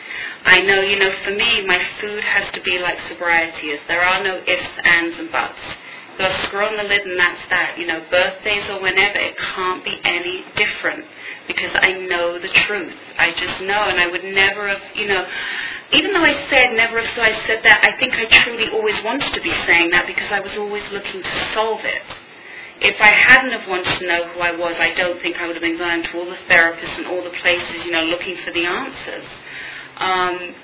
I 0.44 0.62
know, 0.62 0.80
you 0.80 0.98
know, 0.98 1.12
for 1.24 1.30
me, 1.30 1.64
my 1.66 1.80
food 2.00 2.22
has 2.22 2.50
to 2.52 2.60
be 2.60 2.78
like 2.78 2.98
sobriety 3.08 3.68
is. 3.68 3.80
There 3.88 4.02
are 4.02 4.22
no 4.22 4.36
ifs, 4.46 4.70
ands, 4.84 5.18
and 5.18 5.32
buts. 5.32 5.58
So 6.18 6.24
I 6.24 6.42
screw 6.44 6.64
on 6.64 6.76
the 6.76 6.84
lid 6.84 7.02
and 7.02 7.18
that's 7.18 7.48
that. 7.50 7.76
You 7.76 7.86
know, 7.86 8.04
birthdays 8.10 8.70
or 8.70 8.80
whenever, 8.80 9.18
it 9.18 9.36
can't 9.36 9.84
be 9.84 9.98
any 10.04 10.44
different 10.54 11.04
because 11.48 11.70
I 11.74 11.92
know 12.06 12.38
the 12.38 12.48
truth. 12.48 12.94
I 13.18 13.32
just 13.32 13.60
know, 13.62 13.88
and 13.88 13.98
I 13.98 14.06
would 14.06 14.22
never 14.22 14.68
have, 14.68 14.82
you 14.94 15.08
know, 15.08 15.26
even 15.94 16.12
though 16.12 16.24
I 16.24 16.34
said 16.50 16.74
never 16.74 17.00
have 17.00 17.14
so 17.14 17.22
I 17.22 17.32
said 17.46 17.62
that, 17.62 17.80
I 17.82 17.98
think 17.98 18.14
I 18.14 18.26
truly 18.42 18.68
always 18.70 19.02
wanted 19.04 19.32
to 19.34 19.40
be 19.40 19.52
saying 19.66 19.90
that 19.90 20.06
because 20.06 20.30
I 20.30 20.40
was 20.40 20.56
always 20.56 20.82
looking 20.92 21.22
to 21.22 21.52
solve 21.54 21.80
it. 21.84 22.02
If 22.80 23.00
I 23.00 23.08
hadn't 23.08 23.52
have 23.52 23.68
wanted 23.68 23.98
to 23.98 24.06
know 24.06 24.28
who 24.28 24.40
I 24.40 24.50
was, 24.50 24.74
I 24.78 24.92
don't 24.94 25.20
think 25.22 25.38
I 25.38 25.46
would 25.46 25.56
have 25.56 25.62
been 25.62 25.78
going 25.78 26.02
to 26.02 26.18
all 26.18 26.26
the 26.26 26.36
therapists 26.50 26.98
and 26.98 27.06
all 27.06 27.22
the 27.22 27.30
places, 27.40 27.84
you 27.84 27.92
know, 27.92 28.02
looking 28.04 28.36
for 28.44 28.50
the 28.50 28.66
answers. 28.66 29.24
Um, 29.96 30.54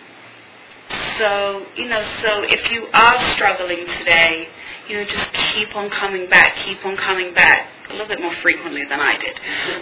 so, 1.18 1.66
you 1.76 1.88
know, 1.88 2.02
so 2.22 2.42
if 2.42 2.70
you 2.72 2.88
are 2.92 3.20
struggling 3.30 3.86
today, 3.98 4.48
you 4.88 4.96
know, 4.96 5.04
just 5.04 5.32
keep 5.54 5.74
on 5.76 5.88
coming 5.90 6.28
back, 6.28 6.56
keep 6.56 6.84
on 6.84 6.96
coming 6.96 7.32
back 7.32 7.68
a 7.88 7.92
little 7.92 8.08
bit 8.08 8.20
more 8.20 8.34
frequently 8.42 8.84
than 8.84 9.00
I 9.00 9.16
did. 9.16 9.36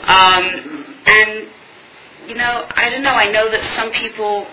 Um, 0.05 0.85
and, 1.07 1.49
you 2.29 2.35
know, 2.35 2.67
I 2.77 2.91
don't 2.91 3.03
know, 3.03 3.17
I 3.17 3.33
know 3.33 3.51
that 3.51 3.65
some 3.75 3.91
people 3.93 4.47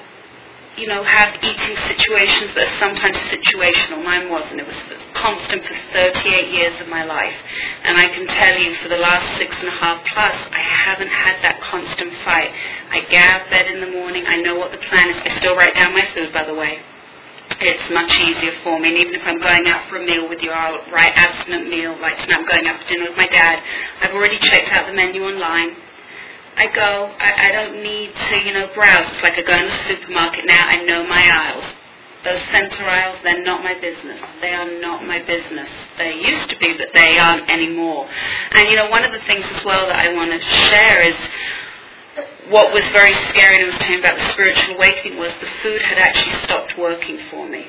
you 0.77 0.88
know, 0.88 1.03
have 1.03 1.35
eating 1.39 1.75
situations 1.88 2.51
that 2.55 2.67
are 2.67 2.79
sometimes 2.79 3.15
situational. 3.31 4.03
Mine 4.03 4.29
wasn't. 4.29 4.59
It 4.59 4.67
was 4.67 4.75
constant 5.13 5.63
for 5.63 5.75
38 5.93 6.51
years 6.51 6.75
of 6.81 6.88
my 6.88 7.03
life. 7.03 7.35
And 7.83 7.97
I 7.97 8.07
can 8.07 8.27
tell 8.27 8.59
you 8.59 8.75
for 8.83 8.89
the 8.89 8.97
last 8.97 9.23
six 9.38 9.55
and 9.59 9.69
a 9.69 9.77
half 9.79 10.03
plus, 10.11 10.35
I 10.51 10.59
haven't 10.59 11.07
had 11.07 11.39
that 11.43 11.61
constant 11.61 12.11
fight. 12.27 12.51
I 12.91 13.07
get 13.07 13.23
out 13.23 13.41
of 13.43 13.49
bed 13.49 13.71
in 13.71 13.79
the 13.79 13.91
morning. 13.91 14.25
I 14.27 14.35
know 14.38 14.55
what 14.55 14.71
the 14.71 14.83
plan 14.89 15.09
is. 15.09 15.15
I 15.23 15.39
still 15.39 15.55
write 15.55 15.75
down 15.75 15.93
my 15.93 16.05
food, 16.13 16.33
by 16.33 16.43
the 16.43 16.53
way. 16.53 16.79
It's 17.61 17.89
much 17.93 18.11
easier 18.19 18.51
for 18.63 18.79
me. 18.79 18.89
And 18.89 18.97
even 18.97 19.15
if 19.15 19.21
I'm 19.23 19.39
going 19.39 19.67
out 19.67 19.88
for 19.88 19.95
a 19.97 20.05
meal 20.05 20.27
with 20.27 20.41
you, 20.41 20.51
I'll 20.51 20.83
write 20.91 21.13
abstinent 21.15 21.69
meal. 21.69 21.95
Like 22.01 22.17
tonight 22.19 22.43
I'm 22.43 22.47
going 22.47 22.67
out 22.67 22.81
for 22.81 22.88
dinner 22.89 23.09
with 23.09 23.17
my 23.17 23.27
dad. 23.27 23.61
I've 24.01 24.11
already 24.11 24.39
checked 24.39 24.73
out 24.73 24.88
the 24.88 24.93
menu 24.93 25.23
online. 25.23 25.84
I 26.57 26.67
go, 26.67 27.11
I, 27.19 27.49
I 27.49 27.51
don't 27.51 27.83
need 27.83 28.15
to, 28.15 28.35
you 28.45 28.53
know, 28.53 28.69
browse. 28.73 29.11
It's 29.11 29.23
like 29.23 29.37
I 29.37 29.41
go 29.41 29.55
in 29.55 29.65
the 29.65 29.83
supermarket 29.87 30.45
now, 30.45 30.67
I 30.67 30.83
know 30.83 31.05
my 31.05 31.21
aisles. 31.21 31.65
Those 32.23 32.41
center 32.51 32.85
aisles, 32.85 33.19
they're 33.23 33.43
not 33.43 33.63
my 33.63 33.75
business. 33.75 34.19
They 34.41 34.53
are 34.53 34.79
not 34.81 35.05
my 35.05 35.19
business. 35.23 35.69
They 35.97 36.15
used 36.15 36.49
to 36.49 36.57
be, 36.57 36.73
but 36.77 36.89
they 36.93 37.19
aren't 37.19 37.49
anymore. 37.51 38.09
And, 38.51 38.67
you 38.69 38.77
know, 38.77 38.89
one 38.89 39.03
of 39.03 39.11
the 39.11 39.19
things 39.27 39.45
as 39.53 39.63
well 39.63 39.85
that 39.85 39.95
I 39.95 40.13
want 40.13 40.31
to 40.31 40.39
share 40.39 41.01
is 41.03 41.15
what 42.49 42.73
was 42.73 42.83
very 42.91 43.13
scary, 43.29 43.61
and 43.61 43.65
I 43.65 43.69
was 43.69 43.77
talking 43.79 43.99
about 43.99 44.17
the 44.17 44.29
spiritual 44.29 44.75
awakening, 44.75 45.19
was 45.19 45.33
the 45.39 45.49
food 45.61 45.81
had 45.81 45.97
actually 45.97 46.41
stopped 46.43 46.77
working 46.77 47.19
for 47.29 47.47
me. 47.47 47.67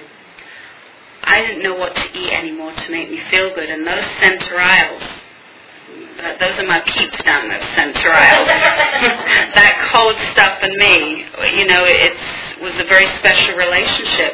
I 1.24 1.40
didn't 1.40 1.62
know 1.62 1.74
what 1.74 1.94
to 1.94 2.18
eat 2.18 2.32
anymore 2.32 2.72
to 2.72 2.90
make 2.90 3.10
me 3.10 3.18
feel 3.30 3.54
good, 3.54 3.68
and 3.68 3.86
those 3.86 4.04
center 4.20 4.58
aisles, 4.58 5.02
those 6.16 6.56
are 6.56 6.66
my 6.66 6.80
peeps 6.80 7.20
down 7.24 7.48
those 7.48 7.64
center 7.76 8.08
aisles. 8.08 8.48
that 9.52 9.76
cold 9.92 10.16
stuff 10.32 10.56
and 10.64 10.72
me, 10.80 11.28
you 11.60 11.66
know, 11.68 11.84
it 11.84 12.16
was 12.60 12.72
a 12.80 12.88
very 12.88 13.06
special 13.20 13.56
relationship. 13.56 14.32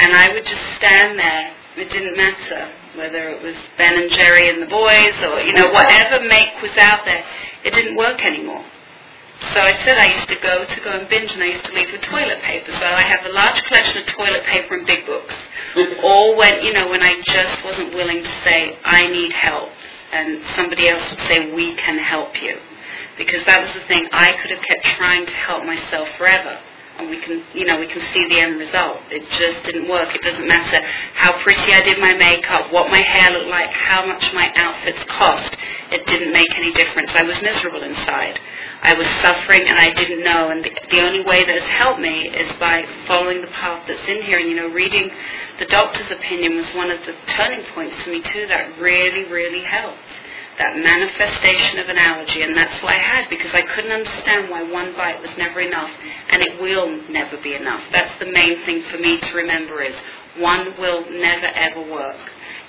And 0.00 0.16
I 0.16 0.32
would 0.32 0.44
just 0.44 0.64
stand 0.76 1.18
there. 1.18 1.52
It 1.76 1.90
didn't 1.90 2.16
matter 2.16 2.72
whether 2.96 3.28
it 3.28 3.42
was 3.42 3.54
Ben 3.76 4.02
and 4.02 4.10
Jerry 4.10 4.48
and 4.48 4.62
the 4.62 4.66
boys 4.72 5.14
or, 5.28 5.40
you 5.44 5.52
know, 5.52 5.70
whatever 5.70 6.24
make 6.26 6.50
was 6.62 6.74
out 6.80 7.04
there. 7.04 7.24
It 7.64 7.72
didn't 7.72 7.96
work 7.96 8.24
anymore. 8.24 8.64
So 9.54 9.60
I 9.60 9.78
said 9.84 9.98
I 9.98 10.18
used 10.18 10.28
to 10.30 10.40
go 10.42 10.64
to 10.66 10.80
go 10.80 10.90
and 10.98 11.08
binge 11.08 11.30
and 11.30 11.42
I 11.42 11.54
used 11.54 11.64
to 11.66 11.72
leave 11.72 11.92
with 11.92 12.02
toilet 12.02 12.42
paper. 12.42 12.72
So 12.72 12.84
I 12.84 13.02
have 13.02 13.24
a 13.24 13.32
large 13.32 13.62
collection 13.64 14.02
of 14.02 14.06
toilet 14.08 14.42
paper 14.46 14.74
and 14.74 14.86
big 14.86 15.06
books. 15.06 15.34
All 16.02 16.36
when, 16.36 16.64
you 16.64 16.72
know, 16.72 16.88
when 16.88 17.02
I 17.02 17.22
just 17.22 17.64
wasn't 17.64 17.94
willing 17.94 18.24
to 18.24 18.32
say, 18.42 18.76
I 18.82 19.06
need 19.06 19.32
help 19.32 19.70
and 20.12 20.42
somebody 20.56 20.88
else 20.88 21.08
would 21.10 21.20
say, 21.28 21.52
we 21.52 21.74
can 21.74 21.98
help 21.98 22.40
you. 22.42 22.56
Because 23.16 23.44
that 23.46 23.60
was 23.60 23.72
the 23.74 23.86
thing, 23.88 24.08
I 24.12 24.32
could 24.40 24.50
have 24.50 24.62
kept 24.62 24.84
trying 24.96 25.26
to 25.26 25.32
help 25.32 25.64
myself 25.64 26.08
forever. 26.16 26.58
And 26.98 27.10
we 27.10 27.20
can, 27.20 27.44
you 27.54 27.64
know, 27.64 27.78
we 27.78 27.86
can 27.86 28.02
see 28.12 28.26
the 28.28 28.40
end 28.40 28.58
result. 28.58 28.98
It 29.10 29.22
just 29.30 29.64
didn't 29.64 29.88
work. 29.88 30.14
It 30.14 30.22
doesn't 30.22 30.48
matter 30.48 30.84
how 31.14 31.40
pretty 31.42 31.72
I 31.72 31.80
did 31.80 32.00
my 32.00 32.12
makeup, 32.14 32.72
what 32.72 32.90
my 32.90 32.98
hair 32.98 33.30
looked 33.30 33.50
like, 33.50 33.70
how 33.70 34.04
much 34.04 34.32
my 34.34 34.50
outfits 34.56 34.98
cost. 35.06 35.56
It 35.92 36.06
didn't 36.06 36.32
make 36.32 36.50
any 36.56 36.72
difference. 36.72 37.10
I 37.14 37.22
was 37.22 37.40
miserable 37.40 37.82
inside. 37.82 38.40
I 38.82 38.94
was 38.94 39.06
suffering 39.22 39.68
and 39.68 39.78
I 39.78 39.92
didn't 39.92 40.24
know. 40.24 40.50
And 40.50 40.64
the, 40.64 40.70
the 40.90 41.00
only 41.00 41.22
way 41.22 41.44
that 41.44 41.60
has 41.60 41.70
helped 41.70 42.00
me 42.00 42.30
is 42.30 42.50
by 42.58 42.84
following 43.06 43.42
the 43.42 43.48
path 43.48 43.84
that's 43.86 44.08
in 44.08 44.22
here. 44.22 44.38
And, 44.38 44.48
you 44.48 44.56
know, 44.56 44.68
reading 44.68 45.08
the 45.58 45.66
doctor's 45.66 46.10
opinion 46.10 46.56
was 46.56 46.74
one 46.74 46.90
of 46.90 47.00
the 47.04 47.14
turning 47.28 47.64
points 47.74 47.96
for 48.02 48.10
me, 48.10 48.22
too, 48.22 48.46
that 48.48 48.78
really, 48.78 49.24
really 49.24 49.62
helped. 49.64 49.98
That 50.58 50.76
manifestation 50.76 51.78
of 51.78 51.88
an 51.88 51.98
allergy, 51.98 52.42
And 52.42 52.56
that's 52.56 52.82
what 52.82 52.92
I 52.92 52.98
had 52.98 53.30
because 53.30 53.54
I 53.54 53.62
couldn't 53.62 53.92
understand 53.92 54.50
why 54.50 54.64
one 54.64 54.92
bite 54.96 55.20
was 55.20 55.30
never 55.38 55.60
enough. 55.60 55.90
And 56.30 56.42
it 56.42 56.60
will 56.60 57.00
never 57.08 57.36
be 57.36 57.54
enough. 57.54 57.80
That's 57.92 58.18
the 58.18 58.26
main 58.26 58.64
thing 58.66 58.82
for 58.90 58.98
me 58.98 59.20
to 59.20 59.36
remember 59.36 59.82
is 59.82 59.94
one 60.38 60.74
will 60.78 61.08
never, 61.10 61.46
ever 61.46 61.82
work 61.88 62.16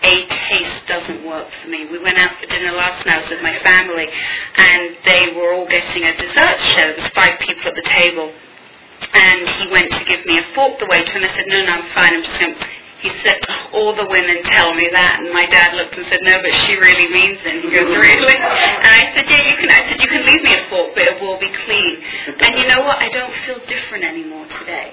a 0.03 0.25
taste 0.27 0.87
doesn't 0.87 1.25
work 1.25 1.47
for 1.61 1.67
me. 1.67 1.87
We 1.91 1.99
went 1.99 2.17
out 2.17 2.31
for 2.39 2.47
dinner 2.47 2.71
last 2.71 3.05
night 3.05 3.29
with 3.29 3.41
my 3.41 3.57
family, 3.59 4.07
and 4.55 4.95
they 5.05 5.33
were 5.35 5.53
all 5.53 5.67
getting 5.67 6.03
a 6.03 6.15
dessert 6.15 6.59
show. 6.59 6.93
There 6.95 7.03
was 7.03 7.09
five 7.09 7.39
people 7.41 7.67
at 7.67 7.75
the 7.75 7.89
table, 7.89 8.31
and 9.13 9.49
he 9.49 9.67
went 9.69 9.91
to 9.91 10.05
give 10.05 10.25
me 10.25 10.37
a 10.39 10.43
fork 10.53 10.79
the 10.79 10.87
way 10.87 11.03
to 11.03 11.11
him. 11.11 11.23
I 11.23 11.33
said, 11.35 11.47
"No, 11.47 11.65
no, 11.65 11.73
I'm 11.73 11.83
fine. 11.93 12.13
I'm 12.13 12.23
just 12.23 12.39
going." 12.39 12.55
He 12.99 13.09
said, 13.23 13.39
"All 13.71 13.95
the 13.95 14.05
women 14.05 14.43
tell 14.43 14.73
me 14.73 14.89
that." 14.91 15.19
And 15.19 15.31
my 15.31 15.45
dad 15.45 15.73
looked 15.75 15.95
and 15.95 16.05
said, 16.07 16.19
"No, 16.21 16.41
but 16.41 16.53
she 16.65 16.75
really 16.75 17.07
means 17.07 17.39
it." 17.45 17.63
He 17.63 17.69
goes, 17.71 17.95
"Really?" 17.95 18.35
And 18.35 18.91
I 19.01 19.11
said, 19.15 19.29
"Yeah, 19.29 19.49
you 19.49 19.55
can." 19.55 19.69
I 19.71 19.87
said, 19.89 20.01
"You 20.01 20.09
can 20.09 20.25
leave 20.25 20.43
me 20.43 20.53
a 20.53 20.63
fork, 20.69 20.95
but 20.95 21.03
it 21.03 21.21
will 21.21 21.39
be 21.39 21.49
clean." 21.65 22.03
And 22.41 22.57
you 22.57 22.67
know 22.67 22.81
what? 22.81 22.99
I 22.99 23.09
don't 23.09 23.33
feel 23.45 23.59
different 23.67 24.03
anymore 24.03 24.45
today, 24.59 24.91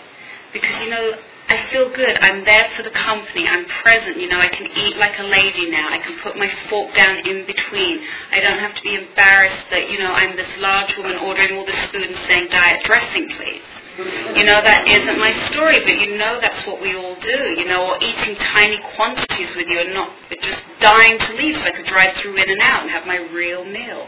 because 0.53 0.81
you 0.83 0.91
know 0.91 1.19
I 1.49 1.59
feel 1.71 1.91
good. 1.91 2.19
I'm 2.21 2.45
there 2.45 2.67
for 2.77 2.83
the 2.83 2.91
company. 2.91 3.49
I'm 3.49 3.67
present. 3.67 4.19
You 4.19 4.29
know, 4.29 4.41
I 4.41 4.49
can 4.49 4.67
eat 4.67 4.97
like 4.97 5.19
a 5.19 5.23
lady 5.23 5.71
now. 5.71 5.89
I 5.91 5.99
can 5.99 6.19
put 6.19 6.37
my 6.37 6.49
fork 6.69 6.93
down 6.95 7.19
in 7.19 7.47
between. 7.47 8.01
I 8.33 8.41
don't 8.41 8.59
have 8.59 8.75
to 8.75 8.83
be 8.83 8.97
embarrassed 8.97 9.71
that, 9.71 9.89
you 9.89 9.99
know, 9.99 10.13
I'm 10.13 10.35
this 10.35 10.49
large 10.59 10.97
woman 10.97 11.19
ordering 11.19 11.57
all 11.57 11.65
this 11.65 11.85
food 11.87 12.03
and 12.03 12.19
saying 12.27 12.49
diet 12.51 12.83
dressing, 12.83 13.29
please. 13.31 13.63
You 13.97 14.45
know, 14.45 14.61
that 14.61 14.85
isn't 14.85 15.19
my 15.19 15.33
story, 15.49 15.81
but 15.81 15.97
you 15.97 16.19
know 16.19 16.37
that's 16.41 16.67
what 16.67 16.83
we 16.83 16.95
all 16.95 17.17
do, 17.17 17.57
you 17.57 17.65
know, 17.65 17.89
or 17.89 17.97
eating 18.05 18.37
tiny 18.53 18.77
quantities 18.95 19.57
with 19.57 19.69
you 19.69 19.81
and 19.81 19.95
not 19.95 20.13
just 20.43 20.61
dying 20.81 21.19
to 21.19 21.33
leave 21.33 21.57
so 21.57 21.63
I 21.65 21.71
could 21.71 21.87
drive 21.87 22.15
through 22.21 22.37
in 22.37 22.51
and 22.51 22.61
out 22.61 22.83
and 22.83 22.91
have 22.91 23.07
my 23.07 23.17
real 23.33 23.65
meal. 23.65 24.07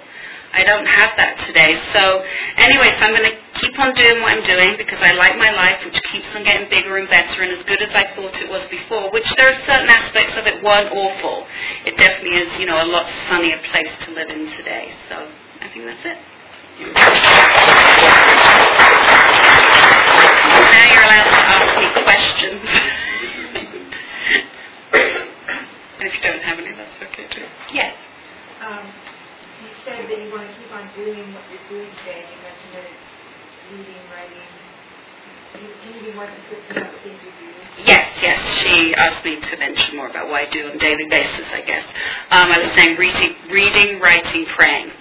I 0.53 0.65
don't 0.65 0.85
have 0.85 1.17
that 1.17 1.41
today. 1.49 1.81
So 1.97 2.25
anyway, 2.61 2.93
so 3.01 3.09
I'm 3.09 3.17
going 3.17 3.33
to 3.33 3.37
keep 3.61 3.79
on 3.81 3.95
doing 3.97 4.21
what 4.21 4.37
I'm 4.37 4.45
doing 4.45 4.77
because 4.77 5.01
I 5.01 5.13
like 5.13 5.37
my 5.41 5.53
life, 5.57 5.81
which 5.85 5.97
keeps 6.13 6.29
on 6.37 6.45
getting 6.45 6.69
bigger 6.69 6.97
and 6.97 7.09
better 7.09 7.43
and 7.43 7.53
as 7.53 7.65
good 7.65 7.81
as 7.81 7.89
I 7.97 8.13
thought 8.13 8.37
it 8.37 8.49
was 8.49 8.69
before, 8.69 9.09
which 9.11 9.29
there 9.37 9.49
are 9.49 9.59
certain 9.65 9.89
aspects 9.89 10.37
of 10.37 10.45
it 10.47 10.63
weren't 10.63 10.93
awful. 10.93 11.47
It 11.89 11.97
definitely 11.97 12.45
is, 12.45 12.59
you 12.61 12.67
know, 12.67 12.77
a 12.77 12.89
lot 12.89 13.09
sunnier 13.29 13.57
place 13.73 13.93
to 14.05 14.13
live 14.13 14.29
in 14.29 14.53
today. 14.53 14.93
So 15.09 15.17
I 15.61 15.69
think 15.73 15.89
that's 15.89 16.05
it. 16.05 16.19
Now 20.79 20.87
you're 20.87 21.03
allowed 21.03 21.27
to 21.27 21.43
ask 21.43 21.71
me 21.75 21.87
questions. 22.07 22.63
and 25.99 26.07
if 26.07 26.15
you 26.15 26.23
don't 26.23 26.39
have 26.47 26.59
any, 26.63 26.71
that's 26.71 27.03
okay 27.03 27.27
too. 27.35 27.43
Yes. 27.75 27.99
Um, 28.63 28.87
you 29.59 29.75
said 29.83 30.07
that 30.07 30.19
you 30.23 30.31
want 30.31 30.47
to 30.47 30.55
keep 30.55 30.71
on 30.71 30.87
doing 30.95 31.35
what 31.35 31.43
you're 31.51 31.67
doing 31.67 31.91
today, 32.07 32.23
you 32.31 32.39
mentioned 32.47 32.79
that 32.79 32.87
it's 32.87 33.11
reading, 33.75 34.07
writing. 34.15 34.47
Can 35.51 35.67
you, 35.67 35.75
can 35.83 35.91
you 35.99 36.13
be 36.13 36.15
more 36.15 36.31
specific 36.31 36.71
about 36.71 36.95
the 36.95 36.99
things 37.03 37.19
you 37.27 37.33
do? 37.43 37.51
Yes, 37.83 38.07
yes. 38.23 38.39
She 38.63 38.95
asked 38.95 39.25
me 39.25 39.41
to 39.41 39.57
mention 39.59 39.97
more 39.97 40.07
about 40.07 40.29
what 40.31 40.47
I 40.47 40.51
do 40.51 40.71
on 40.71 40.77
a 40.77 40.79
daily 40.79 41.11
basis, 41.11 41.47
I 41.51 41.63
guess. 41.67 41.83
Um, 42.31 42.55
I 42.55 42.59
was 42.63 42.71
saying 42.79 42.95
reading, 42.99 43.35
reading, 43.51 43.99
writing, 43.99 44.47
praying. 44.47 44.95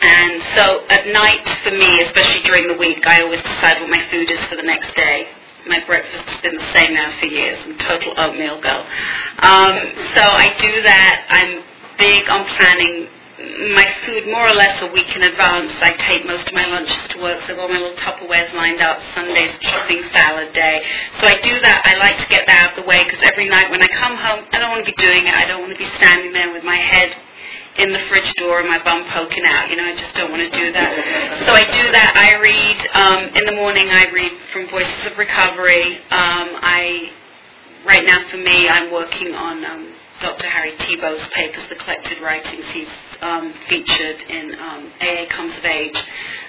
And 0.00 0.42
so 0.54 0.86
at 0.88 1.06
night, 1.06 1.46
for 1.62 1.70
me, 1.70 2.02
especially 2.02 2.42
during 2.42 2.68
the 2.68 2.78
week, 2.78 3.06
I 3.06 3.22
always 3.22 3.42
decide 3.42 3.80
what 3.80 3.90
my 3.90 4.02
food 4.10 4.30
is 4.30 4.40
for 4.46 4.56
the 4.56 4.62
next 4.62 4.94
day. 4.94 5.28
My 5.66 5.84
breakfast 5.84 6.24
has 6.24 6.40
been 6.40 6.56
the 6.56 6.72
same 6.72 6.94
now 6.94 7.10
for 7.18 7.26
years. 7.26 7.58
I'm 7.64 7.72
a 7.72 7.78
total 7.78 8.14
oatmeal 8.16 8.60
girl. 8.60 8.80
Um, 9.42 9.74
so 10.16 10.22
I 10.24 10.54
do 10.58 10.82
that. 10.82 11.26
I'm 11.28 11.62
big 11.98 12.30
on 12.30 12.46
planning 12.56 13.08
my 13.74 13.86
food 14.04 14.26
more 14.26 14.48
or 14.48 14.54
less 14.54 14.82
a 14.82 14.90
week 14.90 15.14
in 15.14 15.22
advance. 15.22 15.70
I 15.78 15.94
take 16.08 16.26
most 16.26 16.48
of 16.48 16.54
my 16.54 16.66
lunches 16.66 16.98
to 17.14 17.22
work, 17.22 17.38
so 17.46 17.54
I've 17.54 17.58
got 17.58 17.70
my 17.70 17.78
little 17.78 17.96
Tupperwares 17.98 18.52
lined 18.54 18.80
up. 18.80 18.98
Sunday's 19.14 19.54
chopping 19.62 20.02
salad 20.10 20.52
day. 20.54 20.82
So 21.20 21.26
I 21.26 21.38
do 21.38 21.60
that. 21.60 21.82
I 21.84 21.98
like 21.98 22.18
to 22.18 22.28
get 22.28 22.46
that 22.46 22.66
out 22.66 22.78
of 22.78 22.82
the 22.82 22.88
way 22.88 23.04
because 23.04 23.22
every 23.22 23.46
night 23.48 23.70
when 23.70 23.82
I 23.82 23.88
come 23.94 24.16
home, 24.16 24.46
I 24.50 24.58
don't 24.58 24.70
want 24.70 24.86
to 24.86 24.90
be 24.90 24.98
doing 24.98 25.26
it. 25.26 25.34
I 25.34 25.46
don't 25.46 25.60
want 25.60 25.72
to 25.72 25.78
be 25.78 25.88
standing 25.96 26.32
there 26.32 26.52
with 26.52 26.64
my 26.64 26.76
head 26.76 27.14
in 27.78 27.92
the 27.92 28.00
fridge 28.10 28.34
door 28.34 28.62
my 28.64 28.82
bum 28.82 29.04
poking 29.10 29.44
out. 29.46 29.70
You 29.70 29.76
know, 29.76 29.84
I 29.84 29.96
just 29.96 30.14
don't 30.14 30.30
want 30.30 30.42
to 30.42 30.50
do 30.50 30.72
that. 30.72 30.90
So 31.46 31.52
I 31.54 31.64
do 31.64 31.92
that. 31.92 32.10
I 32.18 32.36
read 32.42 32.78
um, 32.94 33.22
in 33.36 33.44
the 33.46 33.52
morning. 33.52 33.88
I 33.90 34.10
read 34.12 34.32
from 34.52 34.68
Voices 34.68 35.06
of 35.06 35.16
Recovery. 35.16 35.96
Um, 36.10 36.58
I 36.60 37.10
right 37.86 38.04
now 38.04 38.28
for 38.30 38.36
me, 38.38 38.68
I'm 38.68 38.92
working 38.92 39.34
on 39.34 39.64
um, 39.64 39.94
Dr. 40.20 40.46
Harry 40.50 40.72
Tiebout's 40.72 41.28
papers, 41.34 41.62
the 41.68 41.76
collected 41.76 42.20
writings 42.20 42.64
he's 42.72 42.88
um, 43.22 43.54
featured 43.68 44.20
in 44.28 44.58
um, 44.58 44.92
AA 45.00 45.26
Comes 45.30 45.56
of 45.56 45.64
Age, 45.64 45.96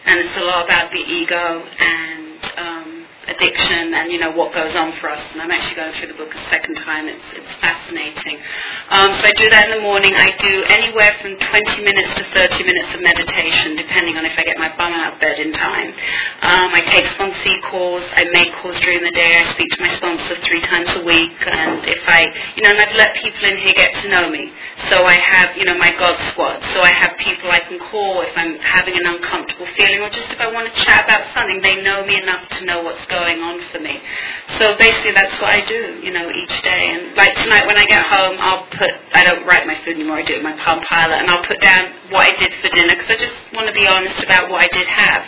and 0.06 0.20
it's 0.20 0.38
a 0.38 0.46
lot 0.46 0.66
about 0.66 0.92
the 0.92 0.98
ego 0.98 1.64
and 1.80 2.40
um, 2.58 2.99
addiction 3.30 3.94
and 3.94 4.12
you 4.12 4.20
know 4.20 4.32
what 4.32 4.54
goes 4.54 4.76
on 4.76 4.94
for 5.00 5.10
us. 5.10 5.22
And 5.34 5.42
I'm 5.42 5.52
actually 5.52 5.76
going 5.76 5.94
through 5.98 6.10
the 6.14 6.20
book 6.20 6.34
a 6.34 6.44
second 6.50 6.76
time. 6.82 7.08
It's 7.08 7.28
it's 7.36 7.54
fascinating. 7.62 8.38
Um, 8.90 9.14
so 9.18 9.24
I 9.30 9.34
do 9.38 9.48
that 9.52 9.70
in 9.70 9.78
the 9.78 9.84
morning. 9.86 10.14
I 10.16 10.34
do 10.42 10.54
anywhere 10.70 11.14
from 11.22 11.38
20 11.38 11.84
minutes 11.86 12.12
to 12.18 12.24
30 12.34 12.64
minutes 12.64 12.90
of 12.96 13.02
meditation, 13.02 13.76
depending 13.76 14.18
on 14.18 14.26
if 14.26 14.34
I 14.38 14.44
get 14.44 14.58
my 14.58 14.72
bum 14.78 14.94
out 14.94 15.14
of 15.14 15.20
bed 15.20 15.38
in 15.40 15.54
time. 15.54 15.90
Um, 16.42 16.70
I 16.74 16.82
take 16.90 17.06
sponsee 17.18 17.60
calls. 17.70 18.04
I 18.16 18.26
make 18.32 18.54
calls 18.62 18.80
during 18.80 19.04
the 19.04 19.12
day. 19.12 19.44
I 19.44 19.52
speak 19.54 19.70
to 19.76 19.82
my 19.82 19.92
sponsor 19.98 20.38
three 20.48 20.62
times 20.62 20.90
a 20.96 21.04
week. 21.04 21.36
And 21.46 21.84
if 21.86 22.04
I, 22.08 22.32
you 22.56 22.64
know, 22.64 22.72
and 22.72 22.80
I've 22.80 22.96
let 22.96 23.16
people 23.20 23.44
in 23.50 23.58
here 23.58 23.74
get 23.76 23.92
to 24.04 24.10
know 24.10 24.30
me. 24.30 24.54
So 24.90 25.04
I 25.04 25.20
have, 25.20 25.58
you 25.58 25.66
know, 25.66 25.78
my 25.78 25.92
God 26.00 26.16
squad. 26.32 26.64
So 26.74 26.82
I 26.82 26.92
have 26.94 27.18
people 27.18 27.52
I 27.52 27.60
can 27.60 27.80
call 27.92 28.22
if 28.22 28.32
I'm 28.38 28.56
having 28.60 28.96
an 28.96 29.06
uncomfortable 29.06 29.68
feeling 29.76 30.02
or 30.02 30.10
just 30.10 30.32
if 30.32 30.40
I 30.40 30.52
want 30.52 30.72
to 30.72 30.74
chat 30.86 31.04
about 31.04 31.28
something. 31.36 31.62
They 31.62 31.82
know 31.84 32.06
me 32.06 32.22
enough 32.22 32.48
to 32.58 32.66
know 32.66 32.84
what's 32.84 33.04
going 33.08 33.19
going 33.20 33.42
on 33.44 33.60
for 33.72 33.80
me. 33.80 34.00
So 34.58 34.78
basically 34.80 35.12
that's 35.12 35.36
what 35.44 35.52
I 35.52 35.62
do, 35.68 36.00
you 36.00 36.12
know, 36.12 36.32
each 36.32 36.56
day. 36.64 36.96
And 36.96 37.16
like 37.16 37.36
tonight 37.36 37.68
when 37.68 37.76
I 37.76 37.86
get 37.86 38.06
home, 38.06 38.40
I'll 38.40 38.66
put, 38.72 38.92
I 39.14 39.24
don't 39.24 39.46
write 39.46 39.68
my 39.68 39.76
food 39.84 39.96
anymore, 40.00 40.18
I 40.18 40.24
do 40.24 40.34
it 40.34 40.40
in 40.40 40.44
my 40.44 40.56
Palm 40.64 40.80
Pilot, 40.88 41.20
and 41.20 41.30
I'll 41.30 41.44
put 41.44 41.60
down 41.60 41.92
what 42.10 42.24
I 42.24 42.32
did 42.40 42.54
for 42.64 42.70
dinner 42.72 42.96
because 42.96 43.12
I 43.12 43.20
just 43.20 43.36
want 43.54 43.68
to 43.68 43.76
be 43.76 43.88
honest 43.88 44.24
about 44.24 44.50
what 44.50 44.64
I 44.64 44.70
did 44.72 44.88
have. 44.88 45.24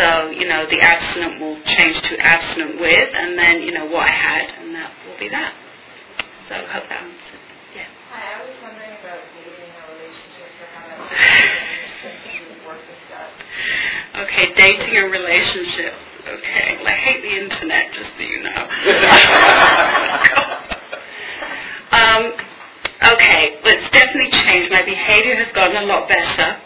So, 0.00 0.30
you 0.32 0.48
know, 0.48 0.64
the 0.64 0.80
abstinent 0.80 1.40
will 1.40 1.60
change 1.76 2.00
to 2.08 2.16
abstinent 2.24 2.80
with, 2.80 3.10
and 3.14 3.38
then, 3.38 3.60
you 3.62 3.72
know, 3.72 3.84
what 3.86 4.08
I 4.08 4.12
had, 4.12 4.48
and 4.64 4.74
that 4.74 4.90
will 5.06 5.18
be 5.20 5.28
that. 5.28 5.52
So 6.48 6.56
I 6.56 6.64
hope 6.72 6.88
that 6.88 7.04
answers. 7.04 7.40
Yeah. 7.76 7.84
Hi, 8.10 8.40
I 8.40 8.48
was 8.48 8.56
wondering 8.64 8.96
about 8.96 9.20
dating 9.36 9.68
or 9.76 9.84
relationships 9.92 10.56
or 10.56 10.68
how 10.72 10.88
that 10.88 11.04
work 12.66 12.80
with 12.88 13.04
that. 13.12 13.28
Okay, 14.24 14.54
dating 14.56 14.96
and 14.96 15.12
relationships. 15.12 16.07
Okay. 16.28 16.76
Well, 16.78 16.88
I 16.88 16.96
hate 16.96 17.22
the 17.22 17.34
internet, 17.42 17.92
just 17.94 18.10
so 18.16 18.22
you 18.22 18.42
know. 18.42 18.50
um, 21.98 22.32
okay, 23.14 23.58
but 23.62 23.72
it's 23.72 23.90
definitely 23.90 24.30
changed. 24.30 24.70
My 24.70 24.82
behavior 24.82 25.36
has 25.36 25.50
gotten 25.54 25.82
a 25.84 25.86
lot 25.86 26.06
better. 26.08 26.56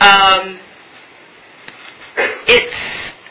Um, 0.00 0.58
it's 2.48 2.74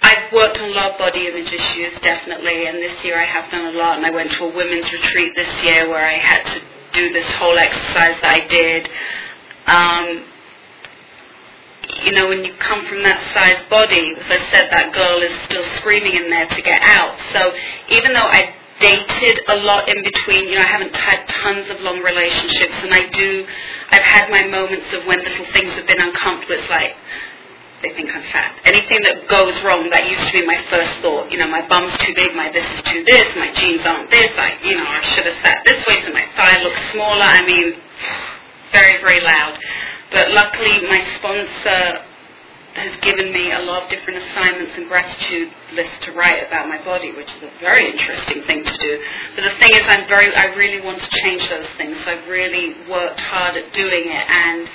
I've 0.04 0.32
worked 0.32 0.60
on 0.60 0.70
a 0.70 0.74
lot 0.74 0.92
of 0.94 0.98
body 1.00 1.26
image 1.28 1.52
issues, 1.52 2.00
definitely, 2.02 2.68
and 2.68 2.78
this 2.78 2.94
year 3.04 3.18
I 3.20 3.26
have 3.26 3.50
done 3.50 3.74
a 3.74 3.78
lot. 3.78 3.98
And 3.98 4.06
I 4.06 4.12
went 4.12 4.32
to 4.34 4.44
a 4.46 4.56
women's 4.56 4.92
retreat 4.94 5.34
this 5.36 5.50
year 5.64 5.90
where 5.90 6.06
I 6.06 6.14
had 6.14 6.44
to 6.54 6.62
do 6.94 7.12
this 7.12 7.26
whole 7.34 7.58
exercise 7.58 8.16
that 8.22 8.34
I 8.34 8.48
did. 8.48 8.88
Um, 9.66 10.26
you 12.04 12.12
know, 12.12 12.28
when 12.28 12.44
you 12.44 12.54
come 12.60 12.86
from 12.88 13.04
that 13.04 13.20
size 13.34 13.62
body, 13.70 14.16
as 14.18 14.28
I 14.28 14.40
said, 14.52 14.68
that 14.72 14.92
girl 14.94 15.22
is 15.22 15.32
still 15.46 15.64
screaming 15.78 16.16
in 16.16 16.30
there 16.30 16.48
to 16.48 16.62
get 16.62 16.82
out. 16.82 17.16
So 17.32 17.54
even 17.90 18.14
though 18.14 18.28
I 18.28 18.54
dated 18.80 19.40
a 19.48 19.58
lot 19.64 19.88
in 19.88 20.04
between, 20.04 20.50
you 20.50 20.56
know, 20.56 20.66
I 20.68 20.72
haven't 20.72 20.96
had 20.96 21.28
tons 21.30 21.70
of 21.70 21.80
long 21.82 22.04
relationships, 22.04 22.76
and 22.84 22.94
I 22.94 23.08
do, 23.10 23.48
I've 23.92 24.04
had 24.04 24.30
my 24.30 24.44
moments 24.48 24.92
of 24.94 25.06
when 25.06 25.24
little 25.24 25.48
things 25.54 25.74
have 25.74 25.88
been 25.88 26.02
uncomfortable. 26.02 26.60
It's 26.60 26.70
like, 26.70 26.96
they 27.82 27.94
think 27.94 28.10
I'm 28.16 28.24
fat. 28.34 28.60
Anything 28.66 29.00
that 29.08 29.28
goes 29.30 29.54
wrong, 29.64 29.90
that 29.92 30.10
used 30.10 30.26
to 30.28 30.34
be 30.34 30.46
my 30.46 30.58
first 30.70 31.00
thought. 31.00 31.32
You 31.32 31.38
know, 31.38 31.48
my 31.48 31.66
bum's 31.68 31.96
too 32.00 32.14
big, 32.16 32.36
my 32.36 32.52
this 32.52 32.66
is 32.66 32.82
too 32.92 33.04
this, 33.04 33.28
my 33.36 33.54
jeans 33.54 33.86
aren't 33.86 34.10
this, 34.10 34.32
I, 34.36 34.58
you 34.64 34.76
know, 34.76 34.88
I 34.88 35.02
should 35.14 35.26
have 35.26 35.38
sat 35.44 35.64
this 35.64 35.86
way 35.86 36.02
so 36.04 36.12
my 36.12 36.26
thigh 36.36 36.64
looks 36.64 36.82
smaller. 36.92 37.24
I 37.24 37.46
mean, 37.46 37.76
very, 38.72 39.00
very 39.02 39.22
loud. 39.22 39.60
But 40.16 40.32
luckily, 40.32 40.80
my 40.88 41.04
sponsor 41.18 42.00
has 42.76 42.96
given 43.02 43.34
me 43.34 43.52
a 43.52 43.60
lot 43.60 43.84
of 43.84 43.90
different 43.90 44.24
assignments 44.24 44.72
and 44.78 44.88
gratitude 44.88 45.52
lists 45.74 46.06
to 46.06 46.14
write 46.14 46.48
about 46.48 46.70
my 46.70 46.82
body, 46.86 47.12
which 47.12 47.28
is 47.36 47.44
a 47.44 47.52
very 47.60 47.92
interesting 47.92 48.42
thing 48.44 48.64
to 48.64 48.78
do. 48.78 49.04
But 49.36 49.44
the 49.44 49.56
thing 49.60 49.74
is, 49.74 49.82
I'm 49.88 50.08
very, 50.08 50.34
I 50.34 50.46
really 50.56 50.80
want 50.80 51.02
to 51.02 51.10
change 51.22 51.50
those 51.50 51.68
things. 51.76 51.98
So 52.06 52.12
I've 52.12 52.28
really 52.30 52.76
worked 52.90 53.20
hard 53.20 53.58
at 53.58 53.74
doing 53.74 54.08
it, 54.08 54.26
and 54.30 54.72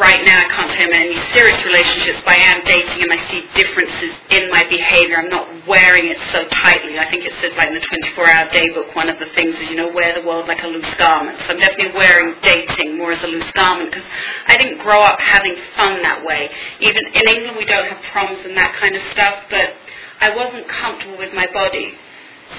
right 0.00 0.24
now 0.24 0.38
I 0.42 0.48
can't 0.50 0.70
tell 0.72 0.88
you 0.88 0.94
any 0.94 1.18
serious 1.32 1.60
relationships, 1.64 2.20
but 2.24 2.34
I 2.34 2.42
am 2.50 2.64
dating 2.64 3.04
and 3.04 3.12
I 3.12 3.20
see 3.30 3.46
differences 3.54 4.12
in 4.30 4.50
my 4.50 4.64
behavior. 4.68 5.18
I'm 5.18 5.30
not 5.30 5.46
wearing 5.68 6.08
it 6.08 6.18
so 6.32 6.44
tightly. 6.50 6.98
I 6.98 7.08
think 7.10 7.24
it 7.24 7.32
says 7.40 7.52
like 7.56 7.68
in 7.70 7.76
the 7.78 7.84
24-hour 7.84 8.50
day 8.50 8.70
book, 8.74 8.94
one 8.96 9.08
of 9.08 9.18
the 9.18 9.28
things 9.36 9.54
is, 9.60 9.70
you 9.70 9.76
know, 9.76 9.92
wear 9.92 10.14
the 10.16 10.26
world 10.26 10.48
like 10.48 10.62
a 10.64 10.68
loose 10.68 10.88
garment. 10.98 11.38
So 11.46 11.54
I'm 11.54 11.60
definitely 11.60 11.94
wearing 11.94 12.34
dating 12.42 12.98
more 12.98 13.12
as 13.12 13.22
a 13.22 13.30
loose 13.30 13.48
garment 13.54 13.92
because 13.92 14.06
I 14.48 14.56
didn't 14.56 14.80
grow 14.82 15.00
up 15.00 15.20
having 15.20 15.54
fun 15.76 16.02
that 16.02 16.24
way. 16.24 16.50
Even 16.80 17.06
in 17.06 17.24
England 17.28 17.56
we 17.56 17.64
don't 17.64 17.86
have 17.86 18.00
proms 18.10 18.40
and 18.44 18.56
that 18.56 18.74
kind 18.80 18.96
of 18.96 19.02
stuff, 19.12 19.46
but 19.50 19.74
I 20.20 20.34
wasn't 20.34 20.66
comfortable 20.68 21.18
with 21.18 21.34
my 21.34 21.46
body. 21.52 21.94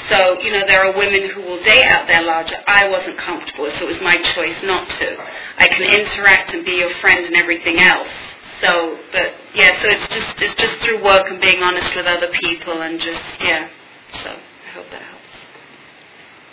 So, 0.10 0.39
you 0.41 0.52
know, 0.52 0.64
there 0.68 0.86
are 0.86 0.96
women 0.96 1.30
who 1.30 1.41
will 1.41 1.64
date 1.64 1.86
out 1.86 2.08
there 2.08 2.22
larger. 2.24 2.56
I 2.68 2.88
wasn't 2.89 3.18
comfortable, 3.18 3.70
so 3.72 3.86
it 3.86 3.88
was 3.88 4.02
my 4.02 4.18
choice 4.36 4.58
not 4.64 4.88
to. 4.89 5.18
I 5.58 5.68
can 5.68 5.84
interact 5.84 6.54
and 6.54 6.64
be 6.64 6.74
your 6.74 6.91
friend 7.02 7.26
and 7.26 7.36
everything 7.36 7.80
else. 7.80 8.10
So, 8.62 8.98
but 9.12 9.34
yeah, 9.54 9.82
so 9.82 9.89
it's 9.89 10.08
just 10.08 10.41
it's 10.41 10.56
just 10.56 10.76
through 10.80 11.04
work 11.04 11.28
and 11.30 11.41
being 11.41 11.62
honest 11.62 11.93
with 11.96 12.06
other 12.06 12.32
people 12.43 12.82
and 12.82 13.00
just 13.00 13.22
yeah. 13.41 13.68
So 14.24 14.30
I 14.32 14.70
hope 14.74 14.89
that 14.91 15.02
helps. 15.02 15.36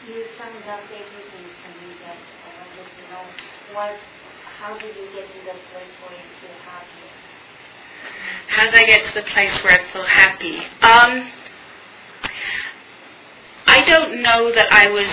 You 0.09 0.25
summed 0.37 0.67
up 0.67 0.83
everything 0.91 1.47
for 1.63 1.71
me 1.79 1.95
that 2.03 2.17
I 2.19 2.51
wanted 2.59 2.91
to 2.91 3.03
know. 3.13 3.25
What? 3.75 3.97
How 4.59 4.75
did 4.79 4.97
you 4.97 5.07
get 5.15 5.31
to 5.31 5.39
the 5.47 5.57
place 5.71 5.95
where 6.03 6.19
you 6.19 6.27
feel 6.43 6.59
happy? 6.67 7.07
How 8.49 8.65
did 8.65 8.75
I 8.75 8.87
get 8.87 9.07
to 9.07 9.15
the 9.21 9.27
place 9.31 9.63
where 9.63 9.79
I 9.79 9.93
feel 9.93 10.05
happy? 10.05 10.59
Um, 10.83 11.31
I 13.67 13.85
don't 13.85 14.23
know 14.23 14.53
that 14.55 14.73
I 14.73 14.89
was 14.89 15.09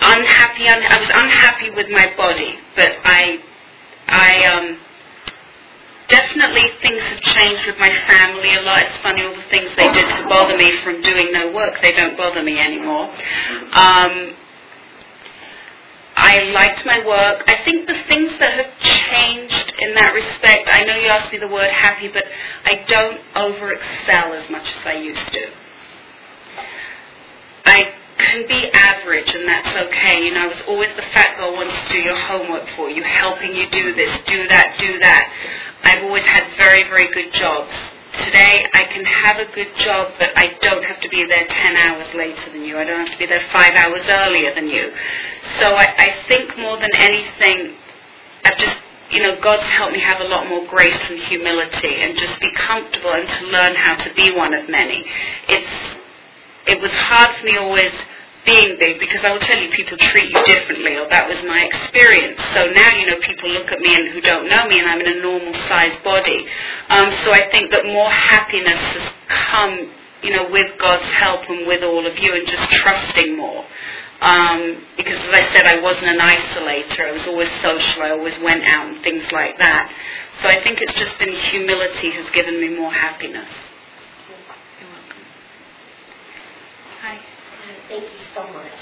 unhappy. 0.00 0.68
I 0.68 0.98
was 0.98 1.10
unhappy 1.14 1.70
with 1.70 1.88
my 1.90 2.14
body, 2.16 2.58
but 2.76 2.92
I, 3.04 3.38
I 4.08 4.44
um, 4.44 4.78
definitely 6.08 6.68
things 6.82 7.02
have 7.02 7.20
changed 7.20 7.66
with 7.66 7.78
my 7.78 7.90
family 8.06 8.54
a 8.54 8.62
lot. 8.62 8.82
It's 8.82 8.98
funny 9.02 9.24
all 9.24 9.34
the 9.34 9.48
things 9.50 9.70
they 9.76 9.90
did 9.92 10.04
to 10.04 10.28
bother 10.28 10.56
me 10.56 10.76
from 10.82 11.00
doing 11.02 11.32
no 11.32 11.52
work. 11.52 11.74
They 11.82 11.92
don't 11.92 12.16
bother 12.16 12.42
me 12.42 12.58
anymore. 12.58 13.10
Um, 13.72 14.36
I 16.16 16.50
liked 16.54 16.86
my 16.86 17.04
work. 17.04 17.42
I 17.48 17.64
think 17.64 17.88
the 17.88 18.00
things 18.08 18.30
that 18.38 18.54
have 18.54 18.78
changed 18.80 19.74
in 19.80 19.94
that 19.94 20.14
respect, 20.14 20.68
I 20.72 20.84
know 20.84 20.94
you 20.96 21.08
asked 21.08 21.32
me 21.32 21.38
the 21.38 21.48
word 21.48 21.70
happy, 21.70 22.08
but 22.08 22.24
I 22.64 22.84
don't 22.86 23.20
over 23.36 23.72
excel 23.72 24.32
as 24.32 24.48
much 24.50 24.62
as 24.62 24.86
I 24.86 24.94
used 24.94 25.32
to. 25.32 25.63
I 27.64 27.94
can 28.18 28.46
be 28.46 28.70
average 28.72 29.32
and 29.34 29.48
that's 29.48 29.68
okay. 29.88 30.24
You 30.24 30.34
know, 30.34 30.44
I 30.44 30.46
was 30.46 30.62
always 30.68 30.90
the 30.96 31.02
fat 31.02 31.36
girl 31.36 31.52
wants 31.52 31.74
to 31.74 31.88
do 31.92 31.98
your 31.98 32.16
homework 32.16 32.68
for 32.76 32.90
you, 32.90 33.02
helping 33.02 33.56
you 33.56 33.68
do 33.70 33.94
this, 33.94 34.10
do 34.26 34.48
that, 34.48 34.76
do 34.78 34.98
that. 34.98 35.32
I've 35.84 36.02
always 36.04 36.24
had 36.24 36.44
very, 36.56 36.84
very 36.84 37.12
good 37.12 37.32
jobs. 37.34 37.70
Today 38.24 38.66
I 38.72 38.84
can 38.84 39.04
have 39.04 39.38
a 39.38 39.52
good 39.52 39.74
job, 39.76 40.12
but 40.18 40.30
I 40.36 40.56
don't 40.62 40.84
have 40.84 41.00
to 41.00 41.08
be 41.08 41.26
there 41.26 41.46
10 41.48 41.76
hours 41.76 42.06
later 42.14 42.52
than 42.52 42.64
you. 42.64 42.78
I 42.78 42.84
don't 42.84 43.00
have 43.06 43.12
to 43.12 43.18
be 43.18 43.26
there 43.26 43.42
five 43.52 43.74
hours 43.74 44.02
earlier 44.08 44.54
than 44.54 44.68
you. 44.68 44.92
So 45.58 45.74
I, 45.74 45.94
I 45.98 46.14
think 46.28 46.56
more 46.56 46.78
than 46.78 46.94
anything, 46.94 47.76
I've 48.44 48.56
just, 48.56 48.76
you 49.10 49.20
know, 49.20 49.38
God's 49.40 49.64
helped 49.64 49.92
me 49.92 50.00
have 50.00 50.20
a 50.20 50.28
lot 50.28 50.48
more 50.48 50.66
grace 50.68 50.98
and 51.10 51.18
humility 51.18 51.96
and 52.00 52.16
just 52.16 52.40
be 52.40 52.50
comfortable 52.52 53.12
and 53.12 53.28
to 53.28 53.46
learn 53.46 53.74
how 53.74 53.96
to 53.96 54.14
be 54.14 54.30
one 54.30 54.54
of 54.54 54.68
many. 54.68 55.04
It's, 55.48 55.98
it 56.66 56.80
was 56.80 56.90
hard 56.90 57.34
for 57.36 57.44
me 57.44 57.56
always 57.56 57.92
being 58.44 58.76
big 58.78 59.00
because 59.00 59.24
I 59.24 59.32
will 59.32 59.40
tell 59.40 59.58
you 59.58 59.70
people 59.70 59.96
treat 59.96 60.30
you 60.30 60.42
differently 60.44 60.96
or 60.96 61.08
that 61.08 61.28
was 61.28 61.38
my 61.44 61.64
experience. 61.64 62.40
So 62.52 62.68
now 62.70 62.90
you 62.96 63.06
know 63.06 63.18
people 63.20 63.48
look 63.50 63.72
at 63.72 63.80
me 63.80 63.96
and 63.96 64.08
who 64.12 64.20
don't 64.20 64.48
know 64.48 64.66
me 64.66 64.78
and 64.78 64.88
I'm 64.88 65.00
in 65.00 65.18
a 65.18 65.20
normal 65.22 65.54
sized 65.68 66.02
body. 66.04 66.46
Um, 66.88 67.10
so 67.24 67.32
I 67.32 67.48
think 67.50 67.70
that 67.70 67.84
more 67.86 68.10
happiness 68.10 68.78
has 68.78 69.12
come 69.28 69.90
you 70.22 70.30
know 70.30 70.50
with 70.50 70.78
God's 70.78 71.08
help 71.12 71.48
and 71.48 71.66
with 71.66 71.82
all 71.82 72.06
of 72.06 72.18
you 72.18 72.34
and 72.34 72.46
just 72.46 72.70
trusting 72.72 73.36
more. 73.36 73.64
Um, 74.20 74.80
because 74.96 75.16
as 75.16 75.34
I 75.34 75.52
said, 75.52 75.66
I 75.66 75.80
wasn't 75.80 76.06
an 76.06 76.18
isolator. 76.18 77.08
I 77.08 77.12
was 77.12 77.26
always 77.26 77.50
social. 77.60 78.02
I 78.02 78.10
always 78.10 78.38
went 78.40 78.64
out 78.64 78.86
and 78.88 79.02
things 79.02 79.24
like 79.32 79.58
that. 79.58 79.92
So 80.40 80.48
I 80.48 80.62
think 80.62 80.80
it's 80.80 80.94
just 80.94 81.18
been 81.18 81.32
humility 81.32 82.10
has 82.10 82.30
given 82.30 82.60
me 82.60 82.76
more 82.76 82.92
happiness. 82.92 83.48
You're 84.28 84.38
welcome. 84.88 85.24
Hi. 87.02 87.20
Thank 87.88 88.04
you 88.04 88.24
so 88.34 88.42
much. 88.52 88.72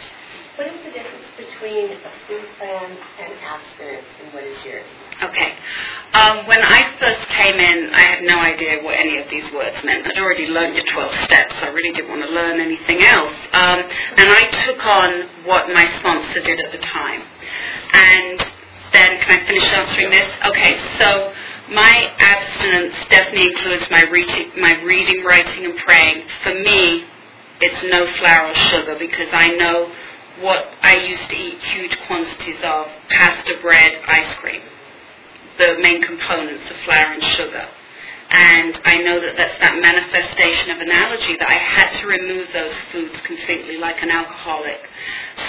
What 0.57 0.69
is 0.69 0.79
the 0.85 0.93
difference 0.93 1.27
between 1.37 1.91
a 1.91 2.13
food 2.29 2.45
plan 2.59 2.97
and 3.19 3.33
abstinence, 3.41 4.07
and 4.23 4.33
what 4.33 4.45
is 4.45 4.57
yours? 4.65 4.87
Okay. 5.23 5.55
Um, 6.13 6.47
when 6.47 6.61
I 6.63 6.93
first 7.01 7.29
came 7.31 7.59
in, 7.59 7.95
I 7.95 8.01
had 8.01 8.23
no 8.23 8.39
idea 8.39 8.83
what 8.83 8.95
any 8.95 9.19
of 9.19 9.31
these 9.31 9.51
words 9.53 9.77
meant. 9.83 10.07
I'd 10.07 10.23
already 10.23 10.47
learned 10.47 10.77
your 10.77 10.85
12 10.87 11.13
steps. 11.25 11.53
So 11.59 11.67
I 11.67 11.71
really 11.71 11.93
didn't 11.93 12.11
want 12.11 12.23
to 12.23 12.31
learn 12.31 12.61
anything 12.61 13.03
else. 13.03 13.35
Um, 13.55 13.81
and 13.81 14.29
I 14.31 14.45
took 14.67 14.85
on 14.87 15.11
what 15.47 15.69
my 15.73 15.89
sponsor 15.99 16.41
did 16.41 16.61
at 16.61 16.71
the 16.71 16.79
time. 16.79 17.23
And 17.93 18.39
then, 18.93 19.21
can 19.21 19.41
I 19.41 19.47
finish 19.47 19.65
answering 19.73 20.11
this? 20.11 20.29
Okay, 20.47 20.79
so 20.99 21.33
my 21.73 22.13
abstinence 22.19 22.95
definitely 23.09 23.49
includes 23.51 23.87
my 23.91 24.03
reading, 24.11 24.53
my 24.61 24.81
reading, 24.83 25.25
writing, 25.25 25.65
and 25.65 25.77
praying. 25.79 26.23
For 26.45 26.55
me, 26.55 27.05
it's 27.63 27.83
no 27.91 28.07
flour 28.19 28.51
or 28.51 28.55
sugar 28.55 28.97
because 28.99 29.29
I 29.33 29.55
know 29.55 29.93
what 30.41 30.67
I 30.83 30.97
used 30.97 31.31
to 31.31 31.37
eat 31.37 31.63
huge 31.63 31.97
quantities 32.07 32.59
of 32.65 32.87
pasta, 33.09 33.59
bread, 33.63 34.03
ice 34.07 34.35
cream, 34.41 34.63
the 35.59 35.79
main 35.81 36.03
components 36.03 36.69
of 36.71 36.77
flour 36.79 37.13
and 37.15 37.23
sugar. 37.23 37.69
And 38.35 38.81
I 38.85 38.97
know 39.05 39.21
that 39.21 39.37
that's 39.37 39.59
that 39.61 39.77
manifestation 39.79 40.73
of 40.73 40.81
an 40.81 40.91
allergy 40.91 41.37
that 41.37 41.49
I 41.49 41.61
had 41.61 41.93
to 42.01 42.07
remove 42.07 42.49
those 42.55 42.73
foods 42.91 43.13
completely 43.25 43.77
like 43.77 44.03
an 44.03 44.11
alcoholic. 44.11 44.81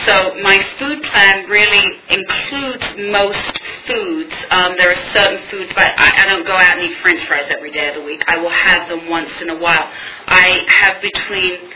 So 0.05 0.36
my 0.43 0.61
food 0.78 1.01
plan 1.03 1.47
really 1.49 1.97
includes 2.11 2.84
most 3.09 3.55
foods. 3.88 4.36
Um, 4.51 4.76
there 4.76 4.91
are 4.91 5.01
certain 5.14 5.39
foods, 5.49 5.72
but 5.74 5.86
I, 5.95 6.24
I 6.24 6.26
don't 6.28 6.45
go 6.45 6.53
out 6.53 6.78
and 6.78 6.91
eat 6.91 6.97
french 7.01 7.26
fries 7.26 7.47
every 7.49 7.72
day 7.72 7.88
of 7.88 7.95
the 7.95 8.03
week. 8.03 8.22
I 8.28 8.36
will 8.36 8.51
have 8.51 8.89
them 8.89 9.09
once 9.09 9.32
in 9.41 9.49
a 9.49 9.57
while. 9.57 9.89
I 10.28 10.68
have 10.84 11.01
between 11.01 11.72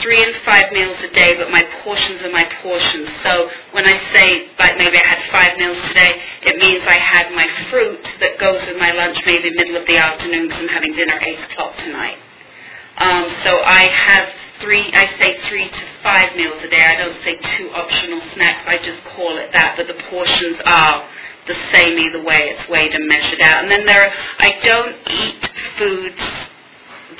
three 0.00 0.22
and 0.22 0.34
five 0.44 0.72
meals 0.72 0.96
a 1.02 1.10
day, 1.12 1.36
but 1.36 1.50
my 1.50 1.62
portions 1.82 2.22
are 2.22 2.32
my 2.32 2.44
portions. 2.62 3.08
So 3.22 3.50
when 3.72 3.86
I 3.86 3.98
say 4.12 4.48
like 4.58 4.76
maybe 4.78 4.98
I 4.98 5.06
had 5.06 5.20
five 5.32 5.58
meals 5.58 5.78
today, 5.88 6.20
it 6.42 6.56
means 6.58 6.84
I 6.86 6.98
had 6.98 7.32
my 7.34 7.48
fruit 7.70 8.04
that 8.20 8.38
goes 8.38 8.66
with 8.66 8.78
my 8.78 8.92
lunch 8.92 9.18
maybe 9.26 9.50
middle 9.54 9.76
of 9.76 9.86
the 9.86 9.96
afternoon 9.96 10.48
because 10.48 10.62
I'm 10.62 10.68
having 10.68 10.92
dinner 10.92 11.18
eight 11.22 11.40
o'clock 11.40 11.76
tonight. 11.78 12.18
Um, 12.98 13.28
so 13.44 13.60
I 13.62 13.92
have 13.92 14.28
three, 14.60 14.90
I 14.92 15.06
say 15.18 15.38
three 15.48 15.68
to 15.68 15.84
five 16.02 16.34
meals 16.34 16.62
a 16.62 16.68
day. 16.68 16.80
I 16.80 16.96
don't 16.96 17.22
say 17.24 17.36
two 17.56 17.70
optional 17.72 18.20
snacks. 18.34 18.64
I 18.66 18.78
just 18.78 19.04
call 19.14 19.36
it 19.36 19.52
that, 19.52 19.74
but 19.76 19.86
the 19.86 20.00
portions 20.08 20.58
are 20.64 21.06
the 21.46 21.56
same 21.72 21.98
either 21.98 22.22
way. 22.24 22.56
It's 22.56 22.68
weighed 22.68 22.94
and 22.94 23.06
measured 23.06 23.42
out. 23.42 23.62
And 23.62 23.70
then 23.70 23.84
there, 23.84 24.08
are, 24.08 24.12
I 24.38 24.58
don't 24.62 24.96
eat 25.10 25.50
foods 25.76 26.22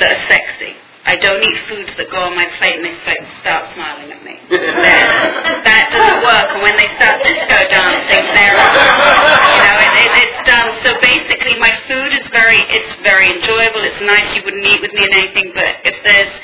that 0.01 0.17
are 0.17 0.29
sexy. 0.29 0.77
I 1.07 1.15
don't 1.15 1.39
eat 1.39 1.55
foods 1.71 1.95
that 2.03 2.11
go 2.11 2.19
on 2.19 2.35
my 2.35 2.51
plate 2.59 2.83
and 2.83 2.85
they 2.85 2.99
start 3.39 3.63
smiling 3.79 4.11
at 4.11 4.27
me. 4.27 4.43
that, 4.51 5.63
that 5.71 5.85
doesn't 5.95 6.19
work. 6.19 6.49
And 6.51 6.63
when 6.67 6.75
they 6.75 6.91
start 6.99 7.23
disco 7.23 7.59
dancing, 7.71 8.27
they're, 8.35 8.59
you 8.59 9.63
know, 9.63 9.77
it, 9.87 9.93
it, 10.03 10.11
it's 10.19 10.41
done. 10.51 10.75
So 10.83 10.99
basically, 10.99 11.63
my 11.63 11.71
food 11.87 12.11
is 12.11 12.27
very, 12.35 12.59
it's 12.75 12.91
very 13.07 13.31
enjoyable. 13.31 13.87
It's 13.87 14.03
nice. 14.03 14.35
You 14.35 14.43
wouldn't 14.43 14.67
eat 14.67 14.83
with 14.83 14.91
me 14.99 15.07
and 15.07 15.15
anything, 15.15 15.55
but 15.55 15.79
if 15.87 15.95
there's 16.03 16.35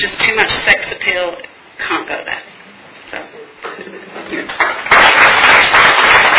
just 0.00 0.16
too 0.24 0.32
much 0.40 0.48
sex 0.64 0.80
appeal, 0.96 1.36
can't 1.76 2.08
go 2.08 2.16
there. 2.24 2.42
So. 3.12 3.20